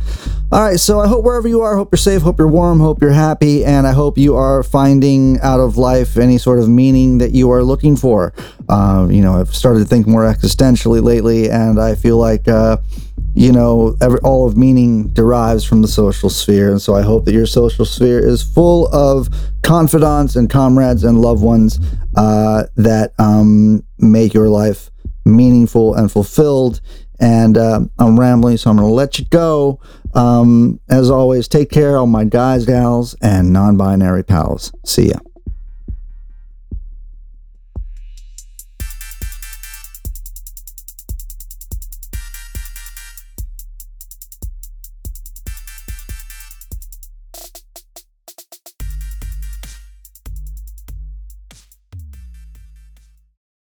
All 0.51 0.61
right, 0.61 0.79
so 0.79 0.99
I 0.99 1.07
hope 1.07 1.23
wherever 1.23 1.47
you 1.47 1.61
are, 1.61 1.77
hope 1.77 1.89
you're 1.91 1.97
safe, 1.97 2.23
hope 2.23 2.39
you're 2.39 2.47
warm, 2.47 2.79
hope 2.79 3.01
you're 3.01 3.11
happy, 3.11 3.63
and 3.63 3.85
I 3.87 3.93
hope 3.93 4.17
you 4.17 4.35
are 4.35 4.63
finding 4.63 5.39
out 5.41 5.59
of 5.59 5.77
life 5.77 6.17
any 6.17 6.37
sort 6.37 6.59
of 6.59 6.67
meaning 6.67 7.19
that 7.19 7.31
you 7.31 7.51
are 7.51 7.63
looking 7.63 7.95
for. 7.95 8.33
Uh, 8.67 9.07
you 9.09 9.21
know, 9.21 9.39
I've 9.39 9.55
started 9.55 9.79
to 9.79 9.85
think 9.85 10.07
more 10.07 10.23
existentially 10.23 11.01
lately, 11.01 11.49
and 11.49 11.79
I 11.79 11.95
feel 11.95 12.17
like. 12.17 12.47
Uh, 12.47 12.77
you 13.33 13.51
know, 13.51 13.95
every, 14.01 14.19
all 14.19 14.45
of 14.45 14.57
meaning 14.57 15.07
derives 15.09 15.63
from 15.63 15.81
the 15.81 15.87
social 15.87 16.29
sphere. 16.29 16.69
And 16.69 16.81
so 16.81 16.95
I 16.95 17.01
hope 17.01 17.23
that 17.23 17.33
your 17.33 17.45
social 17.45 17.85
sphere 17.85 18.19
is 18.19 18.43
full 18.43 18.87
of 18.89 19.29
confidants 19.63 20.35
and 20.35 20.49
comrades 20.49 21.05
and 21.05 21.21
loved 21.21 21.41
ones 21.41 21.79
uh, 22.17 22.63
that 22.75 23.13
um, 23.19 23.85
make 23.99 24.33
your 24.33 24.49
life 24.49 24.90
meaningful 25.25 25.95
and 25.95 26.11
fulfilled. 26.11 26.81
And 27.19 27.57
uh, 27.57 27.81
I'm 27.99 28.19
rambling, 28.19 28.57
so 28.57 28.71
I'm 28.71 28.77
going 28.77 28.89
to 28.89 28.93
let 28.93 29.19
you 29.19 29.25
go. 29.25 29.79
Um, 30.13 30.79
as 30.89 31.09
always, 31.11 31.47
take 31.47 31.69
care, 31.69 31.97
all 31.97 32.07
my 32.07 32.25
guys, 32.25 32.65
gals, 32.65 33.15
and 33.21 33.53
non 33.53 33.77
binary 33.77 34.23
pals. 34.23 34.71
See 34.85 35.09
ya. 35.09 35.19